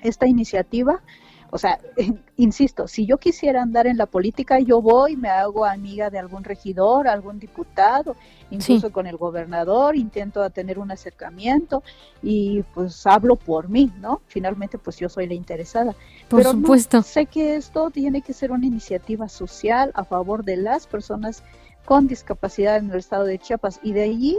Esta 0.00 0.26
iniciativa 0.26 1.02
o 1.50 1.58
sea, 1.58 1.78
insisto, 2.36 2.88
si 2.88 3.06
yo 3.06 3.18
quisiera 3.18 3.62
andar 3.62 3.86
en 3.86 3.96
la 3.96 4.06
política, 4.06 4.58
yo 4.58 4.80
voy, 4.80 5.16
me 5.16 5.28
hago 5.28 5.64
amiga 5.64 6.10
de 6.10 6.18
algún 6.18 6.44
regidor, 6.44 7.08
algún 7.08 7.38
diputado, 7.38 8.16
incluso 8.50 8.92
con 8.92 9.06
el 9.06 9.16
gobernador, 9.16 9.96
intento 9.96 10.48
tener 10.50 10.78
un 10.78 10.90
acercamiento 10.90 11.82
y 12.22 12.62
pues 12.74 13.06
hablo 13.06 13.36
por 13.36 13.68
mí, 13.68 13.92
¿no? 14.00 14.20
Finalmente, 14.26 14.78
pues 14.78 14.96
yo 14.98 15.08
soy 15.08 15.26
la 15.26 15.34
interesada. 15.34 15.94
Por 16.28 16.40
Pero 16.40 16.52
supuesto. 16.52 17.02
sé 17.02 17.26
que 17.26 17.56
esto 17.56 17.90
tiene 17.90 18.22
que 18.22 18.32
ser 18.32 18.52
una 18.52 18.66
iniciativa 18.66 19.28
social 19.28 19.92
a 19.94 20.04
favor 20.04 20.44
de 20.44 20.56
las 20.56 20.86
personas 20.86 21.42
con 21.84 22.08
discapacidad 22.08 22.76
en 22.76 22.90
el 22.90 22.98
estado 22.98 23.24
de 23.24 23.38
Chiapas 23.38 23.80
y 23.82 23.92
de 23.92 24.02
allí 24.02 24.38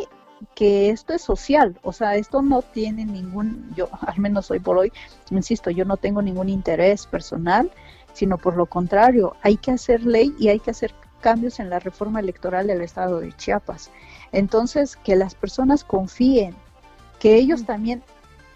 que 0.55 0.89
esto 0.89 1.13
es 1.13 1.21
social, 1.21 1.79
o 1.83 1.93
sea, 1.93 2.15
esto 2.15 2.41
no 2.41 2.61
tiene 2.61 3.05
ningún, 3.05 3.73
yo 3.75 3.89
al 4.01 4.19
menos 4.19 4.49
hoy 4.51 4.59
por 4.59 4.77
hoy, 4.77 4.91
insisto, 5.31 5.69
yo 5.69 5.85
no 5.85 5.97
tengo 5.97 6.21
ningún 6.21 6.49
interés 6.49 7.05
personal, 7.07 7.71
sino 8.13 8.37
por 8.37 8.55
lo 8.57 8.65
contrario, 8.65 9.35
hay 9.43 9.57
que 9.57 9.71
hacer 9.71 10.03
ley 10.03 10.33
y 10.39 10.49
hay 10.49 10.59
que 10.59 10.71
hacer 10.71 10.93
cambios 11.21 11.59
en 11.59 11.69
la 11.69 11.79
reforma 11.79 12.19
electoral 12.19 12.67
del 12.67 12.81
estado 12.81 13.19
de 13.19 13.33
Chiapas. 13.33 13.91
Entonces, 14.31 14.95
que 14.95 15.15
las 15.15 15.35
personas 15.35 15.83
confíen, 15.83 16.55
que 17.19 17.35
ellos 17.35 17.65
también 17.65 18.03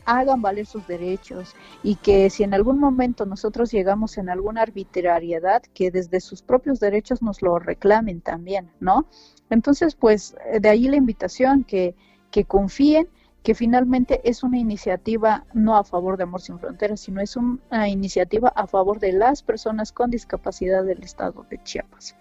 hagan 0.06 0.41
valer 0.41 0.66
sus 0.66 0.88
derechos 0.88 1.56
y 1.84 1.95
que 1.95 2.30
si 2.30 2.43
en 2.43 2.54
algún 2.54 2.80
momento 2.80 3.26
nosotros 3.26 3.72
llegamos 3.72 4.18
en 4.18 4.30
alguna 4.30 4.62
arbitrariedad, 4.62 5.62
que 5.74 5.91
desde 5.91 6.20
sus 6.20 6.41
propios 6.41 6.80
derechos 6.80 7.22
nos 7.22 7.41
lo 7.41 7.60
reclamen 7.60 8.22
también, 8.22 8.72
¿no? 8.80 9.06
Entonces, 9.49 9.95
pues 9.95 10.36
eh, 10.52 10.60
de 10.60 10.70
ahí 10.70 10.88
la 10.88 10.97
invitación 10.97 11.64
que, 11.64 11.95
que 12.32 12.45
confíen 12.45 13.08
que 13.43 13.56
finalmente 13.56 14.22
es 14.24 14.43
una 14.43 14.60
iniciativa 14.60 15.45
no 15.54 15.76
a 15.76 15.84
favor 15.84 16.18
de 16.18 16.24
Amor 16.24 16.41
Sin 16.41 16.60
Fronteras, 16.60 16.99
sino 16.99 17.22
es 17.22 17.36
una 17.36 17.89
iniciativa 17.89 18.49
a 18.49 18.68
favor 18.68 18.99
de 18.99 19.14
las 19.14 19.41
personas 19.41 19.91
con 19.91 20.12
discapacidad 20.12 20.84
del 20.84 21.02
estado 21.02 21.45
de 21.49 21.62
Chiapas. 21.64 22.16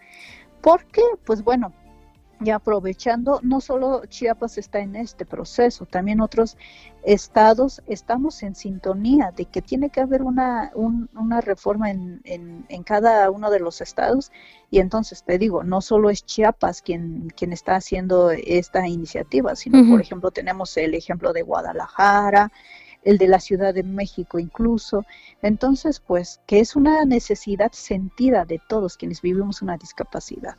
¿Por 0.62 0.84
qué? 0.86 1.02
Pues 1.24 1.42
bueno, 1.42 1.72
y 2.40 2.50
aprovechando, 2.50 3.40
no 3.42 3.60
solo 3.60 4.04
Chiapas 4.06 4.56
está 4.56 4.80
en 4.80 4.96
este 4.96 5.26
proceso, 5.26 5.84
también 5.84 6.20
otros 6.20 6.56
estados 7.02 7.82
estamos 7.86 8.42
en 8.42 8.54
sintonía 8.54 9.32
de 9.36 9.44
que 9.44 9.60
tiene 9.60 9.90
que 9.90 10.00
haber 10.00 10.22
una, 10.22 10.72
una 10.74 11.40
reforma 11.40 11.90
en, 11.90 12.22
en, 12.24 12.82
cada 12.82 13.30
uno 13.30 13.50
de 13.50 13.60
los 13.60 13.80
estados 13.80 14.32
y 14.70 14.78
entonces 14.78 15.22
te 15.22 15.38
digo, 15.38 15.62
no 15.64 15.82
solo 15.82 16.08
es 16.08 16.24
Chiapas 16.24 16.80
quien, 16.82 17.30
quien 17.36 17.52
está 17.52 17.76
haciendo 17.76 18.30
esta 18.30 18.88
iniciativa, 18.88 19.54
sino 19.54 19.86
por 19.88 20.00
ejemplo 20.00 20.30
tenemos 20.30 20.76
el 20.76 20.94
ejemplo 20.94 21.32
de 21.32 21.42
Guadalajara, 21.42 22.50
el 23.02 23.18
de 23.18 23.28
la 23.28 23.40
Ciudad 23.40 23.74
de 23.74 23.82
México 23.82 24.38
incluso. 24.38 25.04
Entonces, 25.42 26.00
pues, 26.00 26.40
que 26.46 26.60
es 26.60 26.76
una 26.76 27.04
necesidad 27.04 27.72
sentida 27.72 28.44
de 28.44 28.60
todos 28.68 28.96
quienes 28.96 29.22
vivimos 29.22 29.62
una 29.62 29.76
discapacidad. 29.76 30.56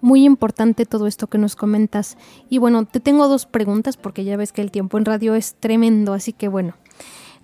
Muy 0.00 0.24
importante 0.24 0.86
todo 0.86 1.06
esto 1.06 1.26
que 1.26 1.38
nos 1.38 1.56
comentas. 1.56 2.16
Y 2.48 2.58
bueno, 2.58 2.84
te 2.86 3.00
tengo 3.00 3.28
dos 3.28 3.46
preguntas 3.46 3.96
porque 3.96 4.24
ya 4.24 4.36
ves 4.36 4.52
que 4.52 4.62
el 4.62 4.70
tiempo 4.70 4.98
en 4.98 5.04
radio 5.04 5.34
es 5.34 5.54
tremendo, 5.54 6.12
así 6.12 6.32
que 6.32 6.48
bueno. 6.48 6.74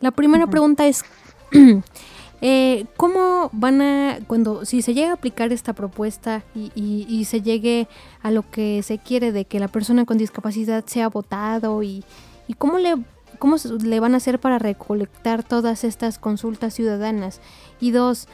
La 0.01 0.11
primera 0.11 0.47
pregunta 0.47 0.87
es, 0.87 1.05
eh, 2.41 2.87
¿cómo 2.97 3.51
van 3.53 3.81
a, 3.81 4.19
cuando, 4.27 4.65
si 4.65 4.83
se 4.83 4.95
llega 4.95 5.11
a 5.11 5.15
aplicar 5.15 5.53
esta 5.53 5.73
propuesta 5.73 6.45
y, 6.55 7.25
se 7.25 7.43
llegue 7.43 7.89
a 8.23 8.31
lo 8.31 8.49
que 8.51 8.83
se 8.83 8.99
quiere 8.99 9.33
de 9.33 9.45
que 9.47 9.61
la 9.61 9.69
persona 9.69 10.05
con 10.05 10.19
discapacidad 10.19 10.85
sea 10.87 11.09
votado 11.09 11.83
y, 11.83 12.05
y 12.47 12.55
cómo 12.55 12.79
le 12.79 12.97
cómo 13.39 13.57
le 13.83 14.01
van 14.01 14.15
a 14.15 14.17
hacer 14.19 14.41
para 14.41 14.59
recolectar 14.59 15.43
todas 15.43 15.85
estas 15.85 16.19
consultas 16.19 16.75
ciudadanas? 16.75 17.41
Y 17.81 17.91
dos, 17.91 18.29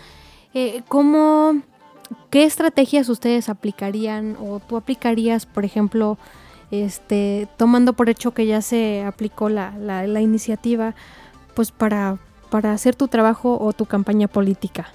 eh, 0.55 0.83
¿cómo 0.89 1.63
¿qué 2.31 2.45
estrategias 2.45 3.09
ustedes 3.09 3.49
aplicarían 3.49 4.37
o 4.41 4.61
tú 4.61 4.77
aplicarías, 4.77 5.47
por 5.47 5.65
ejemplo, 5.65 6.19
este, 6.71 7.49
tomando 7.57 7.93
por 7.93 8.09
hecho 8.09 8.33
que 8.33 8.47
ya 8.47 8.63
se 8.63 9.05
aplicó 9.05 9.49
la, 9.49 9.77
la, 9.79 10.21
iniciativa, 10.21 10.95
pues 11.55 11.71
para, 11.71 12.19
para 12.51 12.73
hacer 12.73 12.97
tu 12.97 13.09
trabajo 13.09 13.59
o 13.61 13.73
tu 13.73 13.87
campaña 13.87 14.29
política? 14.29 14.89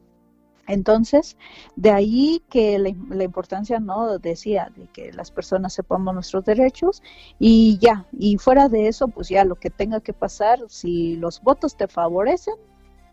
Entonces, 0.68 1.38
de 1.76 1.92
ahí 1.92 2.44
que 2.50 2.78
la, 2.78 2.94
la, 3.10 3.24
importancia, 3.24 3.80
¿no? 3.80 4.20
Decía, 4.20 4.72
de 4.76 4.88
que 4.88 5.12
las 5.12 5.32
personas 5.32 5.74
sepamos 5.74 6.14
nuestros 6.14 6.46
derechos 6.46 7.02
y 7.40 7.78
ya, 7.80 8.06
y 8.18 8.38
fuera 8.38 8.70
de 8.70 8.88
eso, 8.88 9.08
pues 9.08 9.28
ya 9.30 9.44
lo 9.44 9.56
que 9.56 9.70
tenga 9.70 10.02
que 10.02 10.14
pasar, 10.14 10.60
si 10.68 11.16
los 11.18 11.42
votos 11.42 11.76
te 11.76 11.88
favorecen, 11.88 12.56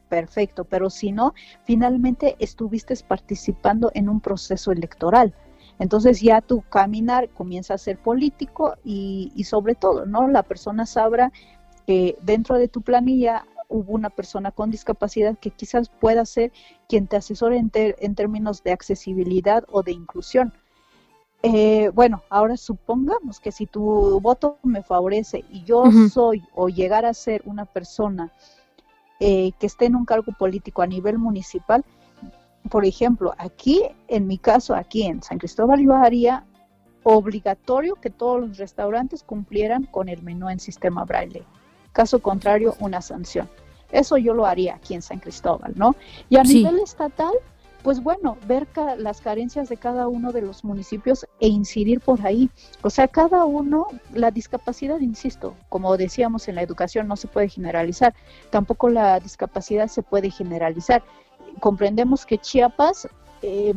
perfecto, 0.09 0.65
pero 0.65 0.91
si 0.91 1.13
no, 1.13 1.35
finalmente 1.65 2.37
estuviste 2.39 2.95
participando 3.07 3.91
en 3.95 4.09
un 4.09 4.21
proceso 4.21 4.73
electoral. 4.73 5.35
Entonces 5.79 6.21
ya 6.21 6.41
tu 6.41 6.63
caminar 6.63 7.29
comienza 7.31 7.75
a 7.75 7.79
ser 7.79 7.99
político 7.99 8.75
y, 8.85 9.45
sobre 9.45 9.75
todo, 9.75 10.07
¿no? 10.07 10.27
La 10.29 10.43
persona 10.43 10.87
sabrá 10.87 11.33
que 11.87 12.19
dentro 12.23 12.57
de 12.57 12.69
tu 12.69 12.83
planilla 12.83 13.47
hubo 13.69 13.93
una 13.93 14.11
persona 14.11 14.51
con 14.51 14.71
discapacidad 14.71 15.39
que 15.39 15.51
quizás 15.51 15.89
pueda 15.89 16.25
ser 16.25 16.53
quien 16.89 17.07
te 17.07 17.17
asesore 17.17 17.59
en, 17.59 17.71
en 17.75 18.15
términos 18.15 18.63
de 18.63 18.73
accesibilidad 18.73 19.65
o 19.69 19.83
de 19.83 19.93
inclusión. 19.93 20.53
Eh, 21.43 21.91
bueno, 21.95 22.23
ahora 22.31 22.57
supongamos 22.57 23.39
que 23.39 23.53
si 23.53 23.67
tu 23.67 24.19
voto 24.21 24.59
me 24.65 24.83
favorece 24.83 25.45
y 25.51 25.63
yo 25.63 25.85
soy 26.11 26.43
o 26.53 26.69
llegar 26.69 27.07
a 27.07 27.15
ser 27.15 27.43
una 27.45 27.65
persona 27.65 28.33
eh, 29.21 29.53
que 29.59 29.67
esté 29.67 29.87
en 29.87 29.97
un 29.97 30.05
cargo 30.05 30.33
político 30.33 30.83
a 30.83 30.87
nivel 30.87 31.19
municipal, 31.19 31.85
por 32.71 32.85
ejemplo, 32.85 33.35
aquí, 33.39 33.83
en 34.09 34.27
mi 34.27 34.39
caso, 34.39 34.75
aquí 34.75 35.03
en 35.03 35.23
San 35.23 35.39
Cristóbal, 35.39 35.81
yo 35.81 35.95
haría 35.95 36.45
obligatorio 37.03 37.95
que 37.95 38.11
todos 38.11 38.41
los 38.41 38.59
restaurantes 38.59 39.23
cumplieran 39.23 39.85
con 39.85 40.09
el 40.09 40.23
menú 40.23 40.49
en 40.51 40.61
sistema 40.61 41.05
braille. 41.05 41.45
Caso 41.93 42.21
contrario, 42.21 42.75
una 42.81 43.01
sanción. 43.01 43.49
Eso 43.91 44.19
yo 44.19 44.35
lo 44.35 44.45
haría 44.45 44.75
aquí 44.75 44.95
en 44.95 45.03
San 45.03 45.19
Cristóbal, 45.19 45.73
¿no? 45.77 45.97
Y 46.29 46.37
a 46.37 46.43
nivel 46.43 46.79
estatal, 46.81 47.33
pues 47.83 48.03
bueno, 48.03 48.37
ver 48.47 48.67
las 48.97 49.21
carencias 49.21 49.69
de 49.69 49.77
cada 49.77 50.09
uno 50.09 50.33
de 50.33 50.43
los 50.43 50.65
municipios 50.65 51.27
e 51.41 51.49
incidir 51.49 52.01
por 52.01 52.27
ahí. 52.27 52.51
O 52.83 52.91
sea, 52.91 53.09
cada 53.09 53.45
uno, 53.45 53.87
la 54.13 54.31
discapacidad, 54.31 54.99
insisto, 55.01 55.55
como 55.69 55.97
decíamos 55.97 56.49
en 56.49 56.57
la 56.57 56.63
educación, 56.63 57.07
no 57.07 57.17
se 57.17 57.29
puede 57.29 57.49
generalizar, 57.49 58.15
tampoco 58.51 58.89
la 58.89 59.21
discapacidad 59.21 59.89
se 59.89 60.03
puede 60.03 60.31
generalizar. 60.31 61.03
Comprendemos 61.61 62.27
que 62.27 62.39
Chiapas 62.39 63.09
eh, 63.43 63.75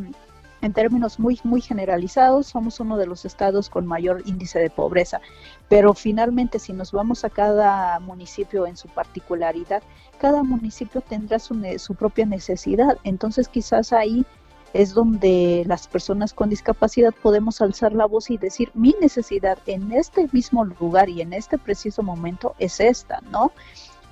en 0.62 0.72
términos 0.72 1.18
muy, 1.18 1.38
muy 1.42 1.60
generalizados, 1.60 2.46
somos 2.46 2.80
uno 2.80 2.96
de 2.96 3.06
los 3.06 3.24
estados 3.24 3.68
con 3.68 3.86
mayor 3.86 4.22
índice 4.24 4.60
de 4.60 4.70
pobreza. 4.70 5.20
Pero 5.68 5.92
finalmente, 5.92 6.58
si 6.58 6.72
nos 6.72 6.92
vamos 6.92 7.24
a 7.24 7.30
cada 7.30 7.98
municipio 7.98 8.66
en 8.66 8.76
su 8.76 8.88
particularidad, 8.88 9.82
cada 10.18 10.42
municipio 10.42 11.00
tendrá 11.00 11.38
su, 11.38 11.60
su 11.78 11.94
propia 11.96 12.26
necesidad. 12.26 12.96
Entonces, 13.02 13.48
quizás 13.48 13.92
ahí 13.92 14.24
es 14.72 14.94
donde 14.94 15.64
las 15.66 15.86
personas 15.88 16.32
con 16.32 16.48
discapacidad 16.48 17.12
podemos 17.22 17.60
alzar 17.60 17.92
la 17.92 18.06
voz 18.06 18.30
y 18.30 18.38
decir, 18.38 18.70
mi 18.74 18.94
necesidad 19.00 19.58
en 19.66 19.92
este 19.92 20.28
mismo 20.32 20.64
lugar 20.64 21.08
y 21.08 21.20
en 21.20 21.32
este 21.32 21.58
preciso 21.58 22.02
momento 22.02 22.54
es 22.58 22.80
esta, 22.80 23.20
¿no? 23.30 23.52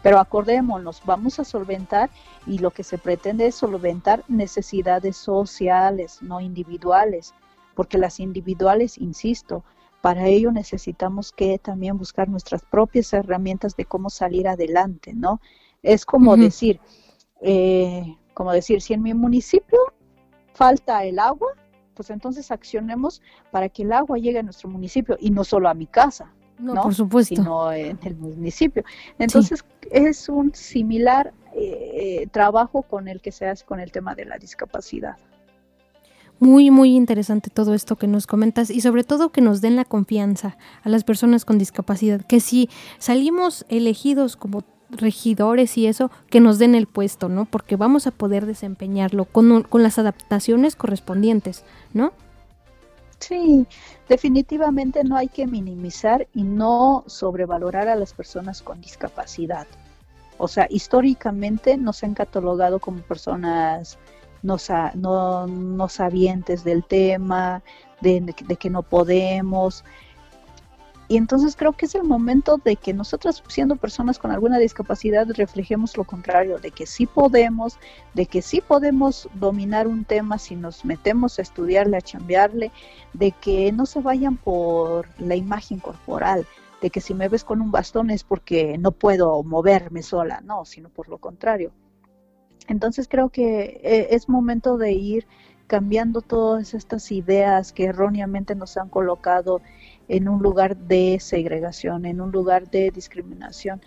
Pero 0.02 0.18
acordémonos, 0.18 1.02
vamos 1.04 1.38
a 1.38 1.44
solventar 1.44 2.10
y 2.46 2.58
lo 2.58 2.70
que 2.70 2.84
se 2.84 2.98
pretende 2.98 3.46
es 3.46 3.54
solventar 3.54 4.24
necesidades 4.28 5.16
sociales, 5.16 6.22
no 6.22 6.40
individuales, 6.40 7.34
porque 7.74 7.98
las 7.98 8.18
individuales, 8.20 8.96
insisto, 8.98 9.64
para 10.00 10.26
ello 10.26 10.50
necesitamos 10.50 11.32
que 11.32 11.58
también 11.58 11.98
buscar 11.98 12.28
nuestras 12.28 12.62
propias 12.62 13.12
herramientas 13.12 13.76
de 13.76 13.84
cómo 13.84 14.08
salir 14.08 14.48
adelante, 14.48 15.12
¿no? 15.14 15.40
Es 15.82 16.06
como 16.06 16.36
decir, 16.36 16.80
eh, 17.42 18.16
como 18.32 18.52
decir, 18.52 18.80
si 18.80 18.94
en 18.94 19.02
mi 19.02 19.12
municipio 19.12 19.78
falta 20.54 21.04
el 21.04 21.18
agua, 21.18 21.52
pues 21.94 22.10
entonces 22.10 22.50
accionemos 22.50 23.20
para 23.50 23.68
que 23.68 23.82
el 23.82 23.92
agua 23.92 24.16
llegue 24.16 24.38
a 24.38 24.42
nuestro 24.42 24.70
municipio 24.70 25.16
y 25.20 25.30
no 25.30 25.44
solo 25.44 25.68
a 25.68 25.74
mi 25.74 25.86
casa, 25.86 26.32
no, 26.60 26.82
por 26.82 26.94
supuesto. 26.94 27.36
sino 27.36 27.72
en 27.72 27.98
el 28.02 28.16
municipio. 28.16 28.84
Entonces 29.18 29.64
es 29.90 30.28
un 30.28 30.54
similar 30.54 31.32
eh, 31.54 32.28
trabajo 32.30 32.82
con 32.82 33.08
el 33.08 33.20
que 33.20 33.32
se 33.32 33.46
hace 33.46 33.64
con 33.64 33.80
el 33.80 33.92
tema 33.92 34.14
de 34.14 34.24
la 34.24 34.38
discapacidad. 34.38 35.16
Muy, 36.38 36.70
muy 36.70 36.96
interesante 36.96 37.50
todo 37.50 37.74
esto 37.74 37.96
que 37.96 38.06
nos 38.06 38.26
comentas 38.26 38.70
y 38.70 38.80
sobre 38.80 39.04
todo 39.04 39.30
que 39.30 39.42
nos 39.42 39.60
den 39.60 39.76
la 39.76 39.84
confianza 39.84 40.56
a 40.82 40.88
las 40.88 41.04
personas 41.04 41.44
con 41.44 41.58
discapacidad, 41.58 42.22
que 42.22 42.40
si 42.40 42.70
salimos 42.98 43.66
elegidos 43.68 44.36
como 44.36 44.64
regidores 44.90 45.76
y 45.76 45.86
eso, 45.86 46.10
que 46.30 46.40
nos 46.40 46.58
den 46.58 46.74
el 46.74 46.86
puesto, 46.86 47.28
¿no? 47.28 47.44
Porque 47.44 47.76
vamos 47.76 48.06
a 48.06 48.10
poder 48.10 48.46
desempeñarlo 48.46 49.26
con, 49.26 49.62
con 49.64 49.82
las 49.82 49.98
adaptaciones 49.98 50.76
correspondientes, 50.76 51.64
¿no? 51.92 52.12
Sí, 53.20 53.66
definitivamente 54.08 55.04
no 55.04 55.16
hay 55.16 55.28
que 55.28 55.46
minimizar 55.46 56.26
y 56.34 56.42
no 56.42 57.04
sobrevalorar 57.06 57.88
a 57.88 57.94
las 57.96 58.14
personas 58.14 58.62
con 58.62 58.80
discapacidad. 58.80 59.66
O 60.38 60.48
sea, 60.48 60.66
históricamente 60.70 61.76
nos 61.76 62.02
han 62.02 62.14
catalogado 62.14 62.78
como 62.80 63.02
personas 63.02 63.98
no, 64.42 64.56
no, 64.94 65.46
no 65.46 65.88
sabientes 65.88 66.64
del 66.64 66.82
tema, 66.82 67.62
de, 68.00 68.20
de 68.20 68.56
que 68.56 68.70
no 68.70 68.82
podemos, 68.82 69.84
y 71.10 71.16
entonces 71.16 71.56
creo 71.56 71.72
que 71.72 71.86
es 71.86 71.96
el 71.96 72.04
momento 72.04 72.58
de 72.64 72.76
que 72.76 72.94
nosotras, 72.94 73.42
siendo 73.48 73.74
personas 73.74 74.16
con 74.20 74.30
alguna 74.30 74.58
discapacidad, 74.58 75.26
reflejemos 75.34 75.96
lo 75.96 76.04
contrario, 76.04 76.60
de 76.60 76.70
que 76.70 76.86
sí 76.86 77.04
podemos, 77.04 77.80
de 78.14 78.26
que 78.26 78.42
sí 78.42 78.60
podemos 78.60 79.28
dominar 79.34 79.88
un 79.88 80.04
tema 80.04 80.38
si 80.38 80.54
nos 80.54 80.84
metemos 80.84 81.40
a 81.40 81.42
estudiarle, 81.42 81.96
a 81.96 82.00
chambearle, 82.00 82.70
de 83.12 83.32
que 83.32 83.72
no 83.72 83.86
se 83.86 84.00
vayan 84.00 84.36
por 84.36 85.08
la 85.18 85.34
imagen 85.34 85.80
corporal, 85.80 86.46
de 86.80 86.90
que 86.90 87.00
si 87.00 87.12
me 87.12 87.28
ves 87.28 87.42
con 87.42 87.60
un 87.60 87.72
bastón 87.72 88.10
es 88.10 88.22
porque 88.22 88.78
no 88.78 88.92
puedo 88.92 89.42
moverme 89.42 90.04
sola, 90.04 90.40
no, 90.42 90.64
sino 90.64 90.90
por 90.90 91.08
lo 91.08 91.18
contrario. 91.18 91.72
Entonces 92.68 93.08
creo 93.08 93.30
que 93.30 93.80
eh, 93.82 94.06
es 94.10 94.28
momento 94.28 94.78
de 94.78 94.92
ir 94.92 95.26
cambiando 95.70 96.20
todas 96.20 96.74
estas 96.74 97.12
ideas 97.12 97.72
que 97.72 97.86
erróneamente 97.86 98.56
nos 98.56 98.76
han 98.76 98.88
colocado 98.88 99.60
en 100.10 100.28
un 100.28 100.42
lugar 100.42 100.76
de 100.76 101.18
segregación, 101.20 102.04
en 102.04 102.20
un 102.20 102.32
lugar 102.32 102.68
de 102.68 102.90
discriminación. 102.90 103.80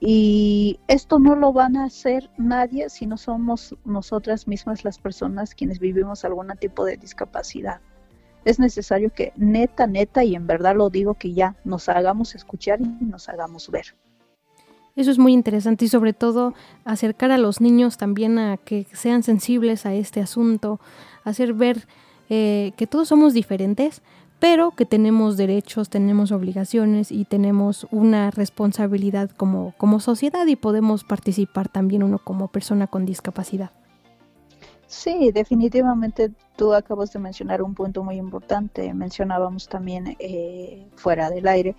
Y 0.00 0.80
esto 0.88 1.18
no 1.18 1.36
lo 1.36 1.52
van 1.52 1.76
a 1.76 1.84
hacer 1.84 2.28
nadie 2.36 2.90
si 2.90 3.06
no 3.06 3.16
somos 3.16 3.76
nosotras 3.84 4.48
mismas 4.48 4.84
las 4.84 4.98
personas 4.98 5.54
quienes 5.54 5.78
vivimos 5.78 6.24
algún 6.24 6.48
tipo 6.58 6.84
de 6.84 6.96
discapacidad. 6.96 7.80
Es 8.44 8.58
necesario 8.58 9.10
que 9.10 9.32
neta, 9.36 9.86
neta, 9.86 10.24
y 10.24 10.34
en 10.34 10.46
verdad 10.46 10.74
lo 10.74 10.90
digo, 10.90 11.14
que 11.14 11.34
ya 11.34 11.54
nos 11.64 11.88
hagamos 11.88 12.34
escuchar 12.34 12.80
y 12.80 13.04
nos 13.04 13.28
hagamos 13.28 13.70
ver. 13.70 13.94
Eso 14.96 15.12
es 15.12 15.18
muy 15.18 15.32
interesante 15.32 15.84
y 15.84 15.88
sobre 15.88 16.14
todo 16.14 16.54
acercar 16.84 17.30
a 17.30 17.38
los 17.38 17.60
niños 17.60 17.96
también 17.96 18.38
a 18.38 18.56
que 18.56 18.86
sean 18.92 19.22
sensibles 19.22 19.86
a 19.86 19.94
este 19.94 20.20
asunto, 20.20 20.80
hacer 21.22 21.52
ver 21.52 21.86
eh, 22.28 22.72
que 22.76 22.86
todos 22.86 23.08
somos 23.08 23.34
diferentes, 23.34 24.02
pero 24.40 24.72
que 24.72 24.86
tenemos 24.86 25.36
derechos, 25.36 25.90
tenemos 25.90 26.32
obligaciones 26.32 27.12
y 27.12 27.24
tenemos 27.24 27.86
una 27.90 28.30
responsabilidad 28.30 29.30
como, 29.30 29.74
como 29.76 30.00
sociedad 30.00 30.46
y 30.46 30.56
podemos 30.56 31.04
participar 31.04 31.68
también 31.68 32.02
uno 32.02 32.18
como 32.18 32.48
persona 32.48 32.86
con 32.86 33.06
discapacidad. 33.06 33.70
Sí, 34.86 35.30
definitivamente 35.30 36.32
tú 36.56 36.74
acabas 36.74 37.12
de 37.12 37.20
mencionar 37.20 37.62
un 37.62 37.74
punto 37.74 38.02
muy 38.02 38.16
importante. 38.16 38.92
Mencionábamos 38.92 39.68
también 39.68 40.16
eh, 40.18 40.88
fuera 40.96 41.30
del 41.30 41.46
aire 41.46 41.76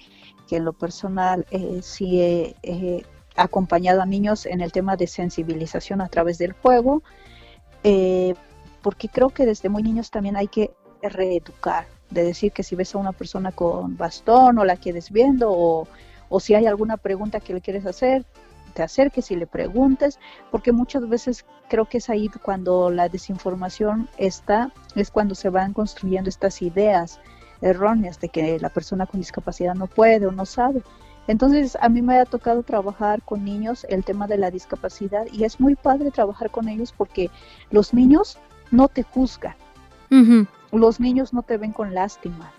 que 0.48 0.58
en 0.58 0.66
lo 0.66 0.72
personal 0.72 1.46
eh, 1.52 1.82
sí 1.82 2.22
he 2.22 3.04
acompañado 3.36 4.02
a 4.02 4.06
niños 4.06 4.46
en 4.46 4.62
el 4.62 4.72
tema 4.72 4.96
de 4.96 5.08
sensibilización 5.08 6.02
a 6.02 6.10
través 6.10 6.38
del 6.38 6.54
juego, 6.54 7.04
eh, 7.84 8.36
porque 8.82 9.10
creo 9.10 9.30
que 9.30 9.46
desde 9.46 9.70
muy 9.70 9.84
niños 9.84 10.12
también 10.12 10.36
hay 10.36 10.48
que 10.48 10.72
reeducar, 11.02 11.88
de 12.12 12.24
decir 12.24 12.52
que 12.52 12.64
si 12.64 12.76
ves 12.76 12.94
a 12.94 13.00
una 13.00 13.14
persona 13.14 13.52
con 13.52 13.98
bastón 13.98 14.60
o 14.60 14.66
la 14.66 14.76
quieres 14.76 15.12
viendo 15.12 15.52
o, 15.52 15.88
o 16.30 16.40
si 16.40 16.54
hay 16.54 16.68
alguna 16.68 16.98
pregunta 16.98 17.40
que 17.40 17.54
le 17.54 17.62
quieres 17.62 17.86
hacer, 17.86 18.26
te 18.74 18.84
acerques 18.84 19.32
y 19.32 19.36
le 19.36 19.48
preguntes, 19.48 20.20
porque 20.50 20.72
muchas 20.72 21.08
veces 21.08 21.46
creo 21.68 21.86
que 21.86 21.98
es 21.98 22.10
ahí 22.10 22.30
cuando 22.42 22.90
la 22.90 23.10
desinformación 23.10 24.10
está, 24.18 24.72
es 24.96 25.12
cuando 25.12 25.36
se 25.36 25.50
van 25.50 25.74
construyendo 25.74 26.30
estas 26.30 26.62
ideas 26.62 27.20
erróneas 27.62 28.20
de 28.20 28.30
que 28.30 28.60
la 28.60 28.70
persona 28.70 29.06
con 29.06 29.20
discapacidad 29.20 29.76
no 29.76 29.88
puede 29.88 30.26
o 30.26 30.32
no 30.32 30.46
sabe. 30.46 30.82
Entonces, 31.28 31.78
a 31.80 31.88
mí 31.90 32.02
me 32.02 32.18
ha 32.20 32.26
tocado 32.26 32.64
trabajar 32.64 33.22
con 33.22 33.46
niños 33.46 33.86
el 33.90 34.04
tema 34.04 34.28
de 34.28 34.38
la 34.38 34.50
discapacidad 34.50 35.26
y 35.32 35.44
es 35.44 35.60
muy 35.60 35.76
padre 35.76 36.10
trabajar 36.12 36.50
con 36.50 36.68
ellos 36.68 36.94
porque 36.98 37.30
los 37.70 37.94
niños 37.94 38.40
no 38.72 38.88
te 38.88 39.04
juzgan. 39.04 39.56
Los 40.72 41.00
niños 41.00 41.34
no 41.34 41.44
te 41.44 41.58
ven 41.58 41.74
con 41.74 41.94
lástima. 41.94 42.52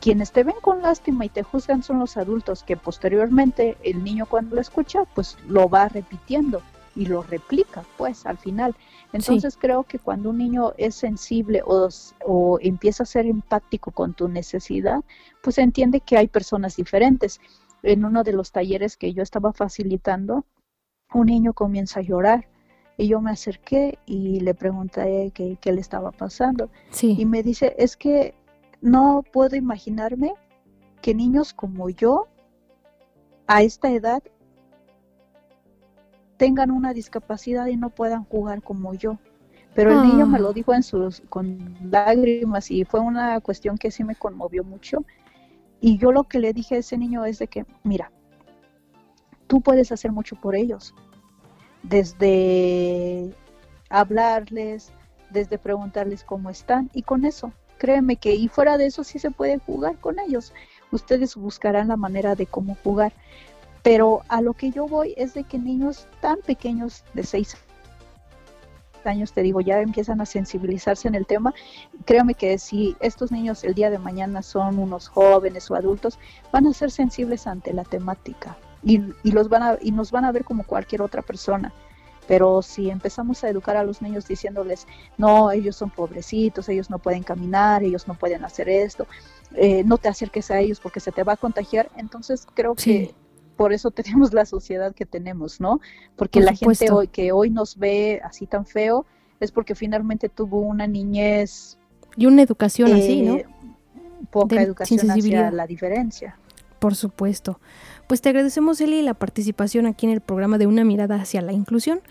Quienes 0.00 0.32
te 0.32 0.44
ven 0.44 0.56
con 0.60 0.82
lástima 0.82 1.24
y 1.24 1.28
te 1.28 1.42
juzgan 1.42 1.82
son 1.82 1.98
los 1.98 2.16
adultos 2.16 2.62
que 2.62 2.76
posteriormente 2.76 3.78
el 3.82 4.04
niño 4.04 4.26
cuando 4.26 4.56
lo 4.56 4.60
escucha 4.60 5.04
pues 5.14 5.38
lo 5.48 5.68
va 5.68 5.88
repitiendo 5.88 6.60
y 6.94 7.06
lo 7.06 7.22
replica 7.22 7.84
pues 7.96 8.26
al 8.26 8.36
final. 8.36 8.74
Entonces 9.12 9.56
creo 9.56 9.84
que 9.84 9.98
cuando 9.98 10.30
un 10.30 10.38
niño 10.38 10.72
es 10.76 10.94
sensible 10.94 11.62
o, 11.64 11.88
o, 12.24 12.58
empieza 12.60 13.04
a 13.04 13.06
ser 13.06 13.26
empático 13.26 13.92
con 13.92 14.12
tu 14.14 14.28
necesidad, 14.28 15.02
pues 15.42 15.58
entiende 15.58 16.00
que 16.00 16.18
hay 16.18 16.28
personas 16.28 16.76
diferentes 16.76 17.40
en 17.82 18.04
uno 18.04 18.24
de 18.24 18.32
los 18.32 18.52
talleres 18.52 18.96
que 18.96 19.12
yo 19.12 19.22
estaba 19.22 19.52
facilitando, 19.52 20.44
un 21.12 21.26
niño 21.26 21.52
comienza 21.52 22.00
a 22.00 22.02
llorar 22.02 22.48
y 22.96 23.08
yo 23.08 23.20
me 23.20 23.30
acerqué 23.30 23.98
y 24.06 24.40
le 24.40 24.54
pregunté 24.54 25.32
qué, 25.34 25.72
le 25.72 25.80
estaba 25.80 26.12
pasando. 26.12 26.70
Y 27.02 27.24
me 27.26 27.42
dice, 27.42 27.74
es 27.78 27.96
que 27.96 28.34
no 28.80 29.24
puedo 29.32 29.56
imaginarme 29.56 30.34
que 31.02 31.14
niños 31.14 31.52
como 31.52 31.90
yo, 31.90 32.28
a 33.46 33.62
esta 33.62 33.90
edad, 33.90 34.22
tengan 36.36 36.70
una 36.70 36.92
discapacidad 36.92 37.66
y 37.66 37.76
no 37.76 37.90
puedan 37.90 38.24
jugar 38.24 38.62
como 38.62 38.94
yo. 38.94 39.18
Pero 39.74 39.90
el 39.90 40.08
niño 40.08 40.26
me 40.26 40.38
lo 40.38 40.50
ah. 40.50 40.52
dijo 40.52 40.72
en 40.72 40.84
sus, 40.84 41.20
con 41.28 41.76
lágrimas 41.90 42.70
y 42.70 42.84
fue 42.84 43.00
una 43.00 43.40
cuestión 43.40 43.76
que 43.76 43.90
sí 43.90 44.04
me 44.04 44.14
conmovió 44.14 44.62
mucho 44.62 45.04
y 45.80 45.98
yo 45.98 46.12
lo 46.12 46.24
que 46.24 46.38
le 46.38 46.54
dije 46.54 46.76
a 46.76 46.78
ese 46.78 46.96
niño 46.96 47.26
es 47.26 47.38
de 47.38 47.46
que, 47.46 47.66
mira, 47.82 48.10
tú 49.46 49.60
puedes 49.60 49.92
hacer 49.92 50.12
mucho 50.12 50.34
por 50.34 50.54
ellos, 50.54 50.94
desde 51.84 53.30
hablarles, 53.90 54.90
desde 55.30 55.58
preguntarles 55.58 56.24
cómo 56.24 56.50
están, 56.50 56.90
y 56.92 57.02
con 57.02 57.24
eso, 57.24 57.52
créeme 57.78 58.16
que, 58.16 58.34
y 58.34 58.48
fuera 58.48 58.76
de 58.78 58.86
eso 58.86 59.04
sí 59.04 59.18
se 59.18 59.30
puede 59.30 59.58
jugar 59.58 59.98
con 59.98 60.18
ellos. 60.18 60.52
Ustedes 60.90 61.36
buscarán 61.36 61.88
la 61.88 61.96
manera 61.96 62.34
de 62.34 62.46
cómo 62.46 62.76
jugar. 62.82 63.12
Pero 63.82 64.22
a 64.28 64.40
lo 64.40 64.54
que 64.54 64.70
yo 64.70 64.86
voy 64.88 65.12
es 65.16 65.34
de 65.34 65.44
que 65.44 65.58
niños 65.58 66.08
tan 66.20 66.38
pequeños 66.38 67.04
de 67.12 67.22
seis 67.22 67.56
años, 69.04 69.34
te 69.34 69.42
digo, 69.42 69.60
ya 69.60 69.80
empiezan 69.80 70.22
a 70.22 70.26
sensibilizarse 70.26 71.06
en 71.08 71.14
el 71.14 71.26
tema, 71.26 71.52
créame 72.06 72.32
que 72.32 72.56
si 72.58 72.96
estos 73.00 73.30
niños 73.30 73.62
el 73.62 73.74
día 73.74 73.90
de 73.90 73.98
mañana 73.98 74.40
son 74.40 74.78
unos 74.78 75.08
jóvenes 75.08 75.70
o 75.70 75.74
adultos, 75.74 76.18
van 76.50 76.66
a 76.66 76.72
ser 76.72 76.90
sensibles 76.90 77.46
ante 77.46 77.74
la 77.74 77.84
temática 77.84 78.56
y, 78.84 79.00
los 79.30 79.48
van 79.48 79.62
a, 79.62 79.78
y 79.80 79.92
nos 79.92 80.10
van 80.10 80.24
a 80.24 80.32
ver 80.32 80.44
como 80.44 80.64
cualquier 80.64 81.02
otra 81.02 81.22
persona. 81.22 81.72
Pero 82.26 82.62
si 82.62 82.88
empezamos 82.90 83.44
a 83.44 83.50
educar 83.50 83.76
a 83.76 83.84
los 83.84 84.00
niños 84.00 84.26
diciéndoles, 84.26 84.86
no, 85.18 85.50
ellos 85.50 85.76
son 85.76 85.90
pobrecitos, 85.90 86.68
ellos 86.68 86.88
no 86.88 86.98
pueden 86.98 87.22
caminar, 87.22 87.82
ellos 87.82 88.08
no 88.08 88.14
pueden 88.14 88.44
hacer 88.44 88.68
esto, 88.68 89.06
eh, 89.54 89.84
no 89.84 89.98
te 89.98 90.08
acerques 90.08 90.50
a 90.50 90.58
ellos 90.58 90.80
porque 90.80 91.00
se 91.00 91.12
te 91.12 91.22
va 91.22 91.34
a 91.34 91.36
contagiar, 91.36 91.90
entonces 91.96 92.46
creo 92.54 92.74
que 92.74 93.14
por 93.56 93.72
eso 93.72 93.90
tenemos 93.90 94.32
la 94.32 94.46
sociedad 94.46 94.94
que 94.94 95.04
tenemos, 95.04 95.60
¿no? 95.60 95.80
Porque 96.16 96.40
la 96.40 96.54
gente 96.54 96.90
hoy, 96.90 97.08
que 97.08 97.32
hoy 97.32 97.50
nos 97.50 97.78
ve 97.78 98.20
así 98.24 98.46
tan 98.46 98.64
feo 98.64 99.04
es 99.40 99.52
porque 99.52 99.74
finalmente 99.74 100.30
tuvo 100.30 100.60
una 100.60 100.86
niñez 100.86 101.78
y 102.16 102.26
una 102.26 102.42
educación 102.42 102.92
así, 102.92 103.22
¿no? 103.22 103.36
Eh, 103.36 103.46
poca 104.30 104.62
educación 104.62 105.10
hacia 105.10 105.50
la 105.50 105.66
diferencia. 105.66 106.38
Por 106.84 106.96
supuesto. 106.96 107.60
Pues 108.06 108.20
te 108.20 108.28
agradecemos, 108.28 108.78
Eli, 108.78 109.00
la 109.00 109.14
participación 109.14 109.86
aquí 109.86 110.04
en 110.04 110.12
el 110.12 110.20
programa 110.20 110.58
de 110.58 110.66
Una 110.66 110.84
mirada 110.84 111.16
hacia 111.16 111.40
la 111.40 111.54
inclusión. 111.54 112.02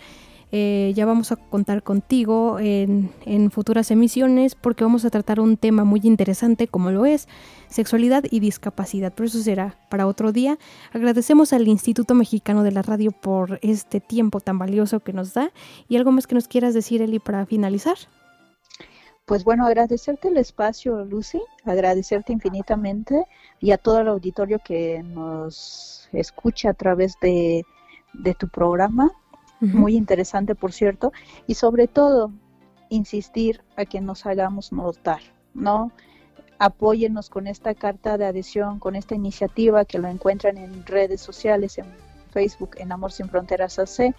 Eh, 0.52 0.94
ya 0.96 1.06
vamos 1.06 1.32
a 1.32 1.36
contar 1.36 1.84
contigo 1.84 2.58
en, 2.58 3.12
futuras 3.52 3.92
emisiones 3.92 4.56
porque 4.56 4.84
vamos 4.84 5.06
a 5.06 5.12
tratar 5.12 5.40
un 5.40 5.58
tema 5.58 5.84
muy 5.84 6.02
interesante 6.04 6.68
como 6.68 6.90
lo 6.90 7.06
es 7.06 7.28
sexualidad 7.68 8.24
y 8.28 8.40
discapacidad, 8.40 9.14
pero 9.16 9.28
eso 9.28 9.44
será 9.44 9.78
para 9.90 10.08
otro 10.08 10.32
día. 10.32 10.58
Agradecemos 10.92 11.54
al 11.54 11.68
Instituto 11.68 12.16
Mexicano 12.16 12.64
de 12.64 12.72
la 12.72 12.82
Radio 12.82 13.12
por 13.12 13.60
este 13.62 14.00
tiempo 14.00 14.40
tan 14.40 14.58
valioso 14.58 15.02
que 15.02 15.14
nos 15.14 15.36
da 15.36 15.52
y 15.88 15.98
algo 15.98 16.12
más 16.12 16.26
que 16.26 16.34
nos 16.34 16.48
quieras 16.48 16.74
decir, 16.74 17.04
Eli, 17.04 17.20
para 17.20 17.46
finalizar. 17.46 17.98
Pues 19.26 19.44
bueno, 19.44 19.66
agradecerte 19.66 20.28
el 20.28 20.38
espacio, 20.38 21.06
Lucy, 21.06 21.42
agradecerte 21.64 22.34
infinitamente 22.34 23.26
y 23.60 23.72
a 23.72 23.78
todo 23.78 24.02
el 24.02 24.08
auditorio 24.10 24.60
que 24.60 25.02
nos 25.04 26.10
escucha 26.12 26.72
a 26.72 26.74
través 26.74 27.18
de, 27.22 27.64
de 28.14 28.34
tu 28.34 28.48
programa 28.50 29.12
muy 29.72 29.96
interesante 29.96 30.56
por 30.56 30.74
cierto, 30.74 31.12
y 31.48 31.56
sobre 31.56 31.88
todo 31.88 32.32
insistir 32.90 33.62
a 33.76 33.86
que 33.86 34.02
nos 34.02 34.26
hagamos 34.26 34.72
notar, 34.72 35.22
¿no? 35.54 35.92
Apóyennos 36.60 37.30
con 37.30 37.48
esta 37.48 37.74
carta 37.74 38.18
de 38.18 38.26
adhesión, 38.26 38.80
con 38.80 38.96
esta 38.96 39.16
iniciativa 39.16 39.86
que 39.86 40.00
lo 40.00 40.08
encuentran 40.08 40.58
en 40.58 40.86
redes 40.86 41.22
sociales, 41.22 41.78
en 41.78 41.86
Facebook, 42.32 42.72
en 42.78 42.92
Amor 42.92 43.12
Sin 43.12 43.30
Fronteras 43.30 43.80
AC. 43.80 44.14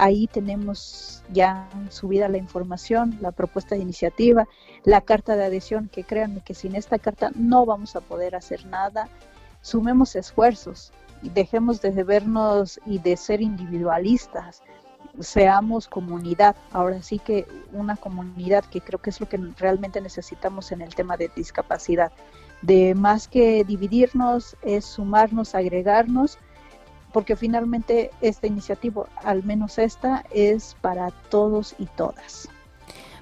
Ahí 0.00 0.28
tenemos 0.28 1.24
ya 1.32 1.68
subida 1.90 2.28
la 2.28 2.38
información, 2.38 3.18
la 3.20 3.32
propuesta 3.32 3.74
de 3.74 3.82
iniciativa, 3.82 4.46
la 4.84 5.00
carta 5.00 5.34
de 5.34 5.44
adhesión, 5.44 5.88
que 5.88 6.04
créanme 6.04 6.40
que 6.40 6.54
sin 6.54 6.76
esta 6.76 7.00
carta 7.00 7.32
no 7.34 7.66
vamos 7.66 7.96
a 7.96 8.00
poder 8.00 8.36
hacer 8.36 8.64
nada. 8.66 9.08
Sumemos 9.60 10.14
esfuerzos 10.14 10.92
y 11.20 11.30
dejemos 11.30 11.82
de 11.82 11.90
vernos 12.04 12.78
y 12.86 13.00
de 13.00 13.16
ser 13.16 13.42
individualistas. 13.42 14.62
Seamos 15.18 15.88
comunidad, 15.88 16.54
ahora 16.70 17.02
sí 17.02 17.18
que 17.18 17.44
una 17.72 17.96
comunidad 17.96 18.64
que 18.66 18.80
creo 18.80 19.00
que 19.00 19.10
es 19.10 19.20
lo 19.20 19.28
que 19.28 19.38
realmente 19.58 20.00
necesitamos 20.00 20.70
en 20.70 20.80
el 20.80 20.94
tema 20.94 21.16
de 21.16 21.28
discapacidad, 21.34 22.12
de 22.62 22.94
más 22.94 23.26
que 23.26 23.64
dividirnos, 23.64 24.56
es 24.62 24.84
sumarnos, 24.84 25.56
agregarnos, 25.56 26.38
porque 27.18 27.34
finalmente 27.34 28.12
esta 28.20 28.46
iniciativa, 28.46 29.06
al 29.24 29.42
menos 29.42 29.78
esta, 29.78 30.24
es 30.32 30.76
para 30.80 31.10
todos 31.10 31.74
y 31.76 31.86
todas. 31.86 32.48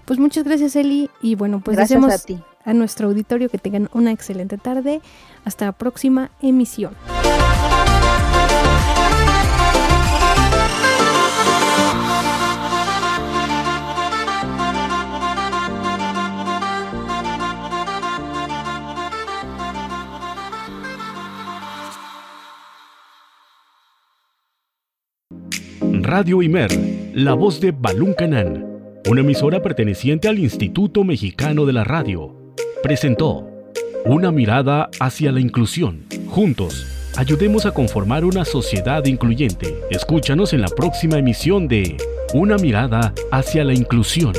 Pues 0.05 0.19
muchas 0.19 0.45
gracias 0.45 0.77
Eli 0.77 1.09
y 1.23 1.35
bueno, 1.35 1.63
pues 1.65 1.79
gracias 1.79 2.05
a, 2.05 2.19
ti. 2.19 2.39
a 2.67 2.75
nuestro 2.75 3.09
auditorio 3.09 3.49
que 3.49 3.57
tengan 3.57 3.89
una 3.95 4.13
excelente 4.13 4.59
tarde. 4.59 5.01
Hasta 5.47 5.65
la 5.65 5.73
próxima 5.73 6.31
emisión. 6.43 6.95
Radio 26.07 26.41
Imer, 26.41 26.71
la 27.15 27.35
voz 27.35 27.61
de 27.61 27.73
Balún 27.73 28.15
Canán, 28.15 28.65
una 29.09 29.23
emisora 29.23 29.61
perteneciente 29.61 30.29
al 30.29 30.39
Instituto 30.39 31.03
Mexicano 31.03 31.67
de 31.67 31.73
la 31.73 31.83
Radio, 31.83 32.55
presentó 32.81 33.51
Una 34.05 34.31
mirada 34.31 34.89
hacia 35.01 35.33
la 35.33 35.41
inclusión. 35.41 36.05
Juntos, 36.29 36.87
ayudemos 37.17 37.67
a 37.67 37.73
conformar 37.73 38.25
una 38.25 38.45
sociedad 38.45 39.05
incluyente. 39.05 39.75
Escúchanos 39.91 40.53
en 40.53 40.61
la 40.61 40.69
próxima 40.69 41.19
emisión 41.19 41.67
de 41.67 41.97
Una 42.33 42.57
mirada 42.57 43.13
hacia 43.33 43.65
la 43.65 43.75
inclusión. 43.75 44.33